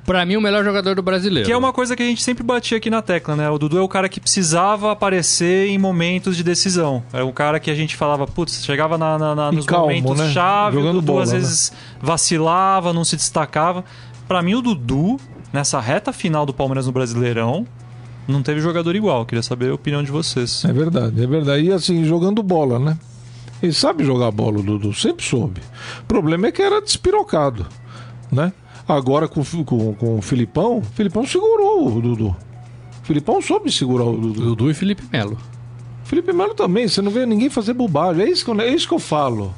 Pra 0.05 0.25
mim, 0.25 0.37
o 0.37 0.41
melhor 0.41 0.63
jogador 0.63 0.95
do 0.95 1.01
brasileiro. 1.03 1.45
que 1.45 1.51
é 1.51 1.57
uma 1.57 1.73
coisa 1.73 1.93
que 1.93 2.01
a 2.01 2.05
gente 2.05 2.23
sempre 2.23 2.41
batia 2.41 2.77
aqui 2.77 2.89
na 2.89 3.01
tecla, 3.01 3.35
né? 3.35 3.49
O 3.49 3.57
Dudu 3.57 3.77
é 3.77 3.81
o 3.81 3.87
cara 3.89 4.07
que 4.07 4.17
precisava 4.17 4.93
aparecer 4.93 5.67
em 5.67 5.77
momentos 5.77 6.37
de 6.37 6.43
decisão. 6.43 7.03
É 7.11 7.21
um 7.21 7.33
cara 7.33 7.59
que 7.59 7.69
a 7.69 7.75
gente 7.75 7.93
falava, 7.97 8.25
putz, 8.25 8.63
chegava 8.63 8.97
na, 8.97 9.17
na- 9.19 9.35
na- 9.35 9.51
nos 9.51 9.65
calmo, 9.65 9.87
momentos 9.87 10.19
né? 10.19 10.31
chave, 10.31 10.77
o 10.77 10.79
Jogando 10.79 11.01
Dudu 11.01 11.05
bola, 11.11 11.23
às 11.23 11.33
né? 11.33 11.39
vezes 11.39 11.73
vacilava, 12.01 12.93
não 12.93 13.03
se 13.03 13.17
destacava. 13.17 13.83
Pra 14.25 14.41
mim, 14.41 14.53
o 14.55 14.61
Dudu, 14.61 15.17
nessa 15.53 15.79
reta 15.79 16.11
final 16.11 16.45
do 16.45 16.53
Palmeiras 16.53 16.87
no 16.87 16.91
Brasileirão, 16.91 17.65
não 18.27 18.41
teve 18.41 18.59
jogador 18.59 18.95
igual. 18.95 19.25
Queria 19.25 19.43
saber 19.43 19.69
a 19.69 19.75
opinião 19.75 20.01
de 20.01 20.11
vocês. 20.11 20.65
É 20.65 20.73
verdade, 20.73 21.23
é 21.23 21.27
verdade. 21.27 21.63
E 21.63 21.71
assim, 21.71 22.03
jogando 22.03 22.41
bola, 22.41 22.79
né? 22.79 22.97
Ele 23.61 23.71
sabe 23.71 24.03
jogar 24.03 24.31
bola, 24.31 24.59
o 24.59 24.63
Dudu, 24.63 24.93
sempre 24.93 25.23
soube. 25.23 25.61
O 26.01 26.05
problema 26.05 26.47
é 26.47 26.51
que 26.51 26.61
era 26.61 26.81
despirocado, 26.81 27.65
né? 28.29 28.51
Agora 28.85 29.29
com, 29.29 29.41
com, 29.63 29.93
com 29.93 30.17
o 30.17 30.21
Filipão, 30.21 30.79
o 30.79 30.81
Filipão 30.81 31.25
segurou 31.25 31.87
o 31.87 32.01
Dudu. 32.01 32.35
O 33.01 33.05
Filipão 33.05 33.41
soube 33.41 33.71
segurar 33.71 34.03
o 34.03 34.17
Dudu. 34.17 34.41
Dudu 34.41 34.71
e 34.71 34.73
Felipe 34.73 35.03
Melo. 35.09 35.37
Felipe 36.03 36.33
Melo 36.33 36.53
também, 36.53 36.87
você 36.87 37.01
não 37.01 37.11
vê 37.11 37.25
ninguém 37.25 37.49
fazer 37.49 37.73
bobagem. 37.73 38.25
É 38.25 38.29
isso 38.29 38.43
que 38.43 38.51
eu, 38.51 38.59
é 38.59 38.67
isso 38.67 38.87
que 38.87 38.93
eu 38.93 38.99
falo. 38.99 39.53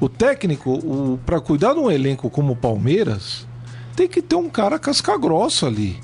O 0.00 0.08
técnico, 0.08 0.74
o, 0.74 1.18
para 1.26 1.40
cuidar 1.40 1.74
de 1.74 1.80
um 1.80 1.90
elenco 1.90 2.30
como 2.30 2.52
o 2.52 2.56
Palmeiras, 2.56 3.46
tem 3.96 4.08
que 4.08 4.20
ter 4.22 4.36
um 4.36 4.48
cara 4.48 4.78
casca 4.78 5.16
grossa 5.18 5.66
ali. 5.66 5.98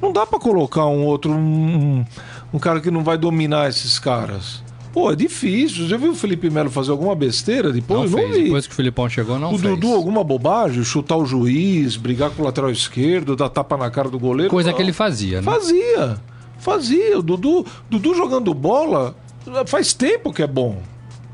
Não 0.00 0.12
dá 0.12 0.26
pra 0.26 0.38
colocar 0.38 0.86
um 0.86 1.04
outro, 1.04 1.32
um, 1.32 2.04
um 2.52 2.58
cara 2.58 2.80
que 2.80 2.90
não 2.90 3.02
vai 3.02 3.16
dominar 3.16 3.68
esses 3.68 3.98
caras. 3.98 4.62
Pô, 4.92 5.10
é 5.12 5.16
difícil. 5.16 5.86
Já 5.88 5.96
viu 5.96 6.12
o 6.12 6.14
Felipe 6.14 6.48
Melo 6.48 6.70
fazer 6.70 6.90
alguma 6.90 7.14
besteira 7.14 7.70
depois? 7.72 8.10
Não 8.10 8.18
Não, 8.18 8.26
fez. 8.28 8.36
vi. 8.38 8.44
Depois 8.44 8.66
que 8.66 8.72
o 8.72 8.76
Filipão 8.76 9.08
chegou, 9.08 9.38
não 9.38 9.52
o 9.54 9.58
fez. 9.58 9.74
Dudu, 9.74 9.94
alguma 9.94 10.24
bobagem, 10.24 10.82
chutar 10.84 11.16
o 11.16 11.26
juiz, 11.26 11.96
brigar 11.96 12.30
com 12.30 12.42
o 12.42 12.44
lateral 12.46 12.70
esquerdo, 12.70 13.36
dar 13.36 13.48
tapa 13.50 13.76
na 13.76 13.90
cara 13.90 14.08
do 14.08 14.18
goleiro. 14.18 14.50
Coisa 14.50 14.70
Não. 14.70 14.76
que 14.76 14.82
ele 14.82 14.92
fazia, 14.94 15.42
né? 15.42 15.42
Fazia. 15.42 16.18
Fazia. 16.58 17.18
O 17.18 17.22
Dudu, 17.22 17.66
Dudu 17.90 18.14
jogando 18.14 18.52
bola 18.54 19.14
faz 19.66 19.92
tempo 19.92 20.32
que 20.32 20.42
é 20.42 20.46
bom. 20.46 20.78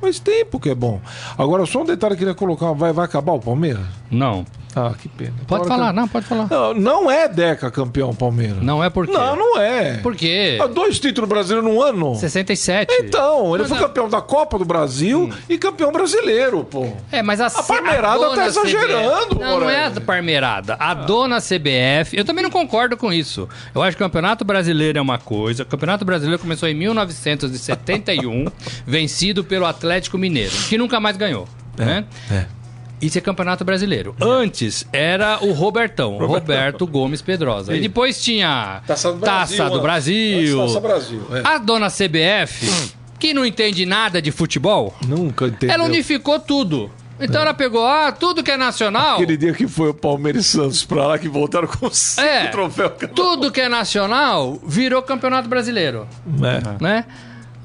Faz 0.01 0.19
tempo 0.19 0.59
que 0.59 0.69
é 0.69 0.75
bom. 0.75 1.01
Agora, 1.39 1.65
só 1.65 1.83
um 1.83 1.85
detalhe 1.85 2.17
que 2.17 2.23
eu 2.25 2.27
queria 2.29 2.35
colocar. 2.35 2.73
Vai, 2.73 2.93
vai 2.93 3.05
acabar 3.05 3.33
o 3.33 3.39
Palmeiras? 3.41 3.85
Não. 4.11 4.45
Ah, 4.75 4.93
que 4.99 5.09
pena. 5.09 5.35
Pode 5.47 5.65
Agora 5.65 5.69
falar, 5.79 5.91
que- 5.91 5.97
não, 6.01 6.09
pode 6.09 6.27
falar. 6.27 6.47
Não, 6.51 6.75
não 6.75 7.11
é 7.11 7.29
Deca 7.29 7.71
campeão 7.71 8.15
Palmeiras. 8.15 8.63
Não 8.63 8.83
é 8.83 8.89
porque. 8.89 9.13
Não, 9.13 9.37
não 9.37 9.59
é. 9.61 9.99
Por 9.99 10.17
quê? 10.17 10.59
Ah, 10.61 10.67
Dois 10.67 10.99
títulos 10.99 11.29
brasileiros 11.29 11.69
num 11.71 11.83
ano? 11.83 12.15
67. 12.15 12.93
Então, 12.95 13.55
ele 13.55 13.65
Mas 13.65 13.69
foi 13.69 13.79
campeão 13.79 14.09
da 14.09 14.21
Copa 14.23 14.59
do 14.59 14.65
Brasil 14.65 15.31
e 15.49 15.59
campeão 15.59 15.93
brasileiro, 15.93 16.65
pô. 16.65 16.89
É, 17.11 17.23
mas 17.23 17.41
a, 17.41 17.47
A 17.49 17.63
Parmeirada 17.63 18.31
tá 18.35 18.47
exagerando, 18.47 19.27
CBF, 19.37 19.41
Não, 19.41 19.61
não 19.61 19.71
é 19.71 19.87
a. 19.87 20.01
Parmeirada. 20.01 20.77
A 20.81 20.95
dona 20.95 21.39
CBF. 21.41 22.17
Eu 22.17 22.25
também 22.25 22.43
não 22.43 22.51
concordo 22.51 22.97
com 22.97 23.13
isso. 23.13 23.49
Eu 23.75 23.83
acho 23.83 23.97
que 23.97 24.03
o 24.03 24.07
Campeonato 24.07 24.45
Brasileiro 24.45 24.99
é 24.99 25.03
uma 25.03 25.19
coisa. 25.19 25.63
O 25.63 25.67
Campeonato 25.67 26.05
Brasileiro 26.05 26.41
começou 26.41 26.69
em 26.69 26.75
1971, 26.75 28.47
vencido 28.87 29.45
pelo 29.45 29.67
Atlético 29.67 30.17
Mineiro, 30.19 30.53
que 30.69 30.79
nunca 30.79 30.99
mais 30.99 31.17
ganhou. 31.17 31.47
né? 31.77 32.05
é. 32.31 32.62
Isso 33.03 33.19
é 33.19 33.21
Campeonato 33.21 33.65
Brasileiro. 33.65 34.15
Antes 34.21 34.87
era 34.93 35.39
o 35.45 35.53
Robertão, 35.53 36.17
Roberto 36.19 36.87
Gomes 36.87 37.21
Pedrosa. 37.21 37.75
E 37.77 37.81
depois 37.81 38.23
tinha 38.23 38.81
Taça 38.87 39.13
do 39.13 39.19
Brasil, 39.19 39.57
Taça 39.59 39.71
do. 39.71 39.81
Brasil. 39.83 40.59
Taça 40.67 40.81
Brasil, 40.81 41.23
é. 41.33 41.43
A 41.45 41.59
dona 41.59 41.89
CBF, 41.91 42.95
que 43.19 43.35
não 43.35 43.45
entende 43.45 43.85
nada 43.85 44.23
de 44.23 44.31
futebol, 44.31 44.95
Nunca 45.07 45.47
entendeu. 45.47 45.75
ela 45.75 45.85
unificou 45.85 46.39
tudo. 46.39 46.91
Então 47.21 47.41
ela 47.43 47.55
pegou, 47.55 47.87
ah, 47.87 48.11
tudo 48.11 48.43
que 48.43 48.51
é 48.51 48.57
nacional, 48.57 49.15
Aquele 49.17 49.37
dia 49.37 49.53
que 49.53 49.69
foi 49.69 49.91
o 49.91 49.95
Palmeiras 49.95 50.45
e 50.47 50.49
Santos 50.49 50.85
pra 50.85 51.07
lá, 51.07 51.19
que 51.19 51.29
voltaram 51.29 51.69
com 51.69 51.89
cinco 51.91 52.27
É. 52.27 52.47
troféus. 52.49 52.93
tudo 53.15 53.51
que 53.53 53.61
é 53.61 53.69
nacional 53.69 54.59
virou 54.67 55.01
campeonato 55.03 55.49
brasileiro, 55.49 56.09
É. 56.43 56.83
né? 56.83 57.05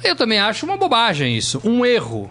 Eu 0.03 0.15
também 0.15 0.37
acho 0.37 0.63
uma 0.65 0.77
bobagem 0.77 1.35
isso, 1.35 1.59
um 1.63 1.83
erro. 1.83 2.29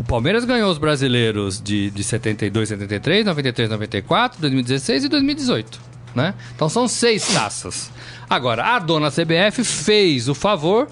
O 0.00 0.04
Palmeiras 0.04 0.46
ganhou 0.46 0.72
os 0.72 0.78
brasileiros 0.78 1.60
de, 1.60 1.90
de 1.90 2.02
72, 2.02 2.70
73, 2.70 3.26
93, 3.26 3.68
94, 3.68 4.40
2016 4.40 5.04
e 5.04 5.08
2018. 5.08 5.78
né? 6.14 6.32
Então 6.56 6.70
são 6.70 6.88
seis 6.88 7.28
taças. 7.28 7.90
Agora, 8.28 8.64
a 8.64 8.78
dona 8.78 9.10
CBF 9.10 9.62
fez 9.62 10.26
o 10.26 10.34
favor 10.34 10.88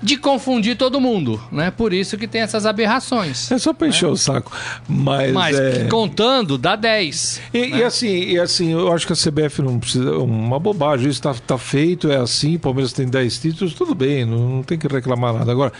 de 0.00 0.16
confundir 0.16 0.76
todo 0.76 1.00
mundo, 1.00 1.42
né? 1.50 1.72
Por 1.72 1.92
isso 1.92 2.16
que 2.16 2.28
tem 2.28 2.40
essas 2.40 2.64
aberrações. 2.64 3.50
É 3.50 3.58
só 3.58 3.72
pra 3.72 3.88
encher 3.88 4.06
o 4.06 4.16
saco. 4.16 4.52
Mas, 4.88 5.32
Mas 5.32 5.58
é... 5.58 5.84
contando, 5.88 6.56
dá 6.56 6.76
10. 6.76 7.40
E, 7.52 7.58
né? 7.58 7.78
e 7.78 7.82
assim, 7.82 8.30
e 8.30 8.38
assim, 8.38 8.72
eu 8.72 8.92
acho 8.92 9.06
que 9.06 9.12
a 9.12 9.16
CBF 9.16 9.60
não 9.60 9.80
precisa. 9.80 10.18
Uma 10.18 10.60
bobagem, 10.60 11.08
isso 11.08 11.20
tá, 11.22 11.34
tá 11.34 11.58
feito, 11.58 12.10
é 12.10 12.16
assim, 12.16 12.56
o 12.56 12.60
Palmeiras 12.60 12.92
tem 12.92 13.08
10 13.08 13.38
títulos, 13.38 13.74
tudo 13.74 13.92
bem, 13.92 14.24
não, 14.24 14.56
não 14.56 14.62
tem 14.62 14.78
que 14.78 14.86
reclamar 14.86 15.34
nada. 15.34 15.50
Agora, 15.50 15.72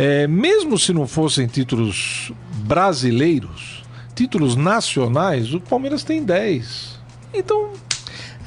é, 0.00 0.28
mesmo 0.28 0.78
se 0.78 0.92
não 0.92 1.08
fossem 1.08 1.48
títulos 1.48 2.30
brasileiros, 2.58 3.82
títulos 4.14 4.54
nacionais, 4.54 5.52
o 5.52 5.60
Palmeiras 5.60 6.04
tem 6.04 6.22
10. 6.22 7.00
Então, 7.34 7.72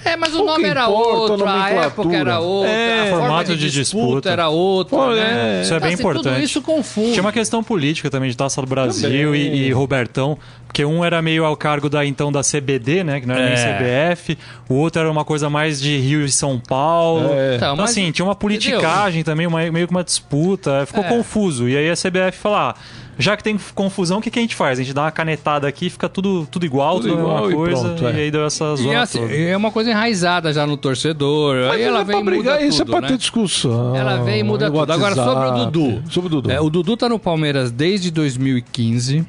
É, 0.03 0.15
mas 0.17 0.33
o 0.33 0.37
Pouco 0.37 0.51
nome 0.53 0.67
era 0.67 0.83
importa 0.89 1.07
outro, 1.31 1.47
a 1.47 1.69
época 1.69 2.15
era 2.17 2.39
outra, 2.39 2.71
É, 2.71 3.01
a 3.01 3.05
forma 3.05 3.19
formato 3.27 3.51
de 3.55 3.57
de 3.57 3.71
disputa, 3.71 4.05
disputa. 4.07 4.29
era 4.31 4.49
outra, 4.49 4.97
Pô, 4.97 5.09
né? 5.11 5.59
é. 5.59 5.61
Isso 5.61 5.73
é 5.73 5.79
bem 5.79 5.93
Assim, 5.93 5.97
Tudo 6.03 6.11
importante. 6.19 6.43
isso 6.43 6.61
confunde. 6.61 7.11
Tinha 7.11 7.21
uma 7.21 7.31
questão 7.31 7.63
política 7.63 8.09
também 8.09 8.29
de 8.29 8.35
Taça 8.37 8.61
do 8.61 8.67
Brasil 8.67 9.35
e, 9.35 9.67
e 9.67 9.71
Robertão, 9.71 10.37
porque 10.65 10.83
um 10.85 11.03
era 11.05 11.21
meio 11.21 11.45
ao 11.45 11.55
cargo 11.55 11.89
da 11.89 12.05
então 12.05 12.31
da 12.31 12.41
CBD, 12.41 13.03
né, 13.03 13.19
que 13.19 13.27
não 13.27 13.35
era 13.35 13.45
nem 13.45 13.53
É. 13.53 14.13
CBF, 14.15 14.37
o 14.69 14.75
outro 14.75 15.01
era 15.01 15.11
uma 15.11 15.23
coisa 15.25 15.49
mais 15.49 15.79
de 15.79 15.97
Rio 15.97 16.23
e 16.25 16.31
São 16.31 16.59
Paulo. 16.59 17.29
É. 17.33 17.55
Então, 17.57 17.73
Então, 17.73 17.75
mas- 17.77 17.91
assim, 17.91 18.11
tinha 18.11 18.25
uma 18.25 18.35
politicagem 18.35 19.23
também, 19.23 19.45
uma- 19.47 19.69
meio 19.71 19.87
que 19.87 19.93
uma 19.93 20.03
disputa, 20.03 20.85
ficou 20.85 21.03
É. 21.03 21.07
confuso. 21.09 21.67
E 21.69 21.77
aí 21.77 21.89
a 21.89 21.95
CBF 21.95 22.37
falou: 22.37 22.57
ah, 22.57 22.75
já 23.17 23.37
que 23.37 23.43
tem 23.43 23.57
confusão, 23.75 24.19
o 24.19 24.21
que, 24.21 24.31
que 24.31 24.39
a 24.39 24.41
gente 24.41 24.55
faz? 24.55 24.79
A 24.79 24.83
gente 24.83 24.93
dá 24.93 25.03
uma 25.03 25.11
canetada 25.11 25.67
aqui, 25.67 25.89
fica 25.89 26.07
tudo, 26.09 26.47
tudo 26.49 26.65
igual, 26.65 26.95
Tudo 26.99 27.09
tudo, 27.09 27.17
a 27.17 27.21
igual 27.21 27.35
mesma 27.41 27.51
e 27.51 27.55
coisa, 27.55 27.83
pronto, 27.89 28.07
é. 28.07 28.13
e 28.13 28.19
aí 28.21 28.31
deu 28.31 28.45
essa 28.45 28.73
E 28.73 28.77
zona 28.77 29.01
assim, 29.01 29.19
toda. 29.19 29.33
é 29.33 29.55
uma 29.57 29.71
coisa 29.71 29.91
enraizada 29.91 30.51
já 30.53 30.65
no 30.65 30.77
torcedor. 30.77 31.55
mas 31.67 31.75
aí 31.75 31.81
ela 31.83 32.01
é 32.01 32.03
vem 32.03 32.23
pra 32.23 32.33
e 32.33 32.37
muda 32.37 32.51
brigar, 32.51 32.67
isso 32.67 32.81
é 32.81 32.85
tudo, 32.85 32.91
pra 32.91 33.01
né? 33.01 33.07
ter 33.09 33.17
discussão. 33.17 33.95
Ela 33.95 34.17
vem 34.23 34.39
e 34.39 34.43
muda 34.43 34.71
tudo. 34.71 34.91
Agora, 34.91 35.13
sobre 35.15 35.47
o. 35.47 35.65
Dudu. 35.65 36.03
Sobre 36.09 36.27
o 36.27 36.29
Dudu. 36.29 36.51
É, 36.51 36.59
o 36.61 36.69
Dudu 36.69 36.97
tá 36.97 37.07
no 37.09 37.19
Palmeiras 37.19 37.69
desde 37.71 38.09
2015. 38.11 39.25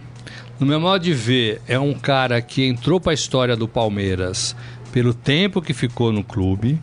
No 0.61 0.67
meu 0.67 0.81
modo 0.81 1.03
de 1.03 1.13
ver, 1.13 1.61
é 1.67 1.79
um 1.79 1.93
cara 1.93 2.41
que 2.41 2.65
entrou 2.65 3.01
pra 3.01 3.13
história 3.13 3.57
do 3.57 3.67
Palmeiras 3.67 4.55
pelo 4.93 5.13
tempo 5.13 5.61
que 5.61 5.73
ficou 5.73 6.13
no 6.13 6.23
clube, 6.23 6.79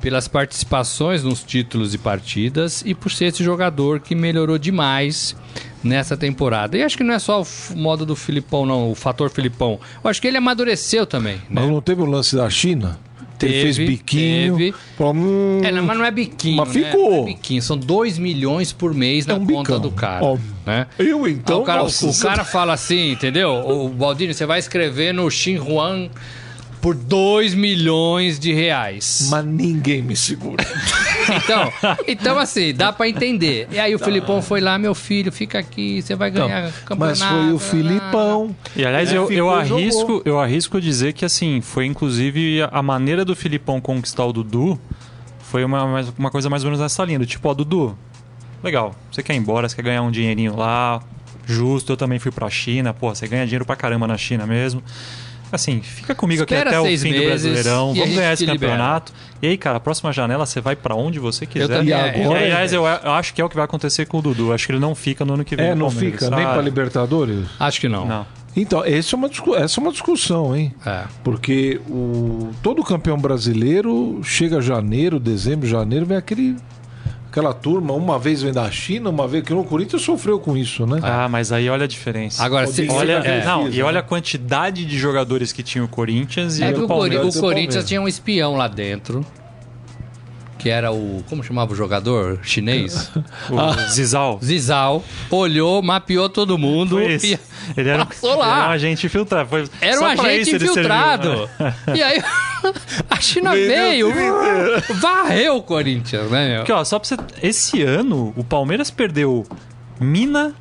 pelas 0.00 0.26
participações 0.28 1.22
nos 1.22 1.42
títulos 1.42 1.94
e 1.94 1.98
partidas 1.98 2.82
e 2.86 2.94
por 2.94 3.10
ser 3.10 3.26
esse 3.26 3.44
jogador 3.44 4.00
que 4.00 4.14
melhorou 4.14 4.58
demais 4.58 5.36
nessa 5.82 6.16
temporada. 6.16 6.76
E 6.76 6.82
acho 6.82 6.96
que 6.96 7.04
não 7.04 7.14
é 7.14 7.18
só 7.18 7.42
o 7.42 7.76
modo 7.76 8.04
do 8.06 8.16
Filipão, 8.16 8.64
não, 8.66 8.90
o 8.90 8.94
fator 8.94 9.30
Filipão. 9.30 9.78
Eu 10.02 10.10
acho 10.10 10.20
que 10.20 10.28
ele 10.28 10.36
amadureceu 10.36 11.06
também. 11.06 11.36
Né? 11.36 11.42
Mas 11.50 11.68
não 11.68 11.80
teve 11.80 12.02
o 12.02 12.06
lance 12.06 12.36
da 12.36 12.48
China? 12.48 12.98
ele 13.42 13.52
Teve, 13.52 13.62
fez 13.74 13.78
biquinho. 13.78 14.56
teve. 14.56 14.74
Falou, 14.98 15.14
hum, 15.14 15.60
É, 15.64 15.72
não, 15.72 15.82
mas 15.82 15.96
não 15.98 16.04
é 16.04 16.10
biquinho. 16.10 16.56
Mas 16.58 16.74
né? 16.74 16.84
ficou. 16.84 17.22
É 17.22 17.24
biquinho. 17.26 17.62
São 17.62 17.76
2 17.78 18.18
milhões 18.18 18.70
por 18.72 18.92
mês 18.92 19.24
na 19.24 19.34
É 19.34 19.36
um 19.36 19.46
conta 19.46 19.62
bicão. 19.62 19.80
do 19.80 19.90
cara. 19.90 20.24
Ó, 20.24 20.36
né? 20.66 20.86
Eu 20.98 21.26
então. 21.26 21.62
o 21.62 21.64
cara, 21.64 21.82
nossa, 21.82 22.06
o 22.06 22.18
cara 22.18 22.44
fala 22.44 22.74
assim, 22.74 23.12
entendeu? 23.12 23.50
O 23.52 23.88
Baldini, 23.88 24.34
você 24.34 24.44
vai 24.44 24.58
escrever 24.58 25.14
no 25.14 25.30
Xinhuan 25.30 26.10
por 26.80 26.94
2 26.94 27.54
milhões 27.54 28.38
de 28.38 28.52
reais. 28.52 29.28
Mas 29.30 29.44
ninguém 29.44 30.02
me 30.02 30.16
segura. 30.16 30.64
Então, 31.30 31.72
então, 32.08 32.38
assim, 32.38 32.74
dá 32.74 32.92
pra 32.92 33.08
entender. 33.08 33.68
E 33.70 33.78
aí 33.78 33.94
o 33.94 34.00
Filipão 34.00 34.42
foi 34.42 34.60
lá, 34.60 34.76
meu 34.78 34.96
filho, 34.96 35.30
fica 35.30 35.60
aqui, 35.60 36.02
você 36.02 36.16
vai 36.16 36.28
ganhar 36.28 36.64
Não, 36.64 36.72
campeonato. 36.84 37.20
mas 37.20 37.22
foi 37.22 37.52
o 37.52 37.58
Filipão. 37.58 38.56
E 38.74 38.84
aliás, 38.84 39.12
É, 39.12 39.16
eu, 39.16 39.30
eu 39.30 39.48
arrisco, 39.48 40.00
jogou. 40.00 40.22
eu 40.24 40.40
arrisco 40.40 40.80
dizer 40.80 41.12
que 41.12 41.24
assim, 41.24 41.60
foi 41.60 41.86
inclusive 41.86 42.62
a 42.72 42.82
maneira 42.82 43.24
do 43.24 43.36
Filipão 43.36 43.80
conquistar 43.80 44.24
o 44.24 44.32
Dudu 44.32 44.80
foi 45.42 45.62
uma, 45.62 45.84
uma 46.18 46.30
coisa 46.32 46.50
mais 46.50 46.64
ou 46.64 46.70
menos 46.70 46.80
nessa 46.80 47.04
linha. 47.04 47.18
do 47.20 47.26
Tipo, 47.26 47.48
ó, 47.50 47.54
Dudu, 47.54 47.96
legal, 48.60 48.92
você 49.12 49.22
quer 49.22 49.34
ir 49.34 49.38
embora, 49.38 49.68
você 49.68 49.76
quer 49.76 49.82
ganhar 49.82 50.02
um 50.02 50.10
dinheirinho 50.10 50.56
lá, 50.56 51.00
justo, 51.46 51.92
eu 51.92 51.96
também 51.96 52.18
fui 52.18 52.32
pra 52.32 52.50
China, 52.50 52.92
pô, 52.92 53.14
você 53.14 53.28
ganha 53.28 53.44
dinheiro 53.44 53.64
pra 53.64 53.76
caramba 53.76 54.08
na 54.08 54.16
China 54.16 54.46
mesmo. 54.48 54.82
Assim, 55.52 55.80
fica 55.82 56.14
comigo 56.14 56.42
Espera 56.42 56.60
aqui 56.60 56.68
até 56.68 56.80
o 56.80 56.84
fim 56.98 57.12
do 57.12 57.18
meses 57.18 57.26
Brasileirão, 57.50 57.88
e 57.88 57.90
a 57.90 57.94
vamos 57.94 57.98
gente 58.08 58.14
ganhar 58.16 58.28
te 58.30 58.34
esse 58.34 58.46
libera. 58.46 58.72
campeonato. 58.72 59.12
E 59.42 59.46
aí, 59.48 59.56
cara, 59.56 59.76
a 59.78 59.80
próxima 59.80 60.12
janela 60.12 60.46
você 60.46 60.60
vai 60.60 60.76
pra 60.76 60.94
onde 60.94 61.18
você 61.18 61.44
quiser. 61.46 61.66
também, 61.68 61.88
E 61.88 61.92
agora, 61.92 62.40
E, 62.40 62.44
aliás, 62.44 62.72
eu, 62.72 62.84
eu 62.86 63.10
acho 63.12 63.34
que 63.34 63.40
é 63.40 63.44
o 63.44 63.48
que 63.48 63.56
vai 63.56 63.64
acontecer 63.64 64.06
com 64.06 64.18
o 64.18 64.22
Dudu. 64.22 64.52
Acho 64.52 64.66
que 64.66 64.72
ele 64.72 64.78
não 64.78 64.94
fica 64.94 65.24
no 65.24 65.34
ano 65.34 65.44
que 65.44 65.56
vem. 65.56 65.66
É, 65.66 65.74
no 65.74 65.86
não 65.86 65.90
Palmeiras. 65.90 66.20
fica 66.20 66.36
nem 66.36 66.44
Ah, 66.44 66.52
pra 66.52 66.62
Libertadores? 66.62 67.46
Acho 67.58 67.80
que 67.80 67.88
não. 67.88 68.06
Não. 68.06 68.26
Então, 68.56 68.84
essa 68.84 69.14
é 69.14 69.16
uma, 69.16 69.28
discu- 69.28 69.54
essa 69.54 69.80
é 69.80 69.82
uma 69.82 69.92
discussão, 69.92 70.56
hein? 70.56 70.74
É. 70.84 71.02
Porque 71.24 71.80
o, 71.88 72.50
todo 72.62 72.82
campeão 72.82 73.16
brasileiro 73.16 74.20
chega 74.24 74.60
janeiro, 74.60 75.18
dezembro, 75.20 75.68
janeiro, 75.68 76.04
vem 76.06 76.16
aquele, 76.16 76.56
aquela 77.30 77.54
turma, 77.54 77.94
uma 77.94 78.18
vez 78.18 78.42
vem 78.42 78.52
da 78.52 78.68
China, 78.70 79.08
uma 79.08 79.26
vez 79.28 79.44
que 79.44 79.54
no 79.54 79.64
Corinthians 79.64 80.02
sofreu 80.02 80.38
com 80.40 80.56
isso, 80.56 80.84
né? 80.84 80.98
Ah, 81.02 81.28
mas 81.28 81.52
aí 81.52 81.70
olha 81.70 81.84
a 81.84 81.88
diferença. 81.88 82.42
Agora, 82.44 82.68
O 82.68 82.72
se, 82.72 82.86
Olha, 82.90 83.12
é, 83.24 83.44
não, 83.44 83.68
e 83.68 83.80
olha 83.82 84.00
a 84.00 84.02
quantidade 84.02 84.84
de 84.84 84.98
jogadores 84.98 85.52
que 85.52 85.62
tinha 85.62 85.82
o 85.84 85.88
Corinthians 85.88 86.58
e 86.58 86.64
É 86.64 86.70
o 86.70 86.84
o, 86.84 86.88
Palmeiras. 86.88 87.34
o 87.36 87.38
o 87.38 87.40
Corinthians 87.40 87.84
tinha 87.84 88.02
um 88.02 88.08
espião 88.08 88.56
lá 88.56 88.66
dentro. 88.66 89.24
Que 90.60 90.68
era 90.68 90.92
o. 90.92 91.24
Como 91.28 91.42
chamava 91.42 91.72
o 91.72 91.76
jogador? 91.76 92.38
Chinês? 92.42 93.10
O 93.50 93.88
Zizal. 93.90 94.38
Zizal. 94.44 95.02
Olhou, 95.30 95.82
mapeou 95.82 96.28
todo 96.28 96.56
mundo. 96.58 97.00
E 97.00 97.38
Ele 97.76 97.88
era, 97.88 98.04
Passou 98.06 98.30
ele 98.30 98.38
lá. 98.40 98.58
era 98.58 98.68
um 98.68 98.72
agente 98.72 99.06
infiltrado. 99.06 99.48
Foi 99.48 99.64
era 99.80 100.00
um 100.00 100.04
agente 100.04 100.50
ele 100.50 100.64
infiltrado. 100.64 101.50
E 101.96 102.02
aí 102.02 102.22
a 103.10 103.20
China 103.20 103.52
Vendeu 103.52 104.12
veio, 104.12 104.34
varreu 105.00 105.56
o 105.56 105.62
Corinthians, 105.62 106.30
né, 106.30 106.48
meu? 106.48 106.56
Porque, 106.58 106.72
ó, 106.72 106.84
só 106.84 106.98
pra 106.98 107.08
você. 107.08 107.16
Esse 107.42 107.82
ano, 107.82 108.32
o 108.36 108.44
Palmeiras 108.44 108.90
perdeu 108.90 109.46
Mina, 109.98 110.54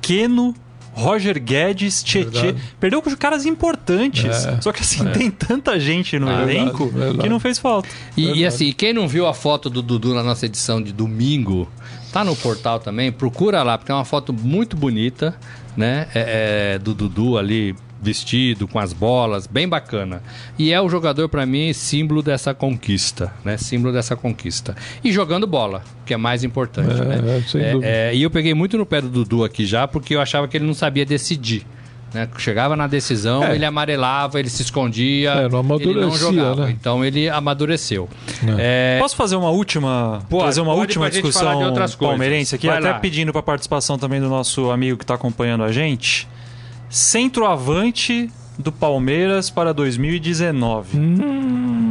Keno, 0.00 0.54
Roger 0.92 1.40
Guedes, 1.42 2.02
Tietê. 2.02 2.54
Perdeu 2.78 3.00
com 3.00 3.14
caras 3.16 3.46
importantes. 3.46 4.46
É, 4.46 4.60
Só 4.60 4.72
que 4.72 4.80
assim, 4.80 5.04
tem 5.12 5.30
tanta 5.30 5.78
gente 5.78 6.18
no 6.18 6.28
Ah, 6.28 6.42
elenco 6.42 6.84
verdade, 6.84 6.98
verdade. 6.98 7.18
que 7.18 7.28
não 7.28 7.40
fez 7.40 7.58
falta. 7.58 7.88
E, 8.16 8.40
e 8.40 8.46
assim, 8.46 8.72
quem 8.72 8.92
não 8.92 9.06
viu 9.08 9.26
a 9.26 9.34
foto 9.34 9.70
do 9.70 9.82
Dudu 9.82 10.14
na 10.14 10.22
nossa 10.22 10.46
edição 10.46 10.82
de 10.82 10.92
domingo, 10.92 11.68
tá 12.12 12.24
no 12.24 12.34
portal 12.36 12.78
também, 12.80 13.10
procura 13.12 13.62
lá, 13.62 13.78
porque 13.78 13.92
é 13.92 13.94
uma 13.94 14.04
foto 14.04 14.32
muito 14.32 14.76
bonita, 14.76 15.34
né? 15.76 16.08
É, 16.14 16.74
é, 16.74 16.78
do 16.78 16.94
Dudu 16.94 17.38
ali 17.38 17.74
vestido, 18.02 18.66
com 18.66 18.78
as 18.78 18.92
bolas, 18.92 19.46
bem 19.46 19.68
bacana. 19.68 20.22
E 20.58 20.72
é 20.72 20.80
o 20.80 20.88
jogador, 20.88 21.28
pra 21.28 21.44
mim, 21.44 21.72
símbolo 21.72 22.22
dessa 22.22 22.54
conquista, 22.54 23.32
né? 23.44 23.56
Símbolo 23.56 23.92
dessa 23.92 24.16
conquista. 24.16 24.74
E 25.04 25.12
jogando 25.12 25.46
bola, 25.46 25.82
que 26.06 26.14
é 26.14 26.16
mais 26.16 26.42
importante, 26.42 26.92
É, 27.00 27.04
né? 27.04 27.38
é, 27.38 27.42
sem 27.48 27.60
É, 27.62 27.72
dúvida. 27.72 27.90
é, 27.92 28.14
e 28.14 28.22
eu 28.22 28.30
peguei 28.30 28.54
muito 28.54 28.78
no 28.78 28.86
pé 28.86 29.00
do 29.00 29.08
Dudu 29.08 29.44
aqui 29.44 29.66
já, 29.66 29.86
porque 29.86 30.14
eu 30.14 30.20
achava 30.20 30.48
que 30.48 30.56
ele 30.56 30.64
não 30.66 30.74
sabia 30.74 31.04
decidir. 31.04 31.66
Né? 32.12 32.28
Chegava 32.38 32.74
na 32.74 32.88
decisão, 32.88 33.44
É. 33.44 33.54
ele 33.54 33.64
amarelava, 33.64 34.40
ele 34.40 34.50
se 34.50 34.62
escondia, 34.62 35.30
É, 35.30 35.48
não 35.48 35.60
ele 35.76 35.94
não 36.00 36.10
jogava. 36.10 36.66
né? 36.66 36.74
Então 36.80 37.04
ele 37.04 37.28
amadureceu. 37.28 38.08
É, 38.58 38.98
Posso 39.00 39.14
fazer 39.14 39.36
uma 39.36 39.50
última, 39.50 40.20
Pode, 40.28 40.42
trazer 40.42 40.60
uma 40.60 40.74
última 40.74 41.08
discussão 41.08 41.72
palmeirense 42.00 42.54
aqui, 42.56 42.66
Vai 42.66 42.78
até 42.78 42.90
lá. 42.90 42.98
pedindo 42.98 43.32
para 43.32 43.42
participação 43.42 43.96
também 43.96 44.20
do 44.20 44.28
nosso 44.28 44.70
amigo 44.72 44.96
que 44.98 45.04
está 45.04 45.14
acompanhando 45.14 45.62
a 45.62 45.70
gente. 45.70 46.26
Centroavante 46.90 48.28
do 48.58 48.72
Palmeiras 48.72 49.48
para 49.48 49.72
2019. 49.72 50.98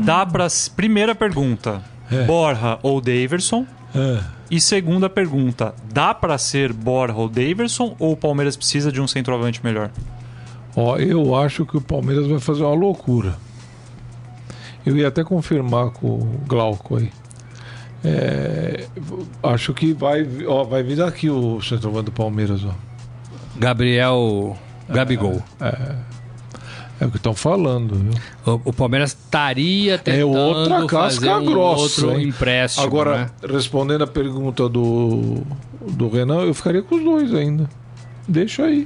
Dá 0.04 0.26
para 0.26 0.48
primeira 0.76 1.16
pergunta, 1.16 1.82
É. 2.12 2.24
Borja 2.26 2.78
ou 2.84 3.00
Daverson? 3.00 3.66
É. 3.96 4.20
E 4.52 4.60
segunda 4.60 5.10
pergunta, 5.10 5.74
dá 5.92 6.14
para 6.14 6.38
ser 6.38 6.74
Borja 6.74 7.16
ou 7.16 7.30
Daverson 7.30 7.96
ou 7.98 8.12
o 8.12 8.18
Palmeiras 8.18 8.58
precisa 8.58 8.92
de 8.92 9.00
um 9.00 9.08
centroavante 9.08 9.62
melhor? 9.64 9.90
Ó, 10.76 10.98
eu 10.98 11.34
acho 11.36 11.66
que 11.66 11.78
o 11.78 11.82
Palmeiras 11.82 12.28
vai 12.28 12.40
fazer 12.40 12.64
uma 12.64 12.76
loucura. 12.76 13.36
Eu 14.86 14.98
ia 14.98 15.08
até 15.08 15.24
confirmar 15.24 15.92
com 15.92 16.08
o 16.08 16.42
Glauco 16.48 16.98
aí. 16.98 17.10
É, 18.04 18.86
acho 19.44 19.74
que 19.74 19.94
vai, 19.94 20.28
ó, 20.48 20.64
vai 20.64 20.84
vir 20.84 20.98
daqui 20.98 21.30
o 21.30 21.62
centroavante 21.62 22.06
do 22.06 22.12
Palmeiras, 22.12 22.63
ó. 22.65 22.73
Gabriel 23.58 24.58
Gabigol. 24.90 25.42
É 27.00 27.06
o 27.06 27.12
que 27.12 27.17
estão 27.17 27.33
falando, 27.33 27.96
viu? 27.96 28.13
O, 28.46 28.69
o 28.69 28.73
Palmeiras 28.73 29.12
estaria 29.12 29.98
tentando 29.98 30.19
É 30.19 30.25
outra 30.25 30.85
casca 30.85 31.25
fazer 31.25 31.33
um 31.33 31.46
grossa, 31.46 32.06
outro 32.06 32.19
hein? 32.19 32.27
empréstimo. 32.27 32.85
Agora, 32.85 33.17
né? 33.17 33.29
respondendo 33.48 34.04
a 34.04 34.08
pergunta 34.08 34.67
do, 34.67 35.42
do 35.81 36.10
Renan, 36.10 36.42
eu 36.42 36.54
ficaria 36.54 36.81
com 36.81 36.96
os 36.96 37.04
dois 37.04 37.33
ainda. 37.33 37.69
Deixa 38.27 38.65
aí. 38.65 38.85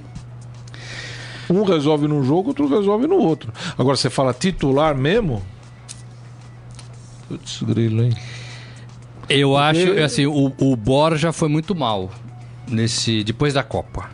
Um 1.49 1.64
resolve 1.64 2.08
num 2.08 2.24
jogo, 2.24 2.49
outro 2.49 2.68
resolve 2.68 3.08
no 3.08 3.18
outro. 3.18 3.51
Agora, 3.78 3.97
você 3.97 4.10
fala 4.12 4.32
titular 4.32 4.95
mesmo? 4.95 5.41
Putz, 7.28 7.64
grilo, 7.64 8.04
hein? 8.04 8.14
eu 9.30 9.58
acho 9.58 9.91
assim, 10.04 10.26
o, 10.26 10.54
o 10.60 10.76
Borja 10.76 11.32
foi 11.32 11.47
muito 11.47 11.74
mal 11.74 12.12
nesse 12.68 13.24
depois 13.24 13.54
da 13.54 13.64
Copa. 13.64 14.10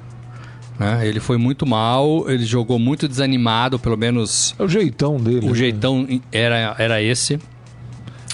Né? 0.79 1.05
Ele 1.05 1.19
foi 1.19 1.37
muito 1.37 1.65
mal, 1.65 2.29
ele 2.29 2.45
jogou 2.45 2.79
muito 2.79 3.07
desanimado, 3.07 3.77
pelo 3.77 3.97
menos 3.97 4.55
É 4.57 4.63
o 4.63 4.67
jeitão 4.67 5.17
dele. 5.17 5.45
o 5.45 5.49
né? 5.49 5.55
jeitão 5.55 6.07
era, 6.31 6.75
era 6.79 7.01
esse. 7.03 7.37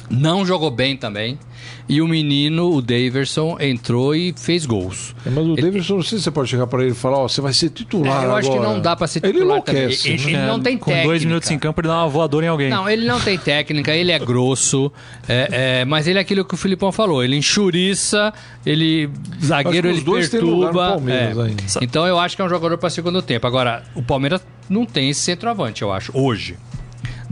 Não 0.10 0.46
jogou 0.46 0.70
bem 0.70 0.96
também. 0.96 1.40
E 1.88 2.02
o 2.02 2.08
menino, 2.08 2.72
o 2.74 2.82
Daverson, 2.82 3.58
entrou 3.60 4.16
e 4.16 4.34
fez 4.36 4.66
gols. 4.66 5.16
É, 5.24 5.30
Mas 5.30 5.46
o 5.46 5.56
Davidson, 5.56 5.96
não 5.98 6.02
sei 6.04 6.18
se 6.18 6.24
você 6.24 6.32
pode 6.32 6.50
chegar 6.50 6.66
para 6.66 6.82
ele 6.82 6.94
e 6.94 6.96
falar, 6.96 7.20
ó, 7.20 7.28
você 7.28 7.42
vai 7.42 7.54
ser 7.54 7.70
titular 7.70 8.24
É, 8.24 8.26
eu 8.26 8.36
acho 8.36 8.50
que 8.50 8.58
agora. 8.58 8.74
não 8.74 8.80
dá 8.82 8.96
pra 8.96 9.06
ser 9.06 9.20
Ele 9.24 9.34
titular 9.34 9.62
também. 9.62 9.82
enlouquece, 9.84 10.10
Ele, 10.10 10.24
né? 10.24 10.30
ele 10.32 10.48
não 10.48 10.60
tem 10.60 10.78
Com 10.80 10.86
técnica. 10.86 11.08
dois 11.08 11.24
minutos 11.24 11.52
em 11.52 11.60
campo, 11.60 11.82
ele 11.82 11.88
dá 11.88 11.98
uma 12.02 12.08
voadora 12.10 12.46
em 12.46 12.50
alguém. 12.50 12.70
Não, 12.72 12.90
ele 12.90 13.06
não 13.06 13.20
tem 13.20 13.38
técnica, 13.38 13.94
ele 13.94 14.12
é 14.12 14.18
grosso, 14.18 14.92
é, 15.30 15.82
é, 15.82 15.86
mas 15.86 16.08
ele 16.08 16.18
é 16.18 16.22
aquilo 16.24 16.44
que 16.44 16.56
o 16.56 16.58
Filipão 16.58 16.92
falou, 16.92 17.24
ele 17.24 17.36
enxuriça, 17.36 18.34
ele 18.66 19.08
zagueiro, 19.44 19.88
Acho 19.90 20.04
que 20.04 20.10
ele 20.10 20.28
perturba. 20.28 20.90
Palmeiras 20.90 21.38
é. 21.38 21.42
ainda. 21.42 21.64
Então 21.84 22.08
eu 22.08 22.18
acho 22.20 22.36
que 22.36 22.42
é 22.42 22.46
um 22.46 22.50
jogador 22.50 22.80
para 22.80 22.90
segundo 22.90 23.22
tempo. 23.22 23.46
Agora, 23.46 23.84
o 23.94 24.02
Palmeiras 24.02 24.42
não 24.68 24.86
tem 24.88 25.12
esse 25.12 25.22
centroavante, 25.22 25.84
eu 25.84 25.94
acho, 25.94 26.12
hoje. 26.18 26.58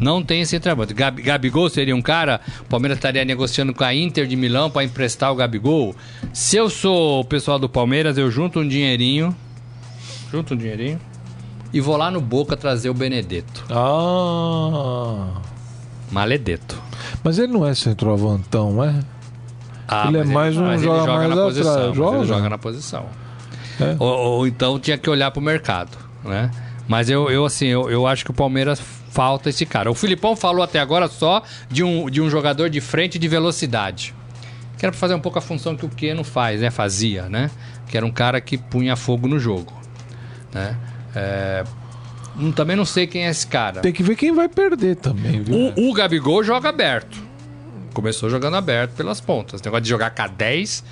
Não 0.04 0.22
tem 0.22 0.41
esse 0.41 0.51
centroavante. 0.51 0.93
Gabi, 0.93 1.22
Gabigol 1.22 1.70
seria 1.70 1.95
um 1.95 2.01
cara, 2.01 2.41
o 2.62 2.66
Palmeiras 2.66 2.97
estaria 2.97 3.24
negociando 3.24 3.74
com 3.74 3.84
a 3.84 3.93
Inter 3.95 4.28
de 4.28 4.36
Milão 4.36 4.70
para 4.70 4.84
emprestar 4.84 5.32
o 5.32 5.36
Gabigol. 5.36 5.95
Se 6.34 6.58
eu 6.58 6.70
sou 6.70 7.22
o 7.22 7.26
pessoal 7.26 7.58
do 7.58 7.70
Palmeiras, 7.70 8.18
eu 8.18 8.30
junto 8.30 8.60
um 8.60 8.68
dinheirinho, 8.68 9.36
junto 10.32 10.54
um 10.54 10.58
dinheirinho 10.58 10.99
e 11.74 11.80
vou 11.80 11.97
lá 11.97 12.12
no 12.12 12.22
Boca 12.22 12.56
trazer 12.56 12.89
o 12.89 12.93
Benedetto. 12.93 13.64
Ah. 13.70 15.41
Maledeto. 16.12 16.80
Mas 17.24 17.39
ele 17.39 17.51
não 17.51 17.66
é 17.66 17.74
centroavantão, 17.74 18.84
é? 18.84 18.99
Ah, 19.88 20.08
Ele 20.08 20.18
é 20.20 20.24
mais 20.24 20.56
um 20.58 20.64
mas 20.66 20.82
joga 20.82 20.97
ele 20.97 21.06
joga 21.06 21.18
mais 21.18 21.30
na 21.30 21.34
atrás, 21.36 21.54
posição. 21.58 21.93
joga? 21.95 22.18
Ele 22.18 22.26
joga 22.28 22.49
na 22.49 22.58
posição. 22.58 23.06
É. 23.80 23.95
Ou, 23.99 24.18
ou 24.18 24.47
então 24.47 24.80
tinha 24.80 24.97
que 24.97 25.10
olhar 25.10 25.32
pro 25.32 25.41
mercado, 25.41 25.97
né? 26.24 26.51
Mas 26.88 27.10
eu, 27.10 27.30
eu 27.30 27.45
assim, 27.45 27.68
eu, 27.68 27.89
eu 27.89 28.06
acho 28.06 28.24
que 28.24 28.32
o 28.32 28.34
Palmeiras 28.34 28.80
falta 29.14 29.49
esse 29.49 29.66
cara. 29.66 29.91
O 29.91 29.93
Filipão 29.93 30.36
falou 30.36 30.64
até 30.64 30.80
agora 30.80 31.07
só 31.07 31.43
de 31.70 31.84
um, 31.84 32.09
de 32.09 32.20
um 32.20 32.30
jogador 32.30 32.70
de 32.70 32.82
frente 32.82 33.20
de 33.20 33.28
velocidade. 33.28 34.14
Que 34.78 34.86
era 34.86 34.91
pra 34.91 34.99
fazer 34.99 35.14
um 35.14 35.20
pouco 35.20 35.38
a 35.38 35.41
função 35.41 35.76
que 35.76 35.86
o 35.86 35.89
Keno 35.89 36.24
faz, 36.24 36.61
né? 36.61 36.72
Fazia, 36.72 37.30
né? 37.30 37.51
Que 37.88 37.95
era 37.95 38.05
um 38.05 38.11
cara 38.11 38.41
que 38.41 38.57
punha 38.57 38.95
fogo 38.95 39.28
no 39.28 39.39
jogo, 39.39 39.72
né? 40.51 40.76
É, 41.16 41.64
hum, 42.38 42.51
também 42.51 42.76
não 42.76 42.86
sei 42.86 43.05
quem 43.05 43.28
é 43.28 43.30
esse 43.30 43.45
cara. 43.45 43.82
Tem 43.82 43.93
que 43.93 44.01
ver 44.01 44.16
quem 44.16 44.34
vai 44.34 44.49
perder 44.49 44.95
também, 44.95 45.43
viu? 45.43 45.72
O, 45.78 45.89
o 45.91 45.93
Gabigol 45.93 46.43
joga 46.43 46.70
aberto. 46.70 47.22
Começou 47.93 48.32
jogando 48.32 48.57
aberto 48.57 48.93
pelas 48.95 49.22
pontas. 49.22 49.61
O 49.61 49.64
negócio 49.64 49.84
de 49.84 49.89
jogar 49.89 50.14
K10, 50.16 50.84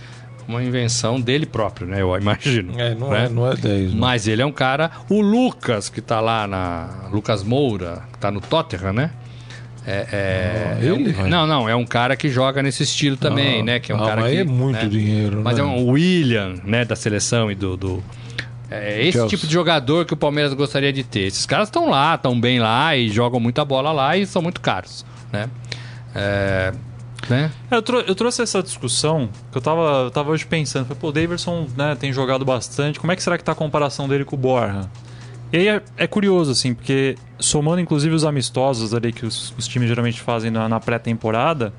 uma 0.52 0.64
invenção 0.64 1.20
dele 1.20 1.46
próprio, 1.46 1.88
né? 1.88 2.02
Eu 2.02 2.16
imagino. 2.18 2.74
É, 2.80 2.94
não, 2.96 3.10
né? 3.10 3.26
é, 3.26 3.30
não 3.30 3.52
é 3.52 3.56
10. 3.56 3.92
não. 3.94 4.00
Mas 4.00 4.28
ele 4.28 4.42
é 4.42 4.46
um 4.46 4.52
cara. 4.52 4.92
O 5.10 5.22
Lucas, 5.22 5.90
que 5.90 6.02
tá 6.02 6.20
lá 6.20 6.46
na. 6.48 7.08
Lucas 7.12 7.44
Moura, 7.44 8.04
que 8.14 8.20
tá 8.20 8.30
no 8.32 8.40
Tottenham, 8.42 8.94
né? 8.94 9.12
É, 9.86 10.08
é- 10.12 10.78
Ah, 10.80 10.86
é 10.86 10.92
um- 10.94 10.96
ele? 10.98 11.14
não, 11.30 11.48
não, 11.48 11.68
é 11.68 11.76
um 11.76 11.86
cara 11.86 12.16
que 12.16 12.30
joga 12.30 12.62
nesse 12.62 12.84
estilo 12.84 13.18
também, 13.18 13.62
Ah, 13.62 13.64
né? 13.64 13.80
Que 13.80 13.92
é 13.92 13.96
um 13.96 14.04
ah, 14.04 14.08
cara 14.08 14.22
mas 14.22 14.32
que. 14.34 14.38
é 14.38 14.44
muito 14.44 14.84
né? 14.84 14.86
dinheiro, 14.88 15.42
Mas 15.44 15.56
né? 15.58 15.62
é 15.64 15.66
um 15.66 15.90
William, 15.90 16.54
né, 16.64 16.86
da 16.86 16.96
seleção 16.96 17.52
e 17.52 17.56
do. 17.56 17.76
do- 17.76 18.04
é 18.70 19.02
esse 19.02 19.14
Chelsea. 19.14 19.30
tipo 19.30 19.48
de 19.48 19.54
jogador 19.54 20.06
que 20.06 20.14
o 20.14 20.18
Palmeiras 20.18 20.54
gostaria 20.54 20.94
de 20.94 21.04
ter. 21.04 21.22
Esses 21.22 21.46
caras 21.48 21.68
estão 21.68 21.90
lá, 21.90 22.14
estão 22.16 22.40
bem 22.40 22.60
lá 22.60 22.96
e 22.96 23.10
jogam 23.10 23.40
muita 23.40 23.66
bola 23.66 23.92
lá 23.92 24.16
e 24.16 24.26
são 24.26 24.42
muito 24.42 24.62
caros, 24.62 25.04
né? 25.34 25.50
É, 26.16 26.72
né? 27.30 27.52
É, 27.70 27.76
Eu, 27.76 27.82
trou- 27.82 28.02
eu 28.02 28.16
trouxe 28.16 28.42
essa 28.42 28.62
discussão 28.64 29.30
que 29.52 29.58
eu 29.58 29.62
tava, 29.62 29.82
eu 30.06 30.12
tava 30.12 30.32
hoje 30.32 30.46
pensando. 30.46 30.86
Falei, 30.86 31.00
pô, 31.00 31.10
o 31.10 31.12
Daverson 31.12 31.68
né, 31.78 31.96
tem 31.96 32.12
jogado 32.12 32.44
bastante. 32.46 33.00
Como 33.00 33.12
é 33.12 33.16
que 33.16 33.24
será 33.24 33.38
que 33.38 33.44
tá 33.44 33.52
a 33.52 33.56
comparação 33.56 34.08
dele 34.08 34.26
com 34.26 34.36
o 34.36 34.40
Borja? 34.40 34.90
E 35.54 35.58
aí 35.58 35.68
é, 35.68 35.82
é 35.98 36.08
curioso, 36.08 36.52
assim, 36.52 36.74
porque 36.74 37.16
somando 37.38 37.82
inclusive 37.82 38.16
os 38.16 38.24
amistosos 38.24 38.94
ali 38.94 39.12
que 39.12 39.26
os, 39.26 39.54
os 39.58 39.68
times 39.68 39.90
geralmente 39.90 40.22
fazem 40.22 40.50
na, 40.50 40.70
na 40.70 40.80
pré-temporada, 40.80 41.74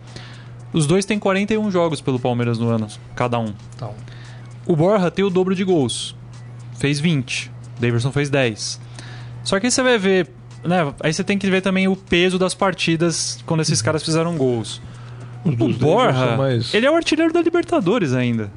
os 0.74 0.86
dois 0.86 1.04
têm 1.06 1.18
41 1.18 1.70
jogos 1.70 2.00
pelo 2.00 2.18
Palmeiras 2.20 2.58
no 2.58 2.68
ano, 2.68 2.86
cada 3.16 3.38
um. 3.38 3.52
Então, 3.74 3.94
O 4.66 4.76
Borja 4.76 5.10
tem 5.10 5.24
o 5.24 5.30
dobro 5.30 5.54
de 5.54 5.64
gols. 5.64 6.14
Fez 6.78 7.00
20. 7.00 7.50
O 7.78 7.80
Daverson 7.80 8.12
fez 8.12 8.28
10. 8.28 8.80
Só 9.42 9.58
que 9.58 9.66
aí 9.66 9.70
você 9.72 9.82
vai 9.82 9.98
ver. 9.98 10.28
Né, 10.64 10.92
aí 11.00 11.12
você 11.12 11.24
tem 11.24 11.38
que 11.38 11.48
ver 11.50 11.60
também 11.62 11.88
o 11.88 11.96
peso 11.96 12.38
das 12.38 12.54
partidas 12.54 13.42
quando 13.46 13.60
esses 13.62 13.80
caras 13.82 14.02
fizeram 14.02 14.36
gols. 14.36 14.80
Os 15.44 15.54
O 15.54 15.78
Borja, 15.78 16.36
mas- 16.36 16.72
ele 16.74 16.86
é 16.86 16.90
o 16.90 16.94
artilheiro 16.94 17.32
da 17.32 17.40
Libertadores 17.42 18.12
ainda. 18.12 18.50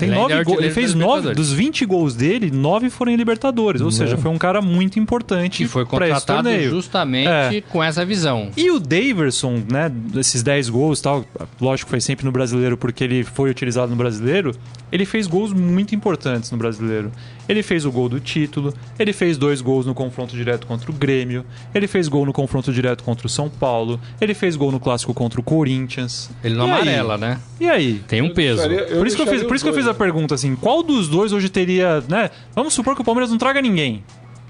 Tem 0.00 0.08
Ele 0.08 0.16
ainda 0.16 0.28
nove 0.34 0.40
é 0.40 0.44
gols. 0.44 0.58
Ele 0.60 0.70
fez 0.70 0.94
nove. 0.94 1.34
Dos 1.34 1.52
20 1.52 1.84
gols 1.86 2.14
dele, 2.14 2.50
nove 2.50 2.88
foram 2.90 3.12
em 3.12 3.16
Libertadores. 3.16 3.80
Ou 3.82 3.90
seja, 3.90 4.16
foi 4.16 4.30
um 4.30 4.38
cara 4.38 4.60
muito 4.62 4.98
importante 4.98 5.58
que 5.58 5.68
foi 5.68 5.84
contratado 5.84 6.50
justamente 6.62 7.28
É. 7.28 7.60
com 7.60 7.84
essa 7.84 8.04
visão. 8.04 8.50
E 8.56 8.70
o 8.70 8.80
Daverson, 8.80 9.62
né, 9.70 9.88
desses 9.90 10.42
10 10.42 10.68
gols 10.70 10.98
e 10.98 11.02
tal, 11.02 11.24
lógico 11.60 11.86
que 11.86 11.90
foi 11.90 12.00
sempre 12.00 12.24
no 12.24 12.32
brasileiro 12.32 12.76
porque 12.76 13.04
ele 13.04 13.22
foi 13.24 13.50
utilizado 13.50 13.90
no 13.90 13.96
brasileiro, 13.96 14.52
ele 14.90 15.04
fez 15.04 15.26
gols 15.26 15.52
muito 15.52 15.94
importantes 15.94 16.50
no 16.50 16.56
brasileiro. 16.58 17.12
Ele 17.48 17.62
fez 17.62 17.84
o 17.84 17.90
gol 17.90 18.08
do 18.08 18.20
título, 18.20 18.72
ele 18.98 19.12
fez 19.12 19.36
dois 19.36 19.60
gols 19.60 19.84
no 19.84 19.92
confronto 19.94 20.34
direto 20.36 20.66
contra 20.66 20.90
o 20.90 20.94
Grêmio, 20.94 21.44
ele 21.74 21.86
fez 21.88 22.06
gol 22.08 22.24
no 22.24 22.32
confronto 22.32 22.72
direto 22.72 23.02
contra 23.02 23.26
o 23.26 23.30
São 23.30 23.48
Paulo, 23.48 24.00
ele 24.20 24.34
fez 24.34 24.54
gol 24.56 24.70
no 24.72 24.78
clássico 24.78 25.12
contra 25.12 25.40
o 25.40 25.42
Corinthians. 25.42 26.30
Ele 26.44 26.54
não 26.54 26.68
E 26.68 26.70
aí? 26.70 26.76
amarela, 26.80 27.18
né? 27.18 27.38
E 27.58 27.68
aí? 27.68 28.00
Tem 28.08 28.22
um 28.22 28.32
peso. 28.32 28.66
deixaria- 28.68 28.96
por 28.96 29.06
isso 29.06 29.16
que 29.16 29.22
eu 29.22 29.26
fiz, 29.26 29.42
por 29.42 29.54
isso 29.56 29.64
que 29.64 29.70
eu 29.70 29.74
fiz 29.74 29.86
a 29.90 29.94
pergunta 29.94 30.34
assim, 30.34 30.56
qual 30.56 30.82
dos 30.82 31.08
dois 31.08 31.32
hoje 31.32 31.48
teria, 31.48 32.02
né? 32.08 32.30
Vamos 32.54 32.74
supor 32.74 32.94
que 32.94 33.02
o 33.02 33.04
Palmeiras 33.04 33.30
não 33.30 33.38
traga 33.38 33.60
ninguém. 33.60 34.02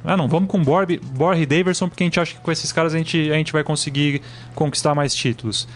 Ah, 0.05 0.17
não, 0.17 0.29
vamos 0.29 0.49
com 0.49 0.63
Borja, 0.63 0.99
Borja 1.15 1.43
e 1.43 1.47
Daverson 1.47 1.89
porque 1.89 2.03
a 2.03 2.07
gente 2.07 2.19
acha 2.19 2.35
que 2.35 2.41
com 2.41 2.51
esses 2.51 2.73
caras 2.73 2.95
a 2.95 2.99
gente, 2.99 3.31
a 3.31 3.35
gente 3.35 3.53
vai 3.53 3.63
conseguir 3.63 4.23
conquistar 4.55 4.95
mais 4.95 5.15
títulos. 5.15 5.69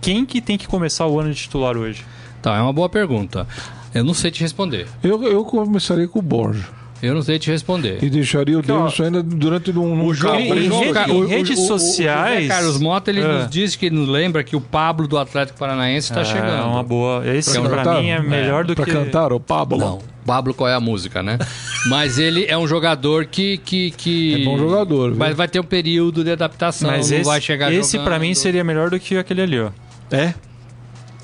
Quem 0.00 0.24
que 0.24 0.40
tem 0.40 0.58
que 0.58 0.66
começar 0.66 1.06
o 1.06 1.18
ano 1.18 1.32
de 1.32 1.40
titular 1.40 1.76
hoje? 1.76 2.04
Então, 2.40 2.54
é 2.54 2.60
uma 2.60 2.72
boa 2.72 2.88
pergunta. 2.88 3.46
Eu 3.94 4.04
não 4.04 4.14
sei 4.14 4.30
te 4.30 4.40
responder. 4.40 4.86
Eu, 5.02 5.22
eu 5.24 5.44
começaria 5.44 6.08
com 6.08 6.18
o 6.18 6.22
Borja. 6.22 6.79
Eu 7.02 7.14
não 7.14 7.22
sei 7.22 7.38
te 7.38 7.50
responder. 7.50 7.98
E 8.02 8.10
deixaria 8.10 8.58
o 8.58 8.62
Davidson 8.62 9.04
ainda 9.04 9.22
durante 9.22 9.70
um, 9.70 10.06
um 10.06 10.12
jogo- 10.12 10.36
em, 10.36 10.48
rede- 10.52 10.66
em 10.66 11.12
o- 11.12 11.26
redes 11.26 11.58
o- 11.58 11.62
o- 11.62 11.66
sociais. 11.66 12.42
José 12.42 12.48
Carlos 12.54 12.78
Mota, 12.80 13.10
ele 13.10 13.20
É. 13.20 13.26
nos 13.26 13.48
diz 13.50 13.74
que 13.76 13.88
nos 13.90 14.08
lembra 14.08 14.44
que 14.44 14.54
o 14.54 14.60
Pablo 14.60 15.08
do 15.08 15.16
Atlético 15.18 15.58
Paranaense 15.58 16.10
está 16.10 16.20
é 16.20 16.24
chegando. 16.24 16.66
uma 16.68 16.82
boa. 16.82 17.26
Esse 17.26 17.52
Pra 17.58 17.68
pra 17.68 17.78
cantar? 17.78 18.02
mim 18.02 18.10
é 18.10 18.20
melhor 18.20 18.64
do 18.64 18.74
pra 18.74 18.84
que. 18.84 18.92
cantar 18.92 19.32
o 19.32 19.40
Pablo. 19.40 19.78
Não, 19.78 19.98
Pablo 20.26 20.52
qual 20.52 20.68
é 20.68 20.74
a 20.74 20.80
música, 20.80 21.22
né? 21.22 21.38
Mas 21.88 22.18
ele 22.18 22.44
é 22.46 22.56
um 22.58 22.66
jogador 22.68 23.24
que... 23.24 23.56
que, 23.58 23.90
que... 23.92 24.42
É 24.42 24.44
bom 24.44 24.58
jogador, 24.58 25.08
viu? 25.10 25.18
Mas 25.18 25.34
vai 25.34 25.48
ter 25.48 25.58
um 25.60 25.64
período 25.64 26.22
de 26.22 26.30
adaptação, 26.32 26.90
Mas 26.90 27.10
não 27.10 27.16
esse, 27.18 27.26
vai 27.26 27.40
chegar 27.40 27.72
esse 27.72 27.92
jogando. 27.92 28.06
pra 28.06 28.18
mim 28.18 28.34
seria 28.34 28.62
melhor 28.62 28.90
do 28.90 29.00
que 29.00 29.16
aquele 29.16 29.40
ali, 29.42 29.58
ó. 29.60 29.70
É? 30.10 30.34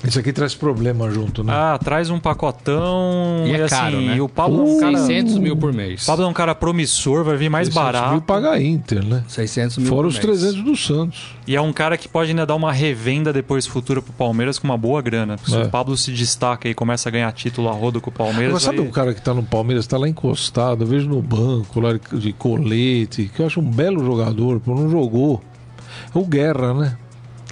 Isso 0.03 0.19
aqui 0.19 0.31
traz 0.31 0.53
problema 0.53 1.09
junto, 1.09 1.43
né? 1.43 1.51
Ah, 1.53 1.77
traz 1.83 2.09
um 2.11 2.19
pacotão. 2.19 3.43
E 3.47 3.51
é 3.51 3.63
assim, 3.63 3.75
caro, 3.75 3.99
né? 4.01 4.15
E 4.15 4.21
o 4.21 4.29
Pablo 4.29 4.59
é 4.61 4.63
um 4.63 4.79
cara. 4.79 4.97
600 4.99 5.37
mil 5.39 5.55
por 5.57 5.73
mês. 5.73 6.03
O 6.03 6.05
Pablo 6.05 6.25
é 6.25 6.27
um 6.27 6.33
cara 6.33 6.53
promissor, 6.53 7.23
vai 7.23 7.35
vir 7.35 7.49
mais 7.49 7.67
600 7.67 7.83
barato. 7.93 8.11
mil 8.11 8.21
paga 8.21 8.51
a 8.51 8.61
Inter, 8.61 9.03
né? 9.03 9.23
600 9.27 9.79
mil 9.79 9.87
Fora 9.87 10.01
por 10.03 10.07
os 10.09 10.13
mês. 10.15 10.25
300 10.25 10.61
do 10.63 10.75
Santos. 10.75 11.35
E 11.47 11.55
é 11.55 11.61
um 11.61 11.73
cara 11.73 11.97
que 11.97 12.07
pode 12.07 12.29
ainda 12.29 12.45
dar 12.45 12.55
uma 12.55 12.71
revenda 12.71 13.33
depois 13.33 13.65
futura 13.65 14.01
pro 14.01 14.13
Palmeiras 14.13 14.59
com 14.59 14.67
uma 14.67 14.77
boa 14.77 15.01
grana. 15.01 15.35
Se 15.43 15.55
É. 15.55 15.63
o 15.63 15.69
Pablo 15.69 15.97
se 15.97 16.11
destaca 16.11 16.69
e 16.69 16.73
começa 16.75 17.09
a 17.09 17.11
ganhar 17.11 17.31
título 17.31 17.67
a 17.67 17.71
rodo 17.71 17.99
com 17.99 18.09
o 18.09 18.13
Palmeiras. 18.13 18.49
Agora, 18.49 18.59
sabe 18.63 18.77
vai- 18.77 18.87
um 18.87 18.91
cara 18.91 19.13
que 19.15 19.21
tá 19.21 19.33
no 19.33 19.43
Palmeiras, 19.43 19.87
tá 19.87 19.97
lá 19.97 20.07
encostado, 20.07 20.83
eu 20.83 20.87
vejo 20.87 21.09
no 21.09 21.21
banco, 21.21 21.79
lá 21.79 21.93
de 22.13 22.33
colete, 22.33 23.31
que 23.35 23.41
eu 23.41 23.47
acho 23.47 23.59
um 23.59 23.69
belo 23.69 24.05
jogador, 24.05 24.59
pô, 24.59 24.75
não 24.75 24.89
jogou. 24.89 25.41
É 26.13 26.17
o 26.17 26.23
Guerra, 26.23 26.73
né? 26.73 26.97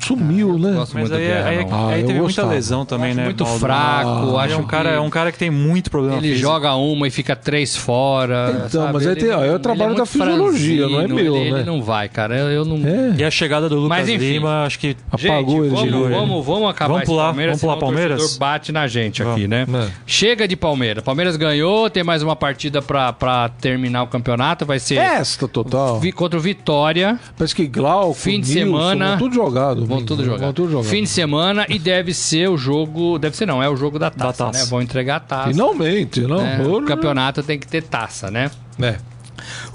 Sumiu, 0.05 0.57
né? 0.59 0.71
Mas 0.93 0.93
aí, 0.95 1.07
do 1.09 1.17
Guerra, 1.17 1.49
aí. 1.49 1.67
Ah, 1.71 1.87
aí 1.89 2.01
teve 2.01 2.13
muita 2.13 2.21
gostava. 2.23 2.53
lesão 2.53 2.85
também, 2.85 3.09
Acho 3.09 3.17
né? 3.17 3.23
muito 3.25 3.43
Paulo? 3.43 3.59
fraco, 3.59 4.37
Ah, 4.37 4.43
acho 4.43 4.53
é 4.53 4.57
um 4.57 4.63
cara, 4.67 4.89
que 4.91 4.95
é 4.95 4.99
um 4.99 5.09
cara 5.09 5.31
que 5.31 5.37
tem 5.37 5.49
muito 5.49 5.89
problema 5.89 6.17
Ele 6.17 6.29
físico. 6.29 6.41
joga 6.47 6.75
uma 6.75 7.07
e 7.07 7.11
fica 7.11 7.35
três 7.35 7.75
fora. 7.75 8.63
Então, 8.67 8.81
sabe? 8.81 8.93
mas 8.93 9.07
aí 9.07 9.15
tem- 9.15 9.31
ó, 9.31 9.43
é 9.43 9.49
o 9.49 9.53
não- 9.53 9.59
trabalho 9.59 9.91
ele 9.91 9.97
da 9.97 10.05
fisiologia, 10.05 10.87
não 10.87 11.01
é 11.01 11.07
meu, 11.07 11.35
ele, 11.35 11.51
né? 11.51 11.59
Ele 11.59 11.63
não 11.65 11.81
vai, 11.81 12.07
cara. 12.09 12.35
Eu, 12.37 12.47
eu 12.51 12.65
não... 12.65 12.77
É. 12.87 13.15
E 13.17 13.23
a 13.23 13.31
chegada 13.31 13.67
do 13.69 13.75
Lucas 13.75 13.89
Mas, 13.89 14.09
enfim. 14.09 14.33
Lima, 14.33 14.63
acho 14.65 14.79
que 14.79 14.95
Apagou 15.11 15.63
gente, 15.63 15.75
ele 15.75 15.85
de 15.85 15.91
vamos, 15.91 15.91
novo. 15.91 16.09
vamos, 16.09 16.45
vamos 16.45 16.69
acabar 16.69 16.93
Vamos 16.93 17.05
pular, 17.07 17.25
Palmeiras, 17.25 17.61
vamos 17.61 17.61
pular 17.61 17.77
Palmeiras? 17.77 18.17
torcedor 18.19 18.39
bate 18.39 18.71
na 18.71 18.87
gente 18.87 19.23
aqui, 19.23 19.47
né? 19.47 19.65
É. 19.73 19.87
Chega 20.05 20.47
de 20.47 20.55
Palmeiras. 20.55 21.03
Palmeiras 21.03 21.35
ganhou, 21.35 21.89
tem 21.89 22.03
mais 22.03 22.21
uma 22.23 22.35
partida 22.35 22.81
pra, 22.81 23.11
pra 23.13 23.49
terminar 23.49 24.03
o 24.03 24.07
campeonato. 24.07 24.65
Vai 24.65 24.79
ser 24.79 24.95
Esta 24.95 25.47
total. 25.47 25.99
vi- 25.99 26.11
contra 26.11 26.37
o 26.37 26.41
Vitória. 26.41 27.19
Parece 27.37 27.55
que 27.55 27.65
Glauco, 27.67 28.13
Fim 28.13 28.39
de 28.39 28.53
Nilson, 28.55 28.77
semana. 28.77 29.17
Tudo 29.17 29.33
jogado. 29.35 29.85
Vão 29.97 30.05
tudo 30.05 30.23
jogar. 30.25 30.37
Vão 30.45 30.53
tudo 30.53 30.71
jogar. 30.71 30.89
Fim 30.89 31.03
de 31.03 31.09
semana 31.09 31.65
e 31.69 31.77
deve 31.79 32.13
ser 32.13 32.49
o 32.49 32.57
jogo. 32.57 33.17
Deve 33.19 33.35
ser 33.35 33.45
não, 33.45 33.61
é 33.61 33.69
o 33.69 33.75
jogo 33.75 33.97
da 33.99 34.09
taça, 34.11 34.45
taça. 34.45 34.59
né? 34.59 34.65
Vão 34.69 34.81
entregar 34.81 35.17
a 35.17 35.19
taça. 35.19 35.49
Finalmente, 35.49 36.21
não? 36.21 36.41
né? 36.41 36.63
O 36.67 36.81
campeonato 36.83 37.41
tem 37.43 37.57
que 37.59 37.67
ter 37.67 37.83
taça, 37.83 38.29
né? 38.31 38.49
É. 38.81 38.95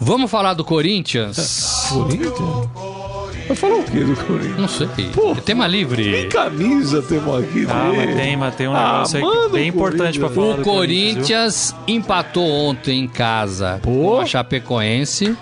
Vamos 0.00 0.30
falar 0.30 0.54
do 0.54 0.64
Corinthians? 0.64 1.86
Corinthians? 1.90 2.68
Vai 3.46 3.56
falar 3.56 3.74
o 3.76 3.82
quê 3.84 4.00
do 4.00 4.16
Corinthians? 4.16 4.56
Não 4.58 4.68
sei. 4.68 4.86
Pô. 5.12 5.34
Tema 5.36 5.66
livre. 5.66 6.04
Que 6.04 6.24
camisa 6.28 7.02
temos 7.02 7.42
aqui 7.42 7.66
Ah, 7.68 7.92
mas 7.96 8.14
tem, 8.16 8.36
mas 8.36 8.54
tem 8.54 8.68
um 8.68 8.74
Ah, 8.74 8.92
negócio 8.92 9.16
aí 9.18 9.22
manda 9.24 9.46
que 9.46 9.52
bem 9.52 9.68
importante 9.68 10.18
pra 10.18 10.28
Corinthians. 10.28 10.34
falar 10.34 10.54
O 10.54 10.56
do 10.56 10.62
Corinthians. 10.64 11.74
viu? 11.86 11.96
Empatou 11.96 12.48
ontem 12.48 13.00
em 13.00 13.08
casa 13.08 13.80
Pô. 13.82 13.90
com 13.90 14.20
a 14.20 14.26
Chapecoense. 14.26 15.36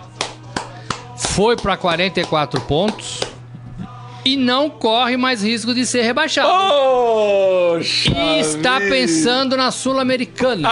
Foi 1.17 1.57
para 1.57 1.77
44 1.77 2.61
pontos. 2.63 3.21
E 4.29 4.37
não 4.37 4.69
corre 4.69 5.17
mais 5.17 5.43
risco 5.43 5.73
de 5.73 5.87
ser 5.87 6.03
rebaixado. 6.03 6.51
Poxa 6.51 8.11
e 8.11 8.41
está 8.41 8.79
vida. 8.79 8.91
pensando 8.91 9.57
na 9.57 9.71
Sul-Americana. 9.71 10.69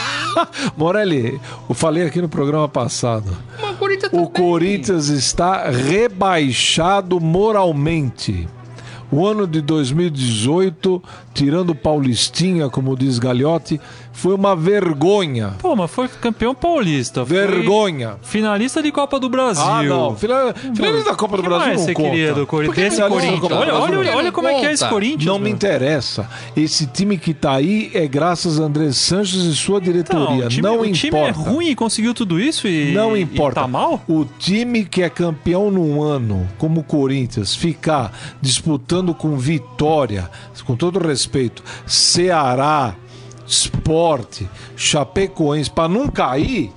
Morelli, 0.74 1.38
eu 1.68 1.74
falei 1.74 2.06
aqui 2.06 2.22
no 2.22 2.28
programa 2.28 2.66
passado. 2.70 3.36
Mas 3.60 3.72
o 3.72 3.76
Corinthians 3.76 4.12
O 4.14 4.16
tá 4.16 4.22
bem. 4.22 4.32
Corinthians 4.32 5.08
está 5.08 5.68
rebaixado 5.68 7.20
moralmente. 7.20 8.48
O 9.12 9.26
ano 9.26 9.46
de 9.46 9.60
2018, 9.60 11.02
tirando 11.34 11.74
Paulistinha, 11.74 12.70
como 12.70 12.96
diz 12.96 13.18
Gagliotti, 13.18 13.78
foi 14.20 14.34
uma 14.34 14.54
vergonha. 14.54 15.54
Pô, 15.58 15.74
mas 15.74 15.90
foi 15.90 16.06
campeão 16.06 16.54
paulista. 16.54 17.24
Vergonha. 17.24 18.16
Finalista 18.20 18.82
de 18.82 18.92
Copa 18.92 19.18
do 19.18 19.30
Brasil. 19.30 19.64
Ah, 19.64 19.82
não. 19.82 20.14
Final, 20.14 20.52
finalista 20.74 21.10
da 21.10 21.16
Copa 21.16 21.36
do 21.38 21.42
que 21.42 21.48
Brasil 21.48 21.66
mais 21.68 21.78
não 21.78 21.86
você 21.86 21.94
conta. 21.94 22.10
queria 22.10 22.34
do 22.34 22.46
Desse 22.74 23.00
da 23.00 23.08
Corinthians. 23.08 23.52
Olha, 23.52 23.74
olha, 23.74 24.16
olha 24.16 24.32
como 24.32 24.48
é 24.48 24.60
que 24.60 24.66
é 24.66 24.72
esse. 24.72 24.86
Corinthians. 24.86 25.24
Não 25.24 25.38
me 25.38 25.44
meu. 25.44 25.54
interessa. 25.54 26.28
Esse 26.54 26.86
time 26.86 27.16
que 27.16 27.32
tá 27.32 27.52
aí 27.52 27.90
é 27.94 28.06
graças 28.06 28.60
a 28.60 28.64
André 28.64 28.92
Sanches 28.92 29.42
e 29.44 29.54
sua 29.54 29.80
diretoria. 29.80 30.26
Então, 30.26 30.46
o 30.46 30.48
time, 30.48 30.62
não 30.62 30.80
o 30.80 30.92
time 30.92 31.16
é 31.18 31.28
importa. 31.30 31.50
ruim 31.50 31.68
e 31.70 31.74
conseguiu 31.74 32.12
tudo 32.12 32.38
isso 32.38 32.68
e, 32.68 32.92
Não 32.92 33.16
e 33.16 33.22
importa. 33.22 33.62
tá 33.62 33.66
mal? 33.68 34.02
O 34.06 34.26
time 34.38 34.84
que 34.84 35.02
é 35.02 35.08
campeão 35.08 35.70
num 35.70 36.02
ano, 36.02 36.46
como 36.58 36.80
o 36.80 36.84
Corinthians, 36.84 37.54
ficar 37.54 38.12
disputando 38.40 39.14
com 39.14 39.36
Vitória, 39.38 40.30
com 40.66 40.76
todo 40.76 40.98
respeito, 40.98 41.62
Ceará, 41.86 42.94
Sport, 43.50 44.42
Chapecoense, 44.76 45.68
para 45.68 45.88
não 45.88 46.06
cair, 46.08 46.72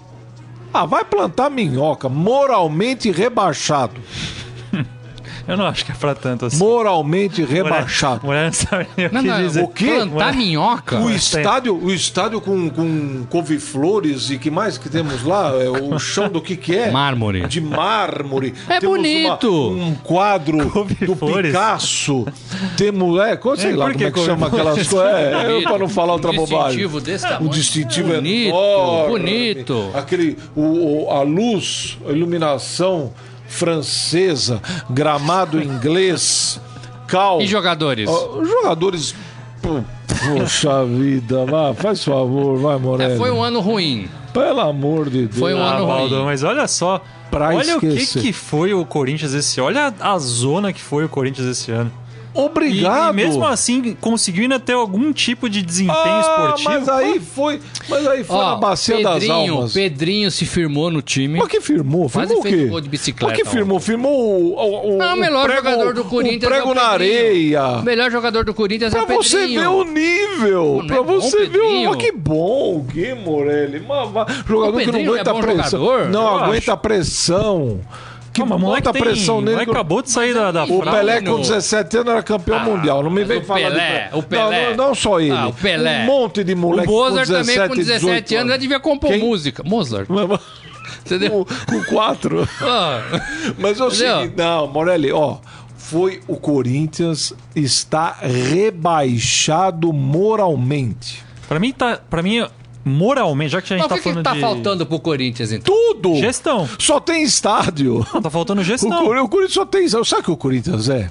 ah, 0.74 0.86
vai 0.86 1.06
plantar 1.06 1.52
minhoca, 1.52 2.10
moralmente 2.10 3.12
rebaixado. 3.12 4.02
Eu 5.48 5.58
não 5.58 5.66
acho 5.66 5.84
que 5.86 5.92
é 5.92 5.96
pra 5.96 6.16
tanto 6.16 6.46
assim. 6.46 6.58
Moralmente 6.58 7.44
rebaixado. 7.44 8.26
Mulher 8.26 8.46
não 8.46 8.54
sabe 8.54 8.88
nem 8.96 9.08
o 9.08 9.10
que 9.10 9.16
não, 9.22 9.38
dizer. 9.44 9.64
o 9.64 9.68
quê? 9.68 9.86
Plantar 10.10 10.34
minhoca? 10.36 11.00
O 11.00 11.10
estádio, 11.10 11.76
o 11.76 11.92
estádio 11.92 12.40
com, 12.40 12.70
com 12.70 13.26
couve-flores 13.30 14.30
e 14.30 14.38
que 14.38 14.50
mais 14.50 14.78
que 14.78 14.90
temos 14.90 15.24
lá? 15.24 15.52
É 15.62 15.70
o 15.70 16.00
chão 16.00 16.30
do 16.30 16.42
que 16.42 16.56
que 16.56 16.76
é? 16.76 16.92
Mármore. 16.92 17.46
De 17.48 17.60
mármore. 17.60 18.54
É 18.70 18.80
Temos 18.80 18.98
bonito. 18.98 19.50
uma- 19.72 19.86
um 19.86 19.96
quadro 19.96 20.58
do. 21.06 21.16
Picasso. 21.44 22.26
Temos, 22.78 23.20
é, 23.20 23.38
sei 23.58 23.72
É, 23.72 23.76
lá 23.76 23.86
como 23.88 23.98
que 23.98 24.06
é 24.06 24.12
que 24.12 24.20
chama 24.24 24.48
aquelas 24.48 24.88
coisas. 24.88 25.14
É, 25.14 25.44
Bonito. 25.48 25.70
para 25.70 25.80
não 25.80 25.90
falar 25.90 26.14
outra 26.14 26.32
Um 26.32 26.36
bobagem. 26.36 26.68
distintivo 26.78 27.02
desse 27.02 27.28
tamanho. 27.28 27.46
O 27.46 27.50
distintivo 27.50 28.14
Bonito, 28.14 28.48
enorme. 28.50 29.10
bonito. 29.20 29.90
Aquele, 29.94 30.38
o, 30.56 31.06
o- 31.06 31.12
a 31.12 31.22
luz, 31.22 31.98
a 32.08 32.12
iluminação 32.12 33.12
francesa, 33.48 34.62
gramado 34.90 35.62
inglês, 35.62 36.60
cal. 37.08 37.42
E 37.42 37.48
jogadores? 37.48 38.10
Jogadores. 38.10 39.16
Poxa 39.62 40.86
vida, 40.86 41.46
vai, 41.46 41.74
faz 41.74 42.04
favor, 42.04 42.58
vai, 42.60 42.78
Morelli. 42.78 43.14
É, 43.14 43.18
foi 43.18 43.32
um 43.32 43.42
ano 43.42 43.60
ruim. 43.60 44.08
Pelo 44.34 44.60
amor 44.60 45.10
de 45.10 45.28
Deus. 45.28 45.40
Foi 45.40 45.54
um 45.54 45.62
Ah, 45.62 45.76
ano 45.76 45.88
Valdo, 45.88 46.16
ruim. 46.16 46.26
mas 46.26 46.44
olha 46.44 46.68
só. 46.68 47.02
Pra 47.32 47.50
olha 47.56 47.78
o 47.78 47.80
que, 47.80 47.88
esquecer. 47.88 48.22
que 48.22 48.34
foi 48.34 48.74
o 48.74 48.86
Corinthians 48.86 49.34
esse 49.34 49.60
ano. 49.60 49.68
Olha 49.68 49.94
a 50.00 50.20
zona 50.20 50.72
que 50.72 50.82
foi 50.82 51.06
o 51.06 51.10
Corinthians 51.10 51.48
esse 51.48 51.72
ano. 51.72 51.92
E, 52.36 52.40
Obrigado. 52.40 53.14
e 53.14 53.16
mesmo 53.16 53.46
assim, 53.46 53.96
conseguiu 54.02 54.44
ainda 54.44 54.60
ter 54.60 54.74
algum 54.74 55.14
tipo 55.14 55.48
de 55.50 55.62
desempenho 55.62 55.96
ah, 55.98 56.22
esportivo. 56.22 56.70
Mas 56.70 56.90
aí 56.90 57.20
foi. 57.20 57.62
Mas 57.88 58.08
aí 58.08 58.24
foi 58.24 58.38
na 58.38 58.54
Ó, 58.54 58.56
bacia 58.58 59.02
das 59.04 59.14
Pedrinho, 59.20 59.54
almas. 59.56 59.74
Pedrinho 59.74 60.32
se 60.32 60.46
firmou 60.46 60.90
no 60.90 61.02
time. 61.02 61.40
Mas 61.40 61.48
que 61.48 61.62
firmou? 61.62 62.10
Quase 62.10 62.30
Firmou 62.30 62.46
o 62.46 62.48
quê? 62.58 62.66
um 62.66 62.70
gol 62.70 62.82
de 62.82 62.90
bicicleta 62.90 63.34
Mas 63.34 63.44
que 63.44 63.48
firmou? 63.50 63.80
Firmou 63.80 64.12
o, 64.12 64.56
o, 64.56 64.96
o, 64.96 64.98
Não, 64.98 65.14
o 65.16 65.20
melhor 65.20 65.46
prego, 65.46 65.70
jogador 65.70 65.94
do 65.94 66.04
Corinthians 66.06 66.44
o 66.44 66.48
prego 66.48 66.70
é 66.70 66.72
o 66.72 66.76
na 66.76 66.84
areia. 66.88 67.68
O 67.68 67.84
melhor 67.84 68.10
jogador 68.12 68.44
do 68.46 68.54
Corinthians 68.54 68.94
é 68.94 69.06
Pra 69.06 69.16
o 69.16 69.24
você 69.24 69.38
Pedrinho. 69.38 69.62
ver 69.62 69.68
o 69.68 69.84
nível. 69.84 70.76
Não 70.80 70.88
pra 70.88 70.96
é 70.98 71.04
bom, 71.04 71.20
você 71.22 71.46
ver 71.46 71.60
o. 71.62 71.86
Mas 71.90 71.96
que 71.98 72.12
bom, 72.12 72.86
que 72.92 73.14
Morelli. 73.14 73.80
Mas, 73.88 74.12
mas, 74.12 74.38
jogador 74.48 74.80
que 74.82 74.92
não 74.92 75.00
é 75.00 75.04
aguenta 75.04 75.34
bom 75.34 75.42
pressão. 75.42 75.80
jogador? 75.86 76.10
Não 76.10 76.22
Eu 76.24 76.44
aguenta 76.44 76.78
pressão. 76.78 77.80
Que 78.34 78.44
moleque 78.44 78.82
bota 78.84 78.94
tem- 78.94 79.02
pressão 79.04 79.38
o 79.38 79.42
nele. 79.42 79.52
moleque 79.54 79.72
acabou 79.72 80.02
de 80.02 80.10
sair 80.10 80.34
da, 80.34 80.52
da 80.52 80.64
O 80.64 80.68
fralda. 80.82 80.92
Pelé 80.92 81.22
com 81.22 81.40
17 81.40 81.98
anos 81.98 82.12
era 82.14 82.24
campeão 82.24 82.60
mundial. 82.62 83.04
Não 83.04 83.12
me 83.12 83.24
vem 83.24 83.44
falar 83.44 83.70
Pelé, 83.70 84.10
de... 84.12 84.18
o 84.18 84.24
Pelé. 84.24 84.70
Não, 84.70 84.76
não, 84.78 84.88
não 84.88 84.96
só 84.96 85.20
ele. 85.20 85.32
Ah, 85.32 85.48
o 85.48 85.54
Pelé. 85.54 86.02
Um 86.02 86.06
monte 86.06 86.44
de 86.44 86.56
moleque 86.56 86.90
o 86.90 86.92
Mozart 86.92 87.28
com 87.28 87.34
17, 87.34 87.56
também 87.58 87.70
com 87.70 87.76
17 87.76 88.00
18 88.06 88.36
anos 88.38 88.52
já 88.52 88.58
devia 88.58 88.80
compor 88.80 89.10
Quem? 89.12 89.20
música. 89.20 89.64
Mozart. 89.64 90.08
Com, 90.08 90.40
Entendeu? 91.06 91.48
com 91.70 91.84
quatro. 91.86 92.48
Ah, 92.62 93.02
Mas 93.60 93.80
é 93.80 93.84
Entendeu? 93.86 93.92
seguinte, 94.20 94.34
não, 94.38 94.68
Morelli, 94.68 95.12
ó, 95.12 95.38
foi 95.78 96.20
o 96.28 96.36
Corinthians 96.38 97.34
está 97.56 98.16
rebaixado 98.22 99.92
moralmente. 99.94 101.24
Pra 101.48 101.60
mim, 101.60 101.72
tá, 101.74 102.00
pra 102.10 102.22
mim, 102.24 102.46
moralmente, 102.86 103.52
já 103.52 103.62
que 103.62 103.74
a 103.74 103.78
gente 103.78 103.84
mas 103.84 103.86
o 103.86 103.90
tá 103.90 103.96
que, 103.96 104.02
que 104.02 104.10
falando 104.10 104.24
tá 104.24 104.34
de 104.34 104.40
faltando 104.42 104.86
pro 104.86 105.00
Corinthians, 105.00 105.52
então? 105.52 105.74
Tudo! 105.76 106.16
gestão. 106.16 106.68
Só 106.80 107.00
tem 107.00 107.24
estádio. 107.24 108.06
Não, 108.14 108.22
tá 108.22 108.30
faltando 108.30 108.62
O, 108.62 108.64
gestão. 108.64 108.90
Cor- 109.06 109.18
o 109.18 109.30
Corinthians 109.30 109.54
só 109.54 109.66
tem. 109.66 109.88
Sabe 109.88 110.04
o 110.04 110.24
que 110.24 110.32
o 110.32 110.38
Corinthians 110.38 110.90
é? 110.90 111.10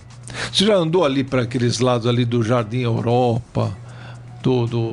Você 0.52 0.64
já 0.66 0.74
andou 0.76 1.04
ali 1.04 1.22
para 1.24 1.42
aqueles 1.42 1.78
lados 1.78 2.06
ali 2.06 2.24
do 2.24 2.42
Jardim 2.42 2.80
Europa, 2.80 3.76
do, 4.42 4.66
do, 4.66 4.90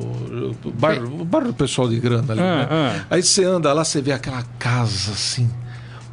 do 0.62 0.70
bairro, 0.70 1.20
o 1.22 1.24
bairro 1.24 1.48
do 1.48 1.54
pessoal 1.54 1.88
de 1.88 1.98
grana 1.98 2.32
ali, 2.32 2.40
Ah, 2.42 2.56
né? 2.56 2.68
ah. 2.70 3.06
Aí 3.10 3.22
você 3.22 3.44
anda 3.44 3.72
lá, 3.72 3.84
você 3.84 4.00
vê 4.02 4.12
aquela 4.12 4.42
casa 4.58 5.12
assim, 5.12 5.50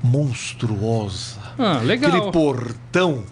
monstruosa. 0.01 1.35
Ah, 1.57 1.79
legal. 1.83 2.09
Aquele 2.11 2.31
portão 2.31 3.23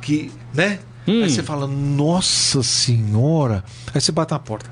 que, 0.00 0.30
né? 0.54 0.78
Hum. 1.08 1.22
Aí 1.22 1.30
você 1.30 1.42
fala, 1.42 1.66
nossa 1.66 2.62
senhora. 2.62 3.64
Aí 3.94 4.00
você 4.00 4.12
bate 4.12 4.32
na 4.32 4.38
porta. 4.38 4.70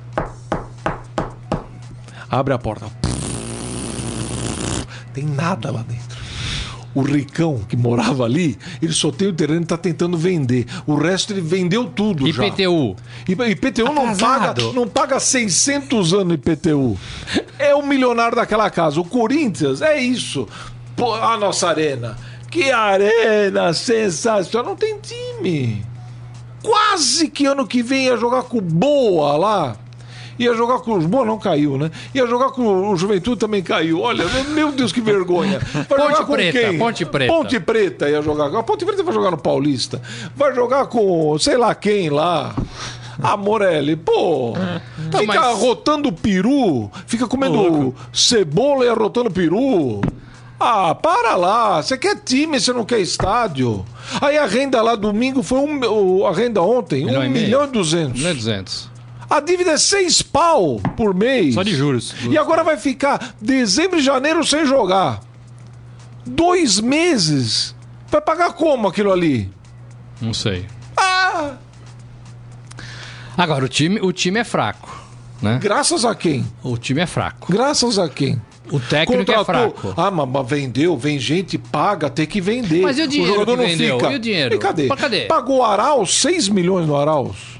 Abre 2.30 2.54
a 2.54 2.58
porta. 2.58 2.86
Tem 5.14 5.24
nada 5.24 5.70
lá 5.70 5.82
dentro. 5.82 6.18
O 6.94 7.02
ricão 7.02 7.60
que 7.68 7.76
morava 7.76 8.24
ali, 8.24 8.58
ele 8.82 8.92
só 8.92 9.10
tem 9.10 9.28
o 9.28 9.32
terreno 9.32 9.62
e 9.62 9.66
tá 9.66 9.76
tentando 9.76 10.16
vender. 10.16 10.66
O 10.86 10.96
resto 10.96 11.32
ele 11.32 11.40
vendeu 11.40 11.84
tudo 11.86 12.30
já. 12.32 12.46
IPTU. 12.46 12.96
IPTU 13.28 13.92
não 13.92 14.16
paga, 14.16 14.54
não 14.74 14.88
paga 14.88 15.20
600 15.20 16.14
anos 16.14 16.34
IPTU. 16.34 16.98
É 17.58 17.74
o 17.74 17.86
milionário 17.86 18.36
daquela 18.36 18.70
casa. 18.70 19.00
O 19.00 19.04
Corinthians 19.04 19.82
é 19.82 20.00
isso. 20.00 20.48
Pô, 20.96 21.14
a 21.14 21.36
nossa 21.36 21.68
arena. 21.68 22.16
Que 22.50 22.70
arena 22.70 23.72
sensacional. 23.72 24.70
Não 24.70 24.76
tem 24.76 24.98
time. 24.98 25.84
Quase 26.62 27.28
que 27.28 27.46
ano 27.46 27.66
que 27.66 27.82
vem 27.82 28.06
ia 28.06 28.16
jogar 28.16 28.42
com 28.44 28.60
Boa 28.60 29.36
lá. 29.36 29.76
Ia 30.38 30.54
jogar 30.54 30.78
com 30.80 30.94
os 30.96 31.04
Boa, 31.06 31.24
não 31.24 31.38
caiu, 31.38 31.76
né? 31.76 31.90
Ia 32.14 32.26
jogar 32.26 32.50
com 32.50 32.90
o 32.90 32.96
Juventude, 32.96 33.38
também 33.40 33.62
caiu. 33.62 34.00
Olha, 34.00 34.24
meu 34.50 34.70
Deus, 34.72 34.92
que 34.92 35.00
vergonha. 35.00 35.58
Vai 35.72 35.84
Ponte 35.84 36.00
jogar 36.12 36.24
com 36.26 36.32
Preta, 36.32 36.58
quem? 36.60 36.78
Ponte 36.78 37.04
Preta. 37.04 37.32
Ponte 37.32 37.60
Preta 37.60 38.08
ia 38.08 38.22
jogar. 38.22 38.54
A 38.56 38.62
Ponte 38.62 38.84
Preta 38.84 39.02
vai 39.02 39.12
jogar 39.14 39.30
no 39.30 39.38
Paulista. 39.38 40.00
Vai 40.36 40.54
jogar 40.54 40.86
com 40.86 41.36
sei 41.38 41.56
lá 41.56 41.74
quem 41.74 42.08
lá. 42.10 42.54
A 43.20 43.36
Morelli, 43.36 43.96
pô, 43.96 44.52
Tá, 45.10 45.18
fica 45.18 45.40
mas- 45.40 45.58
rotando 45.58 46.12
peru, 46.12 46.88
fica 47.04 47.26
comendo 47.26 47.92
cebola 48.12 48.84
e 48.84 48.88
arrotando 48.88 49.28
peru. 49.28 50.00
Ah, 50.60 50.94
para 50.94 51.34
lá, 51.34 51.82
você 51.82 51.98
quer 51.98 52.16
time, 52.24 52.60
você 52.60 52.72
não 52.72 52.84
quer 52.84 53.00
estádio. 53.00 53.84
Aí 54.20 54.38
a 54.38 54.46
renda 54.46 54.80
lá 54.82 54.94
domingo 54.94 55.42
foi 55.42 55.58
um, 55.58 56.24
a 56.26 56.32
renda 56.32 56.62
ontem, 56.62 57.04
Milhão 57.06 57.22
um 57.22 57.24
e 57.24 57.28
meio. 57.28 57.44
milhão 57.44 57.64
e 57.64 57.66
duzentos. 57.68 58.22
Não 58.22 58.30
é 58.30 58.34
200. 58.34 58.88
A 59.28 59.40
dívida 59.40 59.72
é 59.72 59.78
seis 59.78 60.22
pau 60.22 60.80
por 60.96 61.14
mês. 61.14 61.54
Só 61.54 61.62
de 61.62 61.74
juros. 61.74 62.14
E 62.30 62.38
agora 62.38 62.64
vai 62.64 62.76
ficar 62.76 63.34
dezembro 63.40 63.98
e 63.98 64.02
janeiro 64.02 64.44
sem 64.44 64.64
jogar. 64.64 65.20
Dois 66.24 66.80
meses. 66.80 67.74
Vai 68.10 68.20
pagar 68.20 68.52
como 68.54 68.88
aquilo 68.88 69.12
ali? 69.12 69.50
Não 70.20 70.32
sei. 70.32 70.66
Ah! 70.96 71.56
Agora, 73.36 73.64
o 73.64 73.68
time, 73.68 74.00
o 74.00 74.12
time 74.12 74.40
é 74.40 74.44
fraco. 74.44 74.98
Né? 75.40 75.58
Graças 75.62 76.04
a 76.04 76.14
quem? 76.14 76.44
O 76.62 76.76
time 76.76 77.02
é 77.02 77.06
fraco. 77.06 77.52
Graças 77.52 77.98
a 77.98 78.08
quem? 78.08 78.40
O 78.70 78.80
técnico 78.80 79.30
é 79.30 79.44
fraco. 79.44 79.94
Ah, 79.96 80.10
mas, 80.10 80.46
vendeu, 80.46 80.96
vem 80.96 81.18
gente, 81.18 81.56
paga, 81.56 82.10
tem 82.10 82.26
que 82.26 82.40
vender. 82.40 82.82
Mas 82.82 82.98
e 82.98 83.02
o 83.02 83.08
dinheiro 83.08 83.32
jogador 83.34 83.56
que 83.56 83.62
não 83.62 83.68
vendeu? 83.70 83.98
fica. 83.98 84.12
E 84.12 84.16
o 84.16 84.18
dinheiro? 84.18 84.54
E 84.54 84.58
cadê? 84.58 84.88
Cadê? 84.88 85.20
Pagou 85.26 85.58
o 85.58 85.64
Arauz, 85.64 86.14
6 86.14 86.48
milhões 86.48 86.86
no 86.86 86.96
Arauz. 86.96 87.57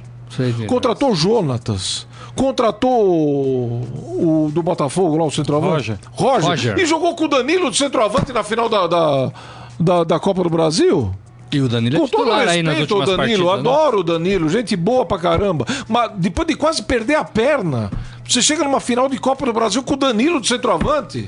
Contratou 0.67 1.15
Jonatas. 1.15 2.07
Contratou 2.35 2.91
o, 3.05 4.47
o 4.47 4.51
do 4.53 4.63
Botafogo 4.63 5.17
lá, 5.17 5.25
o 5.25 5.31
centroavante. 5.31 5.91
Roger. 5.91 5.99
Roger. 6.13 6.49
Roger. 6.51 6.79
E 6.79 6.87
jogou 6.87 7.15
com 7.17 7.25
o 7.25 7.29
Danilo 7.29 7.71
de 7.71 7.77
centroavante 7.77 8.33
na 8.33 8.45
final 8.45 8.69
da, 8.69 8.87
da, 8.87 9.33
da, 9.79 10.05
da 10.05 10.21
Copa 10.21 10.43
do 10.45 10.51
Brasil. 10.51 11.13
E 11.51 11.61
o 11.61 11.69
Danilo 11.69 11.97
é 11.97 12.01
Com 12.01 12.09
todo 12.09 12.31
respeito 12.33 12.95
ao 12.95 13.01
Danilo, 13.07 13.17
partidas. 13.17 13.65
né? 13.65 13.71
adoro 13.71 14.01
o 14.01 14.03
Danilo, 14.05 14.49
gente 14.49 14.77
boa 14.77 15.05
pra 15.07 15.19
caramba. 15.19 15.65
Mas 15.89 16.13
depois 16.17 16.47
de 16.47 16.55
quase 16.55 16.83
perder 16.83 17.15
a 17.17 17.25
perna, 17.25 17.91
você 18.27 18.43
chega 18.43 18.63
numa 18.63 18.81
final 18.81 19.09
de 19.09 19.19
Copa 19.19 19.47
do 19.47 19.53
Brasil 19.53 19.83
com 19.83 19.95
o 19.95 19.97
Danilo 19.97 20.41
de 20.41 20.49
centroavante. 20.49 21.25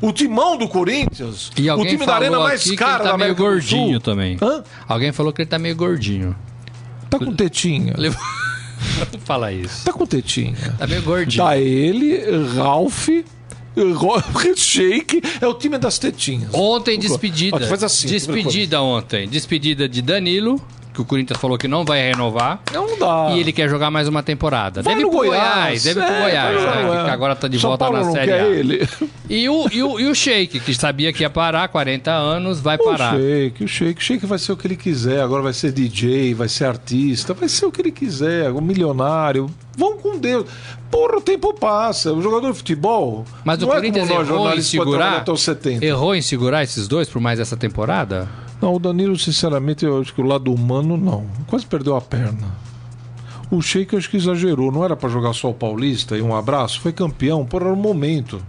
O 0.00 0.12
timão 0.12 0.56
do 0.56 0.66
Corinthians. 0.68 1.52
O 1.78 1.86
time 1.86 2.04
da 2.04 2.16
arena 2.16 2.40
mais 2.40 2.60
aqui 2.62 2.76
que 2.76 2.82
ele 2.82 2.90
da 2.90 2.98
tá 2.98 3.02
meio 3.04 3.14
América 3.14 3.34
do 3.36 3.44
gordinho 3.44 4.00
também. 4.00 4.36
Hã? 4.42 4.64
Alguém 4.88 5.12
falou 5.12 5.32
que 5.32 5.42
ele 5.42 5.48
tá 5.48 5.60
meio 5.60 5.76
gordinho. 5.76 6.34
Tá 7.18 7.24
com 7.24 7.32
tetinha. 7.34 7.94
Levou- 7.96 8.20
Fala 9.24 9.52
isso. 9.52 9.84
Tá 9.84 9.92
com 9.92 10.06
tetinha. 10.06 10.56
Tá 10.78 10.86
meio 10.86 11.02
gordinho. 11.02 11.44
Tá 11.44 11.56
ele, 11.58 12.18
Ralph, 12.56 13.08
Shake, 14.56 15.22
é 15.40 15.46
o 15.46 15.54
time 15.54 15.78
das 15.78 15.98
tetinhas. 15.98 16.52
Ontem 16.52 16.96
Ó, 16.96 17.00
despedida. 17.00 17.66
faz 17.66 17.82
assim, 17.84 18.08
despedida 18.08 18.82
ontem. 18.82 19.28
Despedida 19.28 19.88
de 19.88 20.02
Danilo, 20.02 20.60
que 20.92 21.00
o 21.00 21.04
Corinthians 21.04 21.40
falou 21.40 21.56
que 21.56 21.66
não 21.66 21.84
vai 21.84 22.00
renovar. 22.10 22.60
Não 22.72 22.98
dá. 22.98 23.30
E 23.34 23.40
ele 23.40 23.52
quer 23.52 23.68
jogar 23.68 23.90
mais 23.90 24.06
uma 24.08 24.22
temporada. 24.22 24.82
Vai 24.82 24.94
deve 24.94 25.06
pro 25.08 25.18
Goiás, 25.18 25.84
deve 25.84 26.00
ir 26.00 26.04
pro 26.04 26.12
É, 26.14 26.20
Goiás, 26.22 26.54
vai 26.62 26.66
né, 26.74 26.80
que 26.82 26.86
Goiás. 26.88 27.08
agora 27.08 27.34
tá 27.36 27.48
de 27.48 27.58
São 27.58 27.70
volta 27.70 27.84
Paulo 27.86 28.04
na 28.04 28.12
Série 28.12 28.32
A. 28.32 28.46
ele. 28.48 28.88
E 29.28 29.48
o, 29.48 29.66
e, 29.72 29.82
o, 29.82 29.98
e 30.00 30.06
o 30.08 30.14
Sheik, 30.14 30.60
que 30.60 30.74
sabia 30.74 31.12
que 31.12 31.22
ia 31.22 31.30
parar, 31.30 31.66
40 31.68 32.10
anos, 32.10 32.60
vai 32.60 32.76
parar. 32.76 33.14
O 33.14 33.18
Shake, 33.18 33.64
o 33.64 33.68
Shake, 33.68 34.00
o 34.00 34.04
Shake 34.04 34.26
vai 34.26 34.38
ser 34.38 34.52
o 34.52 34.56
que 34.56 34.66
ele 34.66 34.76
quiser. 34.76 35.22
Agora 35.22 35.42
vai 35.42 35.52
ser 35.54 35.72
DJ, 35.72 36.34
vai 36.34 36.48
ser 36.48 36.66
artista, 36.66 37.32
vai 37.32 37.48
ser 37.48 37.64
o 37.66 37.72
que 37.72 37.80
ele 37.80 37.90
quiser, 37.92 38.50
um 38.52 38.60
milionário. 38.60 39.48
Vão 39.76 39.96
com 39.96 40.18
Deus. 40.18 40.44
Porra, 40.90 41.16
o 41.16 41.20
tempo 41.22 41.54
passa. 41.54 42.12
O 42.12 42.20
jogador 42.20 42.52
de 42.52 42.58
futebol. 42.58 43.24
Mas 43.42 43.56
o 43.62 43.66
não 43.66 43.72
Corinthians 43.72 44.10
é 44.10 44.12
como 44.14 44.20
nós, 44.24 44.28
errou 44.28 44.54
em 44.54 44.60
segurar. 44.60 45.16
até 45.18 45.32
os 45.32 45.40
70. 45.40 45.84
Errou 45.84 46.14
em 46.14 46.20
segurar 46.20 46.62
esses 46.62 46.86
dois 46.86 47.08
por 47.08 47.20
mais 47.20 47.40
essa 47.40 47.56
temporada? 47.56 48.28
Não, 48.62 48.76
o 48.76 48.78
Danilo, 48.78 49.18
sinceramente, 49.18 49.84
eu 49.84 50.00
acho 50.00 50.14
que 50.14 50.20
o 50.20 50.24
lado 50.24 50.54
humano, 50.54 50.96
não. 50.96 51.26
Quase 51.48 51.66
perdeu 51.66 51.96
a 51.96 52.00
perna. 52.00 52.46
O 53.50 53.60
Sheik, 53.60 53.96
acho 53.96 54.08
que 54.08 54.16
exagerou. 54.16 54.70
Não 54.70 54.84
era 54.84 54.94
pra 54.94 55.08
jogar 55.08 55.32
só 55.32 55.50
o 55.50 55.54
Paulista 55.54 56.16
e 56.16 56.22
um 56.22 56.34
abraço. 56.34 56.80
Foi 56.80 56.92
campeão, 56.92 57.44
por 57.44 57.64
um 57.64 57.74
momento. 57.74 58.40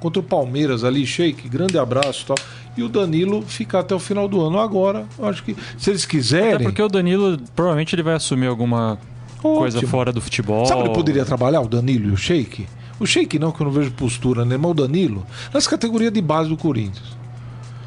Contra 0.00 0.18
o 0.18 0.22
Palmeiras 0.22 0.82
ali, 0.82 1.06
Sheik, 1.06 1.46
grande 1.46 1.78
abraço 1.78 2.22
e 2.22 2.26
tal. 2.26 2.36
E 2.74 2.82
o 2.82 2.88
Danilo 2.88 3.42
fica 3.42 3.80
até 3.80 3.94
o 3.94 3.98
final 3.98 4.26
do 4.26 4.40
ano. 4.40 4.58
Agora, 4.58 5.04
eu 5.18 5.26
acho 5.26 5.44
que 5.44 5.54
se 5.76 5.90
eles 5.90 6.06
quiserem. 6.06 6.54
Até 6.54 6.64
porque 6.64 6.82
o 6.82 6.88
Danilo, 6.88 7.38
provavelmente 7.54 7.94
ele 7.94 8.02
vai 8.02 8.14
assumir 8.14 8.46
alguma 8.46 8.98
coisa 9.42 9.76
ótimo. 9.76 9.90
fora 9.90 10.10
do 10.10 10.22
futebol. 10.22 10.64
Sabe 10.64 10.80
onde 10.80 10.94
poderia 10.94 11.24
trabalhar 11.26 11.60
o 11.60 11.68
Danilo 11.68 12.08
e 12.08 12.12
o 12.12 12.16
Sheik? 12.16 12.66
O 12.98 13.06
Sheik 13.06 13.38
não, 13.38 13.52
que 13.52 13.60
eu 13.60 13.66
não 13.66 13.72
vejo 13.72 13.90
postura, 13.92 14.42
né? 14.44 14.56
Mas 14.56 14.70
o 14.70 14.74
Danilo, 14.74 15.26
nas 15.52 15.66
categorias 15.66 16.12
de 16.12 16.22
base 16.22 16.48
do 16.48 16.56
Corinthians. 16.56 17.19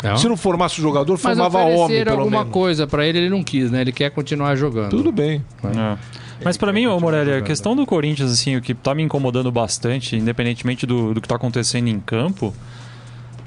Não. 0.04 0.18
Se 0.18 0.28
não 0.28 0.36
formasse 0.36 0.80
o 0.80 0.82
jogador, 0.82 1.14
Mas 1.14 1.22
formava 1.22 1.60
homem, 1.60 2.04
pelo 2.04 2.20
alguma 2.20 2.40
menos. 2.40 2.54
coisa 2.54 2.86
pra 2.86 3.08
ele, 3.08 3.20
ele 3.20 3.30
não 3.30 3.42
quis, 3.42 3.72
né? 3.72 3.82
Ele 3.82 3.92
quer 3.94 4.12
continuar 4.12 4.56
jogando. 4.56 4.90
Tudo 4.90 5.12
bem. 5.12 5.44
É. 5.64 5.98
Mas 6.44 6.58
pra 6.58 6.74
mim, 6.74 6.86
ô 6.88 7.00
Morelli, 7.00 7.32
a 7.32 7.42
questão 7.42 7.74
do 7.76 7.86
Corinthians, 7.86 8.30
assim, 8.32 8.58
o 8.58 8.62
que 8.62 8.74
tá 8.74 8.94
me 8.94 9.02
incomodando 9.02 9.50
bastante, 9.50 10.18
independentemente 10.18 10.86
do, 10.86 11.14
do 11.14 11.22
que 11.22 11.28
tá 11.28 11.36
acontecendo 11.36 11.88
em 11.88 12.00
campo, 12.02 12.54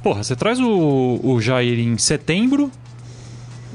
porra, 0.03 0.25
você 0.25 0.35
traz 0.35 0.59
o, 0.59 1.21
o 1.23 1.41
Jair 1.41 1.79
em 1.79 1.99
setembro 1.99 2.71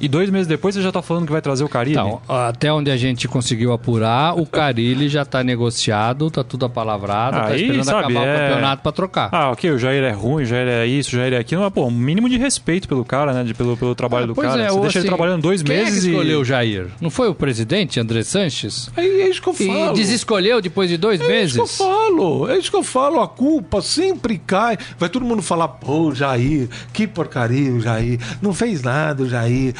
e 0.01 0.07
dois 0.07 0.29
meses 0.29 0.47
depois 0.47 0.75
você 0.75 0.81
já 0.81 0.91
tá 0.91 1.01
falando 1.01 1.25
que 1.25 1.31
vai 1.31 1.41
trazer 1.41 1.63
o 1.63 1.69
Carilli? 1.69 1.97
Então, 1.97 2.21
até 2.27 2.71
onde 2.73 2.89
a 2.91 2.97
gente 2.97 3.27
conseguiu 3.27 3.71
apurar, 3.73 4.37
o 4.37 4.45
Carilli 4.45 5.07
já 5.07 5.23
tá 5.23 5.43
negociado, 5.43 6.29
tá 6.31 6.43
tudo 6.43 6.65
apalavrado, 6.65 7.37
tá 7.37 7.45
Aí, 7.47 7.61
esperando 7.63 7.83
sabe, 7.85 7.99
acabar 7.99 8.25
é- 8.27 8.35
o 8.35 8.39
campeonato 8.49 8.83
pra 8.83 8.91
trocar. 8.91 9.29
Ah, 9.31 9.51
ok, 9.51 9.71
o 9.71 9.77
Jair 9.79 10.03
é 10.03 10.11
ruim, 10.11 10.43
o 10.43 10.45
Jair 10.45 10.67
é 10.67 10.85
isso, 10.85 11.15
o 11.15 11.19
Jair 11.19 11.33
é 11.33 11.37
aquilo, 11.37 11.61
mas, 11.61 11.71
pô, 11.73 11.85
um 11.85 11.91
mínimo 11.91 12.27
de 12.29 12.37
respeito 12.37 12.87
pelo 12.87 13.05
cara, 13.05 13.33
né? 13.33 13.43
de- 13.43 13.53
pelo, 13.53 13.75
pelo 13.77 13.93
trabalho 13.95 14.27
do 14.27 14.35
Pois 14.35 14.47
cara. 14.49 14.61
é, 14.63 14.67
você 14.69 14.79
deixa 14.81 14.97
ele 14.99 15.07
assim, 15.07 15.07
trabalhando 15.15 15.41
dois 15.41 15.61
quem 15.63 15.75
meses 15.77 15.97
é 15.99 16.01
que 16.01 16.07
escolheu 16.13 16.39
o 16.39 16.41
e. 16.41 16.45
Jair? 16.45 16.87
Não 16.99 17.09
foi 17.09 17.27
o 17.29 17.35
presidente, 17.35 17.99
André 17.99 18.23
Sanches? 18.23 18.89
Aí 18.95 19.21
é 19.21 19.29
isso 19.29 19.41
que 19.41 19.49
eu 19.49 19.55
E 19.59 19.67
falo. 19.67 19.93
desescolheu 19.93 20.61
depois 20.61 20.89
de 20.89 20.97
dois 20.97 21.19
É 21.21 21.43
isso 21.43 21.53
que 21.55 21.59
eu 21.59 21.63
meses? 21.63 21.77
falo, 21.77 22.49
é 22.49 22.57
isso 22.57 22.69
que 22.71 22.77
eu 22.77 22.83
falo, 22.83 23.21
a 23.21 23.27
culpa 23.27 23.81
sempre 23.81 24.37
cai. 24.37 24.77
Vai 24.97 25.09
todo 25.09 25.25
mundo 25.25 25.41
falar, 25.41 25.67
pô, 25.67 26.13
Jair, 26.13 26.69
que 26.93 27.05
porcaria 27.07 27.71
o 27.73 27.79
Jair, 27.79 28.19
não 28.41 28.53
fez 28.53 28.81
nada 28.81 29.23
o 29.23 29.29
Jair, 29.29 29.73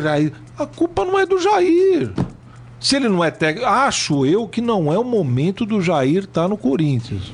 Jair. 0.00 0.32
A 0.58 0.66
culpa 0.66 1.04
não 1.04 1.18
é 1.18 1.26
do 1.26 1.40
Jair. 1.40 2.12
Se 2.80 2.96
ele 2.96 3.08
não 3.08 3.24
é 3.24 3.30
técnico, 3.30 3.68
acho 3.68 4.24
eu 4.24 4.46
que 4.46 4.60
não 4.60 4.92
é 4.92 4.98
o 4.98 5.04
momento 5.04 5.66
do 5.66 5.80
Jair 5.82 6.24
estar 6.24 6.48
no 6.48 6.56
Corinthians. 6.56 7.32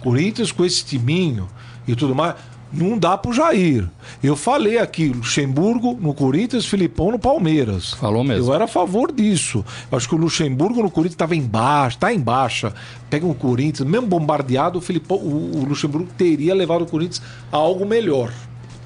Corinthians 0.00 0.50
com 0.50 0.64
esse 0.64 0.84
timinho 0.84 1.48
e 1.86 1.94
tudo 1.94 2.14
mais, 2.14 2.34
não 2.72 2.98
dá 2.98 3.16
pro 3.16 3.32
Jair. 3.32 3.88
Eu 4.22 4.34
falei 4.34 4.78
aqui, 4.78 5.08
Luxemburgo 5.08 5.96
no 6.00 6.12
Corinthians, 6.12 6.66
Filipão 6.66 7.12
no 7.12 7.18
Palmeiras. 7.18 7.92
Falou 7.92 8.24
mesmo. 8.24 8.50
Eu 8.50 8.54
era 8.54 8.64
a 8.64 8.68
favor 8.68 9.12
disso. 9.12 9.64
Eu 9.90 9.96
acho 9.96 10.08
que 10.08 10.14
o 10.14 10.18
Luxemburgo 10.18 10.82
no 10.82 10.90
Corinthians 10.90 11.14
estava 11.14 11.36
embaixo, 11.36 11.98
tá 11.98 12.12
embaixo. 12.12 12.72
Pega 13.08 13.26
o 13.26 13.34
Corinthians, 13.34 13.88
mesmo 13.88 14.06
bombardeado, 14.06 14.78
o, 14.78 14.82
Filipão, 14.82 15.16
o, 15.16 15.58
o 15.58 15.64
Luxemburgo 15.64 16.08
teria 16.18 16.54
levado 16.54 16.82
o 16.82 16.86
Corinthians 16.86 17.22
a 17.52 17.56
algo 17.56 17.86
melhor 17.86 18.32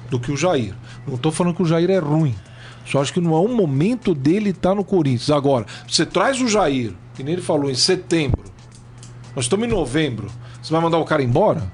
do 0.09 0.19
que 0.19 0.31
o 0.31 0.37
Jair. 0.37 0.75
Não 1.07 1.15
estou 1.15 1.31
falando 1.31 1.55
que 1.55 1.63
o 1.63 1.65
Jair 1.65 1.89
é 1.89 1.97
ruim. 1.97 2.35
Só 2.91 3.01
acho 3.01 3.13
que 3.13 3.21
não 3.21 3.33
é 3.35 3.39
um 3.39 3.55
momento 3.55 4.13
dele 4.13 4.49
estar 4.49 4.75
no 4.75 4.83
Corinthians. 4.83 5.29
Agora, 5.31 5.65
você 5.87 6.05
traz 6.05 6.41
o 6.41 6.47
Jair, 6.47 6.91
que 7.15 7.23
nem 7.23 7.33
ele 7.33 7.41
falou, 7.41 7.69
em 7.69 7.75
setembro. 7.75 8.41
Nós 9.35 9.45
estamos 9.45 9.65
em 9.65 9.69
novembro. 9.71 10.27
Você 10.61 10.73
vai 10.73 10.81
mandar 10.81 10.97
o 10.97 11.05
cara 11.05 11.23
embora? 11.23 11.71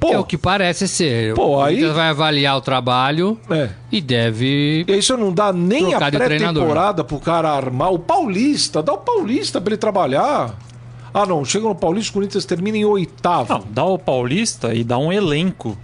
Pô, 0.00 0.12
É 0.14 0.18
o 0.18 0.24
que 0.24 0.36
parece 0.36 0.88
ser. 0.88 1.34
Pô, 1.34 1.56
o 1.56 1.62
aí- 1.62 1.84
vai 1.86 2.08
avaliar 2.08 2.56
o 2.56 2.60
trabalho 2.60 3.38
é. 3.48 3.68
e 3.90 4.00
deve. 4.00 4.84
E 4.88 4.92
isso 4.96 5.16
não 5.16 5.32
dá 5.32 5.52
nem 5.52 5.94
a 5.94 6.00
pré-temporada 6.10 7.04
pro 7.04 7.20
cara 7.20 7.50
armar. 7.52 7.92
O 7.92 7.98
Paulista, 8.00 8.82
dá 8.82 8.92
o 8.94 8.98
Paulista 8.98 9.60
pra 9.60 9.70
ele 9.74 9.78
trabalhar. 9.78 10.58
Ah, 11.14 11.26
não, 11.26 11.44
chega 11.44 11.68
no 11.68 11.74
Paulista, 11.74 12.10
o 12.10 12.14
Corinthians 12.14 12.44
termina 12.44 12.78
em 12.78 12.84
oitavo. 12.84 13.52
Não, 13.52 13.64
dá 13.70 13.84
o 13.84 13.98
Paulista 13.98 14.74
e 14.74 14.82
dá 14.82 14.98
um 14.98 15.12
elenco. 15.12 15.76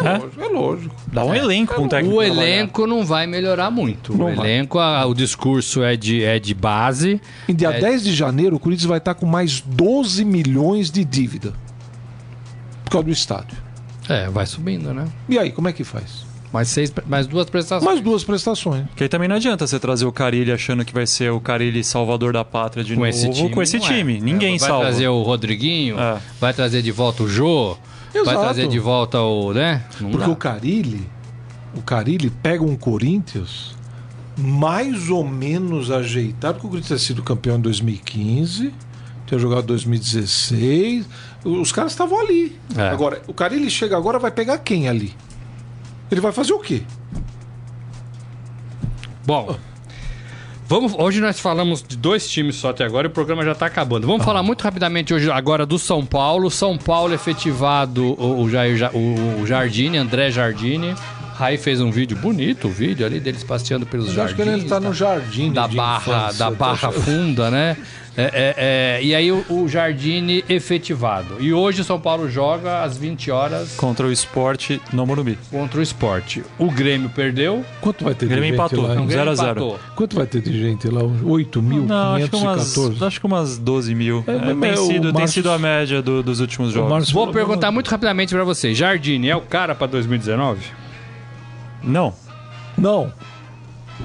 É, 0.00 0.02
né? 0.02 0.18
lógico, 0.18 0.40
é 0.42 0.48
lógico. 0.48 0.94
Dá 1.12 1.24
um 1.24 1.34
elenco 1.34 1.74
pra 1.74 1.82
um 1.82 1.88
técnico. 1.88 2.16
O 2.16 2.20
trabalhar. 2.22 2.42
elenco 2.48 2.86
não 2.86 3.04
vai 3.04 3.26
melhorar 3.26 3.70
muito. 3.70 4.16
Não 4.16 4.32
o 4.32 4.34
vai. 4.36 4.46
elenco, 4.50 4.78
a- 4.78 5.04
o 5.06 5.14
discurso 5.14 5.82
é 5.82 5.96
de, 5.96 6.22
é 6.22 6.38
de 6.38 6.54
base. 6.54 7.20
Em 7.48 7.54
dia 7.54 7.68
É. 7.70 7.80
10 7.80 8.02
de 8.04 8.14
janeiro, 8.14 8.56
o 8.56 8.58
Corinthians 8.58 8.86
vai 8.86 8.98
estar 8.98 9.14
com 9.14 9.26
mais 9.26 9.60
12 9.60 10.24
milhões 10.24 10.90
de 10.90 11.04
dívida. 11.04 11.52
Por 12.84 12.90
causa 12.90 13.04
do 13.06 13.12
estádio. 13.12 13.56
É, 14.08 14.28
vai 14.28 14.46
subindo, 14.46 14.94
né? 14.94 15.06
E 15.28 15.38
aí, 15.38 15.50
como 15.50 15.68
é 15.68 15.72
que 15.72 15.82
faz? 15.82 16.24
Mais, 16.52 16.68
seis, 16.68 16.92
mais 17.06 17.26
duas 17.26 17.50
prestações. 17.50 17.84
Mais 17.84 18.00
duas 18.00 18.22
prestações. 18.22 18.86
Porque 18.86 19.02
aí 19.02 19.08
também 19.08 19.28
não 19.28 19.34
adianta 19.36 19.66
você 19.66 19.78
trazer 19.80 20.06
o 20.06 20.12
Carilli 20.12 20.52
achando 20.52 20.84
que 20.84 20.94
vai 20.94 21.06
ser 21.06 21.30
o 21.32 21.40
Carilli 21.40 21.82
salvador 21.82 22.32
da 22.32 22.44
pátria 22.44 22.84
de 22.84 22.94
com 22.94 23.00
novo 23.00 23.08
esse 23.10 23.28
time. 23.30 23.50
com 23.50 23.60
esse 23.62 23.76
é. 23.76 23.80
time. 23.80 24.20
Ninguém 24.20 24.54
É, 24.54 24.58
vai 24.58 24.68
salva. 24.68 24.84
trazer 24.84 25.08
o 25.08 25.20
Rodriguinho, 25.22 25.98
É. 25.98 26.18
vai 26.40 26.54
trazer 26.54 26.80
de 26.82 26.92
volta 26.92 27.24
o 27.24 27.28
Jô, 27.28 27.76
vai 28.24 28.34
Exato. 28.34 28.40
trazer 28.54 28.68
de 28.68 28.78
volta 28.78 29.20
o. 29.20 29.52
né? 29.52 29.84
Não 30.00 30.10
Porque 30.10 30.26
dá. 30.26 30.32
o 30.32 30.36
Carilli, 30.36 31.08
o 31.74 31.82
Carilli 31.82 32.30
pega 32.30 32.62
um 32.64 32.76
Corinthians 32.76 33.74
mais 34.36 35.08
ou 35.08 35.24
menos 35.24 35.90
ajeitado, 35.90 36.54
porque 36.54 36.66
o 36.66 36.70
Corinthians 36.70 37.00
tinha 37.00 37.06
sido 37.14 37.22
campeão 37.22 37.56
em 37.56 37.60
2015, 37.60 38.72
tinha 39.26 39.38
jogado 39.38 39.62
em 39.64 39.66
2016, 39.66 41.06
os 41.44 41.72
caras 41.72 41.92
estavam 41.92 42.20
ali. 42.20 42.58
É. 42.76 42.88
Agora, 42.90 43.22
o 43.26 43.32
Carilli 43.32 43.70
chega 43.70 43.96
agora, 43.96 44.18
vai 44.18 44.30
pegar 44.30 44.58
quem 44.58 44.88
ali? 44.88 45.14
Ele 46.10 46.20
vai 46.20 46.32
fazer 46.32 46.52
o 46.52 46.58
quê? 46.58 46.82
Bom. 49.24 49.56
Vamos, 50.68 50.94
hoje 50.98 51.20
nós 51.20 51.38
falamos 51.38 51.80
de 51.80 51.96
dois 51.96 52.28
times 52.28 52.56
só 52.56 52.70
até 52.70 52.84
agora 52.84 53.06
e 53.06 53.10
o 53.10 53.12
programa 53.12 53.44
já 53.44 53.52
está 53.52 53.66
acabando. 53.66 54.04
Vamos 54.06 54.24
falar 54.24 54.42
muito 54.42 54.62
rapidamente 54.62 55.14
hoje 55.14 55.30
agora 55.30 55.64
do 55.64 55.78
São 55.78 56.04
Paulo. 56.04 56.50
São 56.50 56.76
Paulo 56.76 57.14
efetivado 57.14 58.04
o, 58.20 58.42
o, 58.42 58.50
Jair, 58.50 58.76
Ja- 58.76 58.90
o, 58.92 59.42
o 59.42 59.46
Jardine, 59.46 59.96
André 59.96 60.28
Jardine. 60.32 60.94
Raí 61.38 61.56
fez 61.58 61.80
um 61.80 61.90
vídeo 61.90 62.16
bonito, 62.16 62.68
o 62.68 62.70
vídeo 62.70 63.04
ali 63.04 63.20
deles 63.20 63.44
passeando 63.44 63.84
pelos 63.86 64.16
Eu 64.16 64.22
acho 64.24 64.34
que 64.34 64.38
jardins. 64.42 64.54
ele 64.54 64.64
está 64.64 64.80
no 64.80 64.94
jardim 64.94 65.52
da 65.52 65.68
barra, 65.68 65.98
infância, 66.00 66.38
da 66.38 66.44
tá 66.46 66.50
barra 66.50 66.92
funda, 66.92 67.50
né? 67.50 67.76
É, 68.18 68.22
é, 68.22 68.54
é, 68.56 69.02
e 69.04 69.14
aí 69.14 69.30
o, 69.30 69.44
o 69.50 69.68
Jardine 69.68 70.42
efetivado. 70.48 71.36
E 71.38 71.52
hoje 71.52 71.82
o 71.82 71.84
São 71.84 72.00
Paulo 72.00 72.30
joga 72.30 72.82
às 72.82 72.96
20 72.96 73.30
horas 73.30 73.74
Contra 73.76 74.06
o 74.06 74.10
esporte 74.10 74.80
no 74.90 75.04
Morumbi. 75.06 75.38
contra 75.50 75.80
o 75.80 75.82
esporte. 75.82 76.42
O 76.58 76.70
Grêmio 76.70 77.10
perdeu. 77.10 77.62
Quanto 77.82 78.04
vai 78.04 78.14
ter 78.14 78.24
O 78.24 78.28
Grêmio 78.30 78.44
de 78.52 78.56
gente 78.56 78.58
empatou. 78.58 78.82
lá? 78.84 78.94
Não, 78.94 79.00
hein? 79.00 79.04
O 79.04 79.06
Grêmio 79.06 79.24
0 79.26 79.30
a 79.30 79.34
0. 79.34 79.50
empatou. 79.50 79.80
Quanto 79.94 80.16
vai 80.16 80.26
ter 80.26 80.40
de 80.40 80.58
gente 80.58 80.88
lá? 80.88 81.02
8.514? 81.02 81.86
Não, 81.86 82.14
acho 82.14 82.30
que, 82.30 82.36
umas, 82.36 83.02
acho 83.02 83.20
que 83.20 83.26
umas 83.26 83.58
12 83.58 83.94
mil. 83.94 84.24
É, 84.26 84.32
É, 84.32 84.54
tem, 84.54 84.72
o 84.72 84.76
sido, 84.86 85.12
tem 85.12 85.26
sido 85.26 85.50
a 85.50 85.58
média 85.58 86.00
do- 86.00 86.22
dos 86.22 86.40
últimos 86.40 86.72
jogos. 86.72 87.10
Vou 87.12 87.30
perguntar 87.30 87.70
muito 87.70 87.88
rapidamente 87.88 88.34
pra 88.34 88.44
você. 88.44 88.72
Jardine 88.74 89.28
é 89.28 89.36
o 89.36 89.42
cara 89.42 89.74
pra 89.74 89.86
2019? 89.86 90.60
Não. 91.86 92.12
Não. 92.76 93.12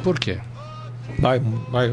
Por 0.04 0.18
quê? 0.20 0.38
Vai, 1.20 1.40
vai. 1.70 1.90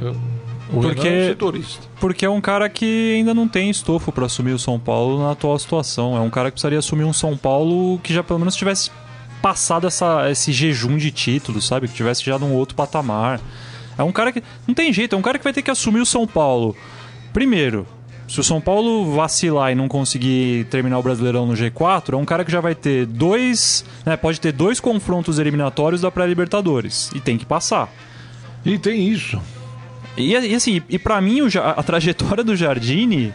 O 0.70 0.80
Porque- 0.82 1.03
Renan 1.03 1.16
é 1.16 1.24
um 1.24 1.28
setorista. 1.28 1.86
Porque 1.99 2.24
é 2.26 2.30
um 2.30 2.41
cara 2.41 2.68
que 2.68 3.14
ainda 3.16 3.32
não 3.34 3.49
tem 3.49 3.70
estofo 3.70 4.12
pra 4.12 4.26
assumir 4.26 4.53
o 4.53 4.59
São 4.59 4.78
Paulo 4.78 5.18
na 5.22 5.32
atual 5.32 5.59
situação. 5.59 6.16
É 6.16 6.20
um 6.20 6.30
cara 6.30 6.51
que 6.51 6.53
precisaria 6.55 6.78
assumir 6.78 7.05
um 7.05 7.12
São 7.12 7.36
Paulo 7.36 7.99
que 8.01 8.12
já 8.12 8.22
pelo 8.22 8.39
menos 8.39 8.55
tivesse 8.55 8.91
passado 9.41 9.86
essa, 9.86 10.30
esse 10.30 10.53
jejum 10.53 10.97
de 10.99 11.11
títulos, 11.11 11.66
sabe? 11.66 11.89
Que 11.89 11.95
tivesse 11.95 12.22
já 12.24 12.39
num 12.39 12.53
outro 12.55 12.74
patamar. 12.76 13.41
É 13.97 14.03
um 14.03 14.12
cara 14.12 14.30
que. 14.30 14.43
Não 14.66 14.74
tem 14.74 14.93
jeito, 14.93 15.16
é 15.16 15.18
um 15.18 15.22
cara 15.22 15.39
que 15.39 15.45
vai 15.45 15.53
ter 15.53 15.62
que 15.62 15.70
assumir 15.70 16.01
o 16.01 16.07
São 16.07 16.26
Paulo. 16.26 16.76
Primeiro, 17.32 17.86
se 18.29 18.39
o 18.39 18.45
São 18.45 18.61
Paulo 18.61 19.11
vacilar 19.14 19.72
e 19.72 19.74
não 19.74 19.89
conseguir 19.89 20.66
terminar 20.66 20.99
o 20.99 21.03
Brasileirão 21.03 21.47
no 21.47 21.55
G4, 21.55 22.12
é 22.12 22.16
um 22.16 22.26
cara 22.26 22.45
que 22.45 22.53
já 22.53 22.61
vai 22.61 22.74
ter 22.74 23.07
dois. 23.07 23.85
Né, 24.05 24.16
pode 24.18 24.39
ter 24.39 24.53
dois 24.53 24.79
confrontos 24.79 25.39
eliminatórios 25.39 26.03
da 26.03 26.11
pré-Libertadores. 26.11 27.11
E 27.14 27.20
tem 27.20 27.39
que 27.39 27.47
passar. 27.47 27.91
E 28.64 28.79
tem 28.79 29.09
isso. 29.09 29.41
E, 30.14 30.33
e 30.33 30.55
assim, 30.55 30.83
e 30.89 30.99
para 30.99 31.18
mim 31.22 31.41
a, 31.57 31.83
trajetória 31.83 32.45
do 32.45 32.55
Jardine, 32.55 33.33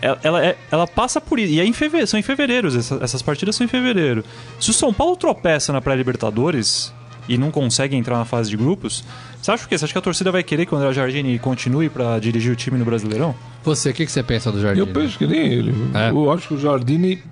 ela, 0.00 0.20
ela, 0.22 0.46
é, 0.46 0.56
ela, 0.70 0.86
passa 0.86 1.20
por 1.20 1.40
isso. 1.40 1.52
E 1.52 1.60
é 1.60 1.64
em 1.64 1.72
fevereiro, 1.72 2.06
são 2.06 2.20
em 2.20 2.22
fevereiro, 2.22 2.68
essas, 2.68 3.02
essas 3.02 3.22
partidas 3.22 3.56
são 3.56 3.64
em 3.64 3.68
fevereiro. 3.68 4.24
Se 4.60 4.70
o 4.70 4.74
São 4.74 4.92
Paulo 4.94 5.16
tropeça 5.16 5.72
na 5.72 5.80
pré-Libertadores 5.80 6.92
e 7.28 7.36
não 7.36 7.50
consegue 7.50 7.94
entrar 7.94 8.16
na 8.18 8.24
fase 8.24 8.50
de 8.50 8.56
grupos, 8.56 9.04
você 9.40 9.50
acha 9.50 9.66
o 9.66 9.68
quê? 9.68 9.76
Você 9.76 9.84
acha 9.84 9.92
que 9.92 9.98
a 9.98 10.02
torcida 10.02 10.32
vai 10.32 10.42
querer 10.42 10.66
que 10.66 10.74
o 10.74 10.78
André 10.78 10.92
Jardine 10.92 11.38
continue 11.38 11.88
para 11.88 12.18
dirigir 12.18 12.52
o 12.52 12.56
time 12.56 12.78
no 12.78 12.84
Brasileirão? 12.84 13.34
Você, 13.62 13.90
o 13.90 13.94
que, 13.94 14.06
que 14.06 14.12
você 14.12 14.22
pensa 14.22 14.50
do 14.50 14.60
Jardine? 14.60 14.86
Eu 14.86 14.92
penso 14.92 15.18
que 15.18 15.26
nem 15.26 15.52
ele. 15.52 15.74
É? 15.94 16.10
Eu 16.10 16.32
acho 16.32 16.48
que 16.48 16.54
o 16.54 16.58
Jardine 16.58 17.22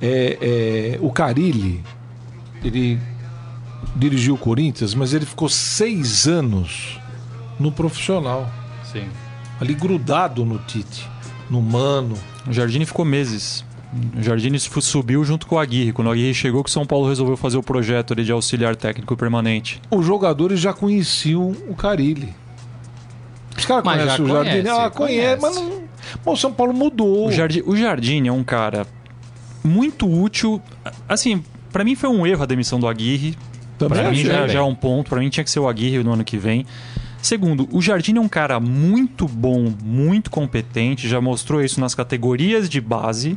é, 0.00 0.38
é, 0.40 0.98
o 1.00 1.10
Carilli, 1.10 1.82
ele 2.62 2.98
dirigiu 3.94 4.34
o 4.34 4.38
Corinthians, 4.38 4.94
mas 4.94 5.14
ele 5.14 5.24
ficou 5.24 5.48
seis 5.48 6.26
anos 6.26 6.98
no 7.58 7.72
profissional. 7.72 8.50
Sim. 8.84 9.08
Ali 9.60 9.74
grudado 9.74 10.44
no 10.44 10.58
Tite, 10.58 11.08
no 11.48 11.62
Mano. 11.62 12.16
O 12.46 12.52
Jardine 12.52 12.84
ficou 12.84 13.04
meses. 13.04 13.64
O 14.16 14.22
Jardine 14.22 14.58
subiu 14.58 15.24
junto 15.24 15.46
com 15.46 15.54
o 15.54 15.58
Aguirre. 15.58 15.92
Quando 15.92 16.08
o 16.08 16.10
Aguirre 16.10 16.34
chegou, 16.34 16.62
que 16.62 16.70
o 16.70 16.72
São 16.72 16.84
Paulo 16.84 17.08
resolveu 17.08 17.36
fazer 17.36 17.56
o 17.56 17.62
projeto 17.62 18.12
ali 18.12 18.24
de 18.24 18.32
auxiliar 18.32 18.76
técnico 18.76 19.16
permanente. 19.16 19.80
Os 19.90 20.04
jogadores 20.04 20.60
já 20.60 20.72
conheciam 20.72 21.54
o 21.68 21.74
Carilli. 21.74 22.34
Os 23.56 23.64
caras 23.64 23.84
conhecem 23.84 24.24
o 24.24 24.28
Jardine. 24.28 24.62
Conhece, 24.62 24.80
ah, 24.80 24.90
conhece, 24.90 25.42
mas 25.42 25.56
não... 25.56 25.82
Bom, 26.24 26.32
o 26.32 26.36
São 26.36 26.52
Paulo 26.52 26.74
mudou. 26.74 27.28
O 27.28 27.32
Jardine, 27.32 27.64
o 27.66 27.76
Jardine 27.76 28.28
é 28.28 28.32
um 28.32 28.44
cara 28.44 28.86
muito 29.64 30.06
útil. 30.10 30.60
Assim, 31.08 31.42
para 31.72 31.82
mim 31.84 31.94
foi 31.94 32.10
um 32.10 32.26
erro 32.26 32.42
a 32.42 32.46
demissão 32.46 32.78
do 32.78 32.86
Aguirre. 32.86 33.36
Para 33.78 34.10
mim 34.10 34.16
já, 34.16 34.46
já 34.46 34.58
é 34.58 34.62
um 34.62 34.74
ponto. 34.74 35.08
Para 35.08 35.20
mim 35.20 35.28
tinha 35.28 35.44
que 35.44 35.50
ser 35.50 35.60
o 35.60 35.68
Aguirre 35.68 36.02
no 36.02 36.12
ano 36.12 36.24
que 36.24 36.36
vem. 36.36 36.66
Segundo, 37.22 37.68
o 37.72 37.82
Jardim 37.82 38.16
é 38.16 38.20
um 38.20 38.28
cara 38.28 38.60
muito 38.60 39.26
bom, 39.26 39.72
muito 39.82 40.30
competente, 40.30 41.08
já 41.08 41.20
mostrou 41.20 41.60
isso 41.60 41.80
nas 41.80 41.92
categorias 41.92 42.68
de 42.68 42.80
base. 42.80 43.36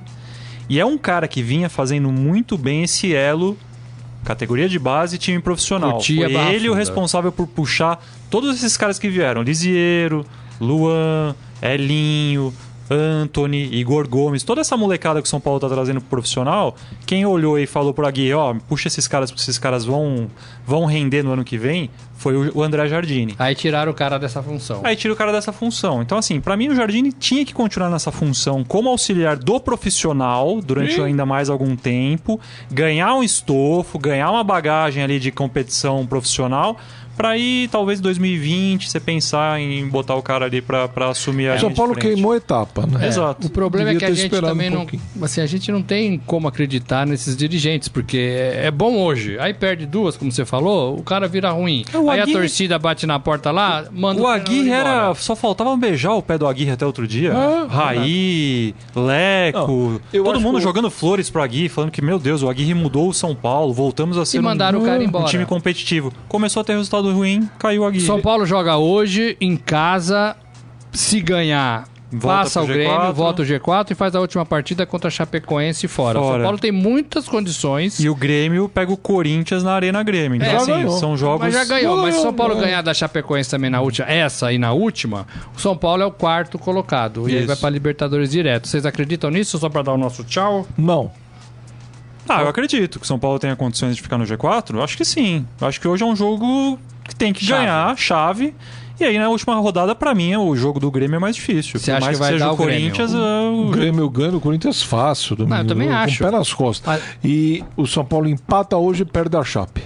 E 0.69 0.79
é 0.79 0.85
um 0.85 0.97
cara 0.97 1.27
que 1.27 1.41
vinha 1.41 1.67
fazendo 1.67 2.11
muito 2.11 2.57
bem 2.57 2.83
esse 2.83 3.13
elo 3.13 3.57
categoria 4.23 4.69
de 4.69 4.77
base 4.77 5.15
e 5.15 5.19
time 5.19 5.39
profissional. 5.39 5.93
Curtia 5.93 6.29
Foi 6.29 6.53
ele 6.53 6.69
o 6.69 6.73
responsável 6.73 7.31
por 7.31 7.47
puxar 7.47 8.03
todos 8.29 8.55
esses 8.55 8.77
caras 8.77 8.99
que 8.99 9.09
vieram: 9.09 9.41
Lisieiro, 9.41 10.25
Luan, 10.61 11.35
Elinho, 11.61 12.53
Anthony, 12.89 13.69
Igor 13.75 14.07
Gomes, 14.07 14.43
toda 14.43 14.61
essa 14.61 14.75
molecada 14.75 15.21
que 15.21 15.27
o 15.27 15.29
São 15.29 15.39
Paulo 15.39 15.59
tá 15.59 15.69
trazendo 15.69 15.99
pro 16.01 16.09
profissional, 16.09 16.75
quem 17.05 17.25
olhou 17.25 17.57
e 17.59 17.67
falou 17.67 17.93
pro 17.93 18.07
Aguirre, 18.07 18.33
ó, 18.33 18.51
oh, 18.51 18.55
puxa 18.55 18.87
esses 18.87 19.07
caras, 19.07 19.31
porque 19.31 19.43
esses 19.43 19.57
caras 19.57 19.85
vão, 19.85 20.29
vão 20.65 20.85
render 20.85 21.23
no 21.23 21.31
ano 21.31 21.43
que 21.43 21.57
vem, 21.57 21.89
foi 22.19 22.49
o 22.49 22.61
André 22.61 22.85
Jardine. 22.89 23.33
Aí 23.39 23.55
tiraram 23.55 23.91
o 23.91 23.95
cara 23.95 24.19
dessa 24.19 24.43
função. 24.43 24.81
Aí 24.83 24.93
tira 24.95 25.13
o 25.13 25.15
cara 25.15 25.31
dessa 25.31 25.53
função. 25.53 26.01
Então, 26.01 26.17
assim, 26.17 26.41
para 26.41 26.57
mim 26.57 26.67
o 26.67 26.75
Jardine 26.75 27.13
tinha 27.13 27.45
que 27.45 27.53
continuar 27.53 27.89
nessa 27.89 28.11
função 28.11 28.61
como 28.61 28.89
auxiliar 28.89 29.37
do 29.37 29.57
profissional 29.59 30.59
durante 30.61 30.99
ainda 30.99 31.25
mais 31.25 31.49
algum 31.49 31.77
tempo, 31.77 32.37
ganhar 32.69 33.15
um 33.15 33.23
estofo, 33.23 33.97
ganhar 33.97 34.29
uma 34.31 34.43
bagagem 34.43 35.01
ali 35.01 35.17
de 35.17 35.31
competição 35.31 36.05
profissional 36.05 36.77
para 37.19 37.37
ir 37.37 37.67
talvez 37.67 37.99
2020 37.99 38.89
você 38.89 38.97
pensar 38.97 39.59
em 39.59 39.85
botar 39.89 40.15
o 40.15 40.21
cara 40.21 40.45
ali 40.45 40.61
para 40.61 41.09
assumir 41.09 41.49
a 41.49 41.59
São 41.59 41.73
Paulo 41.73 41.93
queimou 41.93 42.33
etapa, 42.33 42.87
né? 42.87 43.03
É, 43.03 43.09
Exato. 43.09 43.47
O 43.47 43.49
problema 43.49 43.91
Devia 43.91 44.07
é 44.07 44.07
que 44.07 44.13
a 44.13 44.15
gente 44.15 44.39
também 44.39 44.69
um 44.69 44.85
não, 44.85 45.25
assim, 45.25 45.41
a 45.41 45.45
gente 45.45 45.69
não 45.69 45.81
tem 45.81 46.17
como 46.25 46.47
acreditar 46.47 47.05
nesses 47.05 47.35
dirigentes, 47.35 47.89
porque 47.89 48.17
é, 48.17 48.67
é, 48.67 48.71
bom 48.71 48.95
hoje. 48.95 49.37
Aí 49.37 49.53
perde 49.53 49.85
duas, 49.85 50.15
como 50.15 50.31
você 50.31 50.45
falou, 50.45 50.97
o 50.97 51.03
cara 51.03 51.27
vira 51.27 51.49
ruim. 51.49 51.83
O 51.93 52.09
Aí 52.09 52.21
Aguirre... 52.21 52.37
a 52.37 52.39
torcida 52.39 52.79
bate 52.79 53.05
na 53.05 53.19
porta 53.19 53.51
lá, 53.51 53.83
manda 53.91 54.21
o 54.21 54.25
Aguirre 54.25 54.69
era 54.69 55.13
só 55.15 55.35
faltava 55.35 55.75
beijar 55.75 56.13
o 56.13 56.21
pé 56.21 56.37
do 56.37 56.47
Aguirre 56.47 56.71
até 56.71 56.85
outro 56.85 57.05
dia. 57.05 57.33
Ah, 57.33 57.67
Raí, 57.69 58.73
Leco, 58.95 59.99
não, 60.13 60.23
todo 60.23 60.39
mundo 60.39 60.55
que... 60.55 60.63
jogando 60.63 60.89
flores 60.89 61.29
pro 61.29 61.43
Aguirre, 61.43 61.67
falando 61.67 61.91
que 61.91 62.01
meu 62.01 62.17
Deus, 62.17 62.43
o 62.43 62.49
Aguirre 62.49 62.73
mudou 62.73 63.09
o 63.09 63.13
São 63.13 63.35
Paulo, 63.35 63.73
voltamos 63.73 64.17
a 64.17 64.25
ser 64.25 64.37
e 64.37 64.39
mandaram 64.39 64.79
um, 64.79 64.83
o 64.83 64.85
cara 64.85 65.03
embora. 65.03 65.25
um 65.25 65.27
time 65.27 65.45
competitivo. 65.45 66.13
Começou 66.29 66.61
a 66.61 66.63
ter 66.63 66.77
resultado 66.77 67.08
ruim, 67.13 67.49
caiu 67.57 67.85
a 67.85 67.91
guia. 67.91 68.05
São 68.05 68.21
Paulo 68.21 68.45
joga 68.45 68.77
hoje 68.77 69.37
em 69.39 69.55
casa. 69.55 70.35
Se 70.91 71.21
ganhar, 71.21 71.87
Volta 72.11 72.27
passa 72.27 72.61
o 72.63 72.65
Grêmio, 72.65 73.13
volta 73.13 73.43
o 73.43 73.45
G4 73.45 73.91
e 73.91 73.95
faz 73.95 74.15
a 74.15 74.19
última 74.19 74.43
partida 74.43 74.85
contra 74.85 75.09
a 75.09 75.11
Chapecoense 75.11 75.87
fora. 75.87 76.19
fora. 76.19 76.29
O 76.29 76.33
São 76.33 76.41
Paulo 76.41 76.57
tem 76.57 76.71
muitas 76.71 77.27
condições. 77.29 77.99
E 77.99 78.09
o 78.09 78.15
Grêmio 78.15 78.67
pega 78.67 78.91
o 78.91 78.97
Corinthians 78.97 79.63
na 79.63 79.73
Arena 79.73 80.01
Grêmio. 80.01 80.37
Então, 80.37 80.49
é, 80.49 80.55
assim, 80.55 80.99
são 80.99 81.15
jogos. 81.15 81.41
Mas 81.41 81.53
já 81.53 81.65
ganhou. 81.65 81.97
Mas 81.97 82.15
se 82.15 82.19
o 82.21 82.23
São 82.23 82.33
Paulo 82.33 82.55
ganhar 82.55 82.81
da 82.81 82.93
Chapecoense 82.93 83.49
também 83.51 83.69
na 83.69 83.79
última, 83.81 84.07
essa 84.09 84.51
e 84.51 84.57
na 84.57 84.73
última, 84.73 85.27
o 85.55 85.61
São 85.61 85.77
Paulo 85.77 86.01
é 86.01 86.05
o 86.05 86.11
quarto 86.11 86.57
colocado. 86.57 87.27
Isso. 87.27 87.37
E 87.37 87.39
aí 87.39 87.45
vai 87.45 87.55
para 87.55 87.69
Libertadores 87.69 88.31
direto. 88.31 88.67
Vocês 88.67 88.85
acreditam 88.87 89.29
nisso? 89.29 89.59
Só 89.59 89.69
para 89.69 89.83
dar 89.83 89.93
o 89.93 89.97
nosso 89.97 90.23
tchau? 90.23 90.67
Não. 90.75 91.11
Ah, 92.27 92.41
eu 92.41 92.47
acredito 92.47 92.99
que 92.99 93.05
o 93.05 93.07
São 93.07 93.19
Paulo 93.19 93.37
tenha 93.37 93.55
condições 93.55 93.95
de 93.95 94.01
ficar 94.01 94.17
no 94.17 94.23
G4. 94.23 94.75
Eu 94.75 94.83
acho 94.83 94.97
que 94.97 95.05
sim. 95.05 95.45
Acho 95.61 95.79
que 95.79 95.87
hoje 95.87 96.03
é 96.03 96.05
um 96.05 96.15
jogo 96.15 96.79
que 97.09 97.15
tem 97.15 97.33
que 97.33 97.43
chave. 97.43 97.65
ganhar, 97.65 97.97
chave. 97.97 98.55
E 98.99 99.03
aí, 99.03 99.17
na 99.17 99.29
última 99.29 99.55
rodada, 99.55 99.95
para 99.95 100.13
mim, 100.13 100.35
o 100.35 100.55
jogo 100.55 100.79
do 100.79 100.91
Grêmio 100.91 101.15
é 101.15 101.19
mais 101.19 101.35
difícil. 101.35 101.79
Você 101.79 101.91
acha 101.91 102.05
mais 102.05 102.17
que 102.17 102.23
vai 102.23 102.33
que 102.33 102.39
dar 102.39 102.51
o 102.51 102.57
Corinthians, 102.57 103.11
Grêmio? 103.11 103.27
É 103.27 103.49
o 103.49 103.69
Grêmio 103.69 104.09
ganha 104.09 104.35
o 104.35 104.41
Corinthians 104.41 104.83
fácil. 104.83 105.37
Domingo, 105.37 105.55
Não, 105.55 105.61
eu 105.61 105.67
também 105.67 105.89
acho. 105.89 106.17
Com 106.17 106.23
o 106.25 106.31
pé 106.31 106.37
nas 106.37 106.53
costas. 106.53 107.01
E 107.23 107.63
o 107.77 107.87
São 107.87 108.03
Paulo 108.03 108.27
empata 108.27 108.75
hoje 108.75 109.03
e 109.03 109.05
perde 109.05 109.37
a 109.37 109.43
Chape. 109.43 109.81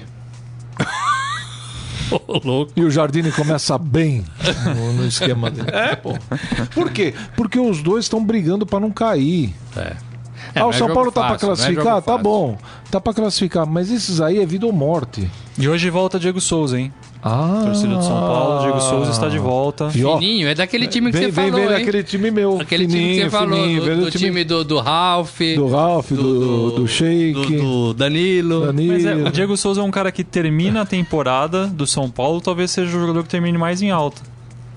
louco. 2.44 2.72
E 2.76 2.84
o 2.84 2.90
Jardine 2.90 3.32
começa 3.32 3.78
bem 3.78 4.24
no, 4.76 4.94
no 4.94 5.06
esquema 5.06 5.50
dele. 5.52 5.70
É, 5.72 5.96
pô. 5.96 6.14
Por 6.74 6.92
quê? 6.92 7.14
Porque 7.36 7.60
os 7.60 7.82
dois 7.82 8.06
estão 8.06 8.24
brigando 8.24 8.66
para 8.66 8.80
não 8.80 8.92
cair. 8.92 9.54
É. 9.76 9.96
É, 10.56 10.60
ah, 10.60 10.68
o 10.68 10.74
São 10.74 10.94
Paulo 10.94 11.12
tá 11.12 11.22
para 11.22 11.36
é 11.36 11.40
classificar? 11.40 11.98
É 11.98 12.02
tá 12.02 12.18
bom. 12.18 12.58
Tá 12.92 13.00
para 13.00 13.14
classificar, 13.14 13.66
mas 13.66 13.90
esses 13.92 14.22
aí 14.22 14.40
é 14.40 14.46
vida 14.46 14.66
ou 14.66 14.74
morte. 14.74 15.30
E 15.58 15.68
hoje 15.68 15.90
volta 15.90 16.20
Diego 16.20 16.42
Souza, 16.42 16.80
hein? 16.80 16.94
Ah, 17.26 17.62
torcida 17.64 17.96
do 17.96 18.04
São 18.04 18.20
Paulo, 18.20 18.62
Diego 18.64 18.82
Souza 18.82 19.12
está 19.12 19.30
de 19.30 19.40
volta. 19.40 19.90
Fininho, 19.90 20.48
é 20.48 20.54
daquele 20.54 20.88
time 20.88 21.10
que 21.10 21.18
vem, 21.18 21.32
você 21.32 21.32
vem, 21.32 21.52
falou, 21.52 21.68
Vem 21.68 21.78
daquele 21.78 22.04
time 22.04 22.32
meu. 22.32 22.60
Aquele 22.60 22.86
fininho, 22.86 23.02
time 23.02 23.16
que 23.16 23.24
você 23.24 23.30
falou, 23.30 23.64
fininho, 23.64 23.82
do, 23.82 23.96
do, 23.96 24.12
time, 24.12 24.26
time 24.26 24.44
do, 24.44 24.64
do 24.66 24.80
Ralph. 24.80 25.40
Do 25.56 25.68
Ralph, 25.70 26.12
do, 26.12 26.16
do, 26.16 26.72
do 26.72 26.88
Sheik. 26.88 27.56
Do, 27.56 27.94
Danilo. 27.94 28.66
Danilo. 28.66 28.94
Mas 28.94 29.06
é, 29.06 29.16
o 29.16 29.32
Diego 29.32 29.56
Souza 29.56 29.80
é 29.80 29.84
um 29.84 29.92
cara 29.92 30.12
que 30.12 30.24
termina 30.24 30.82
a 30.82 30.86
temporada 30.86 31.66
do 31.68 31.88
São 31.88 32.10
Paulo, 32.10 32.42
talvez 32.42 32.72
seja 32.72 32.90
o 32.90 33.00
jogador 33.00 33.24
que 33.24 33.30
termine 33.30 33.58
mais 33.58 33.82
em 33.82 33.90
alta. 33.90 34.22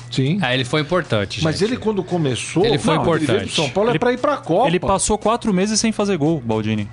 Sim. 0.08 0.38
Ah, 0.40 0.54
ele 0.54 0.64
foi 0.64 0.82
importante. 0.82 1.42
Mas 1.42 1.58
gente. 1.58 1.72
ele, 1.72 1.80
quando 1.80 2.04
começou, 2.04 2.64
ele 2.64 2.78
foi 2.78 2.94
não, 2.94 3.02
importante. 3.02 3.32
Ele 3.32 3.50
São 3.50 3.68
Paulo 3.70 3.90
é 3.90 3.92
ele, 3.92 3.96
é 3.96 3.98
pra 3.98 4.12
ir 4.12 4.18
pra 4.18 4.36
Copa. 4.36 4.68
Ele 4.68 4.78
passou 4.78 5.18
quatro 5.18 5.52
meses 5.52 5.80
sem 5.80 5.90
fazer 5.90 6.16
gol, 6.16 6.40
Baldini. 6.44 6.88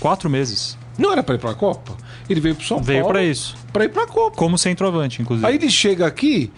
Quatro 0.00 0.28
meses. 0.28 0.76
Não 0.98 1.12
era 1.12 1.22
pra 1.22 1.34
ir 1.34 1.38
pra 1.38 1.54
Copa? 1.54 1.96
Ele 2.28 2.40
veio 2.40 2.54
pro 2.54 2.64
São 2.64 2.82
veio 2.82 3.02
Paulo. 3.02 3.14
Veio 3.14 3.24
pra 3.24 3.32
isso. 3.32 3.56
Pra 3.72 3.84
ir 3.84 3.88
pra 3.88 4.06
Copa. 4.06 4.36
Como 4.36 4.56
centroavante, 4.56 5.20
inclusive. 5.20 5.46
Aí 5.46 5.56
ele 5.56 5.70
chega 5.70 6.06
aqui, 6.06 6.50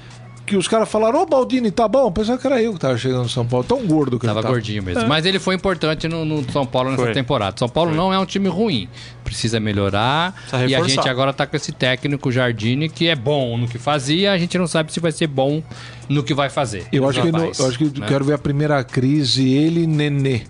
que 0.48 0.56
os 0.56 0.66
caras 0.66 0.88
falaram, 0.88 1.20
ô 1.20 1.26
Baldini, 1.26 1.70
tá 1.70 1.86
bom? 1.86 2.10
Pensava 2.10 2.38
que 2.38 2.46
era 2.46 2.60
eu 2.62 2.72
que 2.72 2.80
tava 2.80 2.96
chegando 2.96 3.24
no 3.24 3.28
São 3.28 3.46
Paulo. 3.46 3.64
Tão 3.64 3.86
gordo 3.86 4.18
que 4.18 4.26
tava. 4.26 4.38
Ele 4.38 4.42
tava 4.42 4.54
gordinho 4.54 4.82
mesmo. 4.82 5.02
É. 5.02 5.06
Mas 5.06 5.26
ele 5.26 5.38
foi 5.38 5.54
importante 5.54 6.08
no, 6.08 6.24
no 6.24 6.50
São 6.50 6.64
Paulo 6.64 6.90
nessa 6.90 7.02
foi. 7.02 7.12
temporada. 7.12 7.56
São 7.58 7.68
Paulo 7.68 7.90
foi. 7.90 7.98
não 7.98 8.12
é 8.12 8.18
um 8.18 8.24
time 8.24 8.48
ruim. 8.48 8.88
Precisa 9.22 9.60
melhorar. 9.60 10.32
Precisa 10.32 10.66
e 10.66 10.74
a 10.74 10.82
gente 10.82 11.06
agora 11.06 11.34
tá 11.34 11.46
com 11.46 11.54
esse 11.54 11.70
técnico 11.70 12.32
Jardine 12.32 12.88
que 12.88 13.08
é 13.08 13.14
bom 13.14 13.58
no 13.58 13.68
que 13.68 13.78
fazia. 13.78 14.32
A 14.32 14.38
gente 14.38 14.56
não 14.56 14.66
sabe 14.66 14.90
se 14.90 15.00
vai 15.00 15.12
ser 15.12 15.26
bom 15.26 15.62
no 16.08 16.22
que 16.22 16.32
vai 16.32 16.48
fazer. 16.48 16.86
Eu 16.90 17.06
acho 17.06 17.20
que, 17.20 17.30
no, 17.30 17.44
eu 17.44 17.68
acho 17.68 17.78
que 17.78 18.00
né? 18.00 18.06
quero 18.08 18.24
ver 18.24 18.32
a 18.32 18.38
primeira 18.38 18.82
crise, 18.82 19.46
ele 19.52 19.82
e 19.82 19.86
Nenê. 19.86 20.42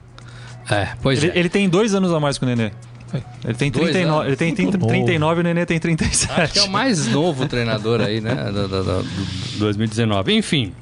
É, 0.70 0.90
pois 1.02 1.24
ele, 1.24 1.32
é. 1.32 1.38
ele 1.40 1.48
tem 1.48 1.68
dois 1.68 1.92
anos 1.94 2.12
a 2.12 2.20
mais 2.20 2.38
que 2.38 2.44
o 2.44 2.48
Nenê. 2.48 2.70
Ele 3.44 3.54
tem 3.54 3.70
39, 3.70 4.26
ele 4.26 4.36
tem 4.36 4.54
30, 4.54 4.78
39 4.78 5.36
e 5.36 5.40
o 5.40 5.44
Nenê 5.44 5.66
tem 5.66 5.78
37. 5.78 6.40
Acho 6.40 6.52
que 6.52 6.58
é 6.58 6.62
o 6.62 6.70
mais 6.70 7.06
novo 7.08 7.46
treinador 7.46 8.00
aí, 8.00 8.20
né? 8.20 8.34
Do, 8.52 8.68
do, 8.68 8.82
do, 8.82 9.08
2019. 9.58 10.34
Enfim, 10.34 10.72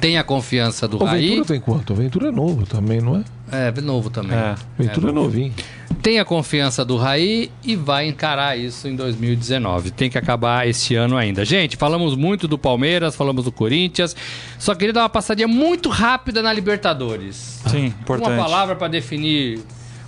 tem 0.00 0.18
a 0.18 0.24
confiança 0.24 0.88
do 0.88 1.00
o 1.00 1.04
Raí. 1.04 1.28
Ventura 1.28 1.44
tem 1.46 1.60
quanto? 1.60 1.92
O 1.92 1.96
Ventura 1.96 2.28
é 2.28 2.32
novo 2.32 2.66
também, 2.66 3.00
não 3.00 3.16
é? 3.16 3.68
É, 3.68 3.80
novo 3.80 4.10
também. 4.10 4.36
É. 4.36 4.56
Ventura 4.76 5.06
é, 5.06 5.10
é 5.10 5.12
novinho. 5.12 5.54
Tem 6.02 6.18
a 6.18 6.24
confiança 6.24 6.84
do 6.84 6.96
Raí 6.96 7.52
e 7.62 7.76
vai 7.76 8.08
encarar 8.08 8.58
isso 8.58 8.88
em 8.88 8.96
2019. 8.96 9.92
Tem 9.92 10.10
que 10.10 10.18
acabar 10.18 10.66
esse 10.66 10.96
ano 10.96 11.16
ainda. 11.16 11.44
Gente, 11.44 11.76
falamos 11.76 12.16
muito 12.16 12.48
do 12.48 12.58
Palmeiras, 12.58 13.14
falamos 13.14 13.44
do 13.44 13.52
Corinthians. 13.52 14.16
Só 14.58 14.74
queria 14.74 14.92
dar 14.92 15.02
uma 15.02 15.08
passadinha 15.08 15.46
muito 15.46 15.88
rápida 15.88 16.42
na 16.42 16.52
Libertadores. 16.52 17.60
Sim, 17.68 17.86
importante. 17.86 18.30
Uma 18.32 18.42
palavra 18.42 18.74
para 18.74 18.88
definir 18.88 19.60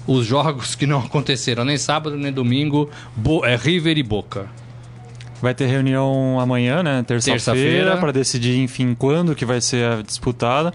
os 0.07 0.27
jogos 0.27 0.75
que 0.75 0.87
não 0.87 0.99
aconteceram 0.99 1.65
nem 1.65 1.79
sábado 1.79 2.17
nem 2.17 2.33
domingo, 2.33 2.91
Bo 3.17 3.45
é 3.45 3.57
River 3.57 3.97
e 3.99 4.03
Boca. 4.03 4.47
Vai 5.41 5.55
ter 5.55 5.67
reunião 5.67 6.39
amanhã, 6.41 6.83
né? 6.83 7.03
Terça-feira, 7.03 7.97
para 7.97 8.13
decidir, 8.13 8.59
enfim, 8.59 8.95
quando 8.95 9.35
que 9.35 9.45
vai 9.45 9.61
ser 9.61 10.03
disputada. 10.03 10.73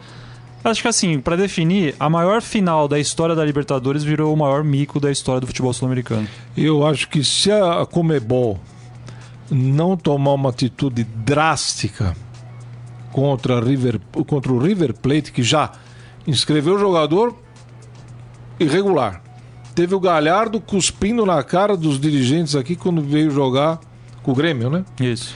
Acho 0.63 0.81
que 0.81 0.87
assim, 0.87 1.19
para 1.19 1.37
definir, 1.37 1.95
a 1.99 2.09
maior 2.09 2.41
final 2.41 2.87
da 2.87 2.99
história 2.99 3.33
da 3.33 3.45
Libertadores 3.45 4.03
virou 4.03 4.33
o 4.33 4.37
maior 4.37 4.63
mico 4.63 4.99
da 4.99 5.09
história 5.09 5.39
do 5.39 5.47
futebol 5.47 5.73
sul-americano. 5.73 6.27
Eu 6.55 6.85
acho 6.85 7.07
que 7.07 7.23
se 7.23 7.49
a 7.51 7.85
Comebol 7.85 8.59
não 9.49 9.95
tomar 9.95 10.33
uma 10.33 10.49
atitude 10.49 11.03
drástica 11.03 12.15
contra, 13.11 13.59
River, 13.61 13.99
contra 14.27 14.51
o 14.51 14.59
River 14.59 14.93
Plate, 14.93 15.31
que 15.31 15.41
já 15.41 15.71
inscreveu 16.27 16.75
o 16.75 16.79
jogador 16.79 17.35
irregular. 18.59 19.21
Teve 19.75 19.95
o 19.95 19.99
Galhardo 19.99 20.59
cuspindo 20.59 21.25
na 21.25 21.41
cara 21.43 21.77
dos 21.77 21.99
dirigentes 21.99 22.55
aqui 22.55 22.75
quando 22.75 23.01
veio 23.01 23.31
jogar 23.31 23.79
com 24.21 24.31
o 24.31 24.35
Grêmio, 24.35 24.69
né? 24.69 24.83
Isso. 24.99 25.33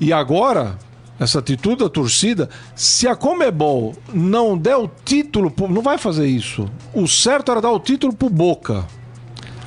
E 0.00 0.12
agora, 0.12 0.78
essa 1.18 1.40
atitude 1.40 1.82
da 1.82 1.88
torcida, 1.88 2.48
se 2.74 3.08
a 3.08 3.16
Comebol 3.16 3.94
não 4.14 4.56
der 4.56 4.76
o 4.76 4.88
título, 5.04 5.52
não 5.68 5.82
vai 5.82 5.98
fazer 5.98 6.26
isso. 6.26 6.68
O 6.94 7.06
certo 7.08 7.50
era 7.50 7.60
dar 7.60 7.72
o 7.72 7.80
título 7.80 8.14
pro 8.14 8.30
Boca. 8.30 8.86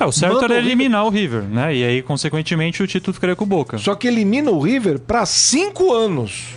É, 0.00 0.04
o 0.04 0.10
certo 0.10 0.34
Manda 0.34 0.46
era 0.46 0.54
o 0.54 0.56
River- 0.56 0.72
eliminar 0.72 1.04
o 1.04 1.10
River, 1.10 1.42
né? 1.42 1.76
E 1.76 1.84
aí, 1.84 2.02
consequentemente, 2.02 2.82
o 2.82 2.86
título 2.86 3.14
ficaria 3.14 3.36
com 3.36 3.44
o 3.44 3.46
Boca. 3.46 3.78
Só 3.78 3.94
que 3.94 4.08
elimina 4.08 4.50
o 4.50 4.58
River 4.60 4.98
para 4.98 5.24
cinco 5.26 5.92
anos. 5.92 6.54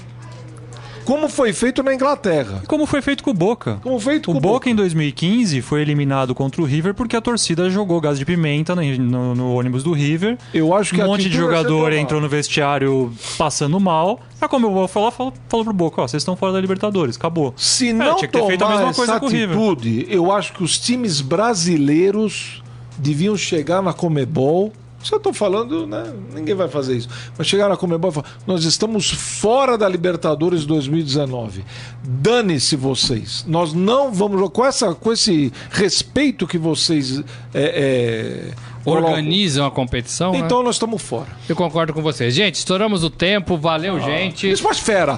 Como 1.07 1.29
foi 1.29 1.53
feito 1.53 1.81
na 1.81 1.93
Inglaterra. 1.93 2.61
Como 2.67 2.85
foi 2.85 3.01
feito 3.01 3.23
com 3.23 3.31
o 3.31 3.33
Boca? 3.33 3.79
Como 3.81 3.97
feito 3.97 4.29
O 4.29 4.33
com 4.33 4.39
Boca 4.41 4.69
em 4.69 4.75
2015 4.75 5.61
foi 5.61 5.81
eliminado 5.81 6.35
contra 6.35 6.61
o 6.61 6.65
River 6.65 6.93
porque 6.93 7.15
a 7.15 7.21
torcida 7.21 7.69
jogou 7.69 8.01
gás 8.01 8.19
de 8.19 8.25
pimenta 8.25 8.75
no, 8.75 8.81
no- 8.97 9.33
no 9.35 9.53
ônibus 9.55 9.83
do 9.83 9.93
River. 9.93 10.37
Eu 10.53 10.73
acho 10.75 10.93
que 10.93 11.01
um 11.01 11.05
monte 11.07 11.29
de 11.29 11.37
jogador 11.37 11.93
entrou 11.93 12.19
no 12.19 12.27
vestiário 12.27 13.13
passando 13.37 13.79
mal. 13.79 14.19
A 14.41 14.47
Comebol 14.49 14.87
falou, 14.87 15.09
falou, 15.09 15.33
falou 15.47 15.63
pro 15.63 15.73
Boca, 15.73 16.01
ó, 16.01 16.07
vocês 16.07 16.21
estão 16.21 16.35
fora 16.35 16.51
da 16.51 16.59
Libertadores, 16.61 17.15
acabou. 17.15 17.53
Se 17.55 17.89
É, 17.89 17.93
não 17.93 18.15
tinha 18.17 18.27
que 18.27 18.37
ter 18.37 18.45
feito 18.45 18.65
a 18.65 18.69
mesma 18.69 18.93
coisa 18.93 19.17
com 19.19 19.25
o 19.27 19.29
River. 19.29 19.55
atitude, 19.57 20.05
eu 20.09 20.29
acho 20.31 20.51
que 20.53 20.63
os 20.63 20.77
times 20.77 21.21
brasileiros 21.21 22.61
deviam 22.97 23.35
chegar 23.37 23.81
na 23.81 23.93
Comebol. 23.93 24.73
Se 25.07 25.15
eu 25.15 25.19
tô 25.21 25.31
falando, 25.31 25.87
né? 25.87 26.03
Ninguém 26.33 26.53
vai 26.53 26.67
fazer 26.67 26.97
isso. 26.97 27.07
Mas 27.37 27.47
chegar 27.47 27.69
na 27.69 27.77
Comebol 27.77 28.11
e 28.11 28.13
falar: 28.13 28.27
nós 28.45 28.65
estamos 28.65 29.09
fora 29.09 29.77
da 29.77 29.87
Libertadores 29.87 30.65
2019. 30.65 31.63
Dane-se 32.03 32.75
vocês. 32.75 33.45
Nós 33.47 33.71
não 33.71 34.11
vamos 34.11 34.49
com, 34.49 34.65
essa, 34.65 34.93
com 34.93 35.13
esse 35.13 35.53
respeito 35.69 36.45
que 36.45 36.57
vocês 36.57 37.19
é, 37.53 37.53
é. 37.53 38.51
Organizam 38.83 39.65
a 39.65 39.71
competição. 39.71 40.33
né? 40.33 40.39
Então 40.39 40.61
nós 40.61 40.75
estamos 40.75 41.01
fora. 41.01 41.27
Eu 41.47 41.55
concordo 41.55 41.93
com 41.93 42.01
vocês. 42.01 42.33
Gente, 42.33 42.55
estouramos 42.55 43.05
o 43.05 43.09
tempo. 43.09 43.55
Valeu, 43.57 44.01
gente. 44.01 44.49
Esporte 44.49 44.81
Fera. 44.81 45.17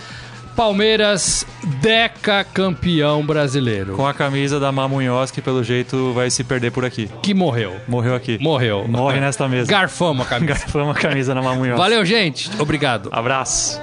Palmeiras, 0.58 1.46
Deca 1.80 2.44
campeão 2.44 3.24
brasileiro. 3.24 3.94
Com 3.96 4.08
a 4.08 4.14
camisa 4.14 4.60
da 4.60 4.72
Mamunhoz, 4.72 5.30
que 5.30 5.40
pelo 5.40 5.64
jeito 5.64 6.12
vai 6.14 6.32
se 6.32 6.44
perder 6.44 6.72
por 6.72 6.84
aqui. 6.84 7.08
Que 7.22 7.32
morreu. 7.32 7.76
Morreu 7.88 8.16
aqui. 8.16 8.40
Morreu. 8.42 8.88
Morre 8.88 9.20
nesta 9.20 9.48
mesa. 9.48 9.72
Garfamos 9.72 10.26
a 10.26 10.30
camisa. 10.32 10.54
Garfamos 10.56 10.98
a 10.98 11.00
camisa 11.00 11.36
na 11.36 11.44
Mamunhoz. 11.44 11.78
Valeu, 11.78 12.04
gente. 12.04 12.50
Obrigado. 12.58 13.08
Abraço. 13.12 13.80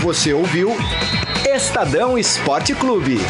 Você 0.00 0.32
ouviu 0.32 0.76
Estadão 1.54 2.18
Esporte 2.18 2.74
Clube. 2.74 3.20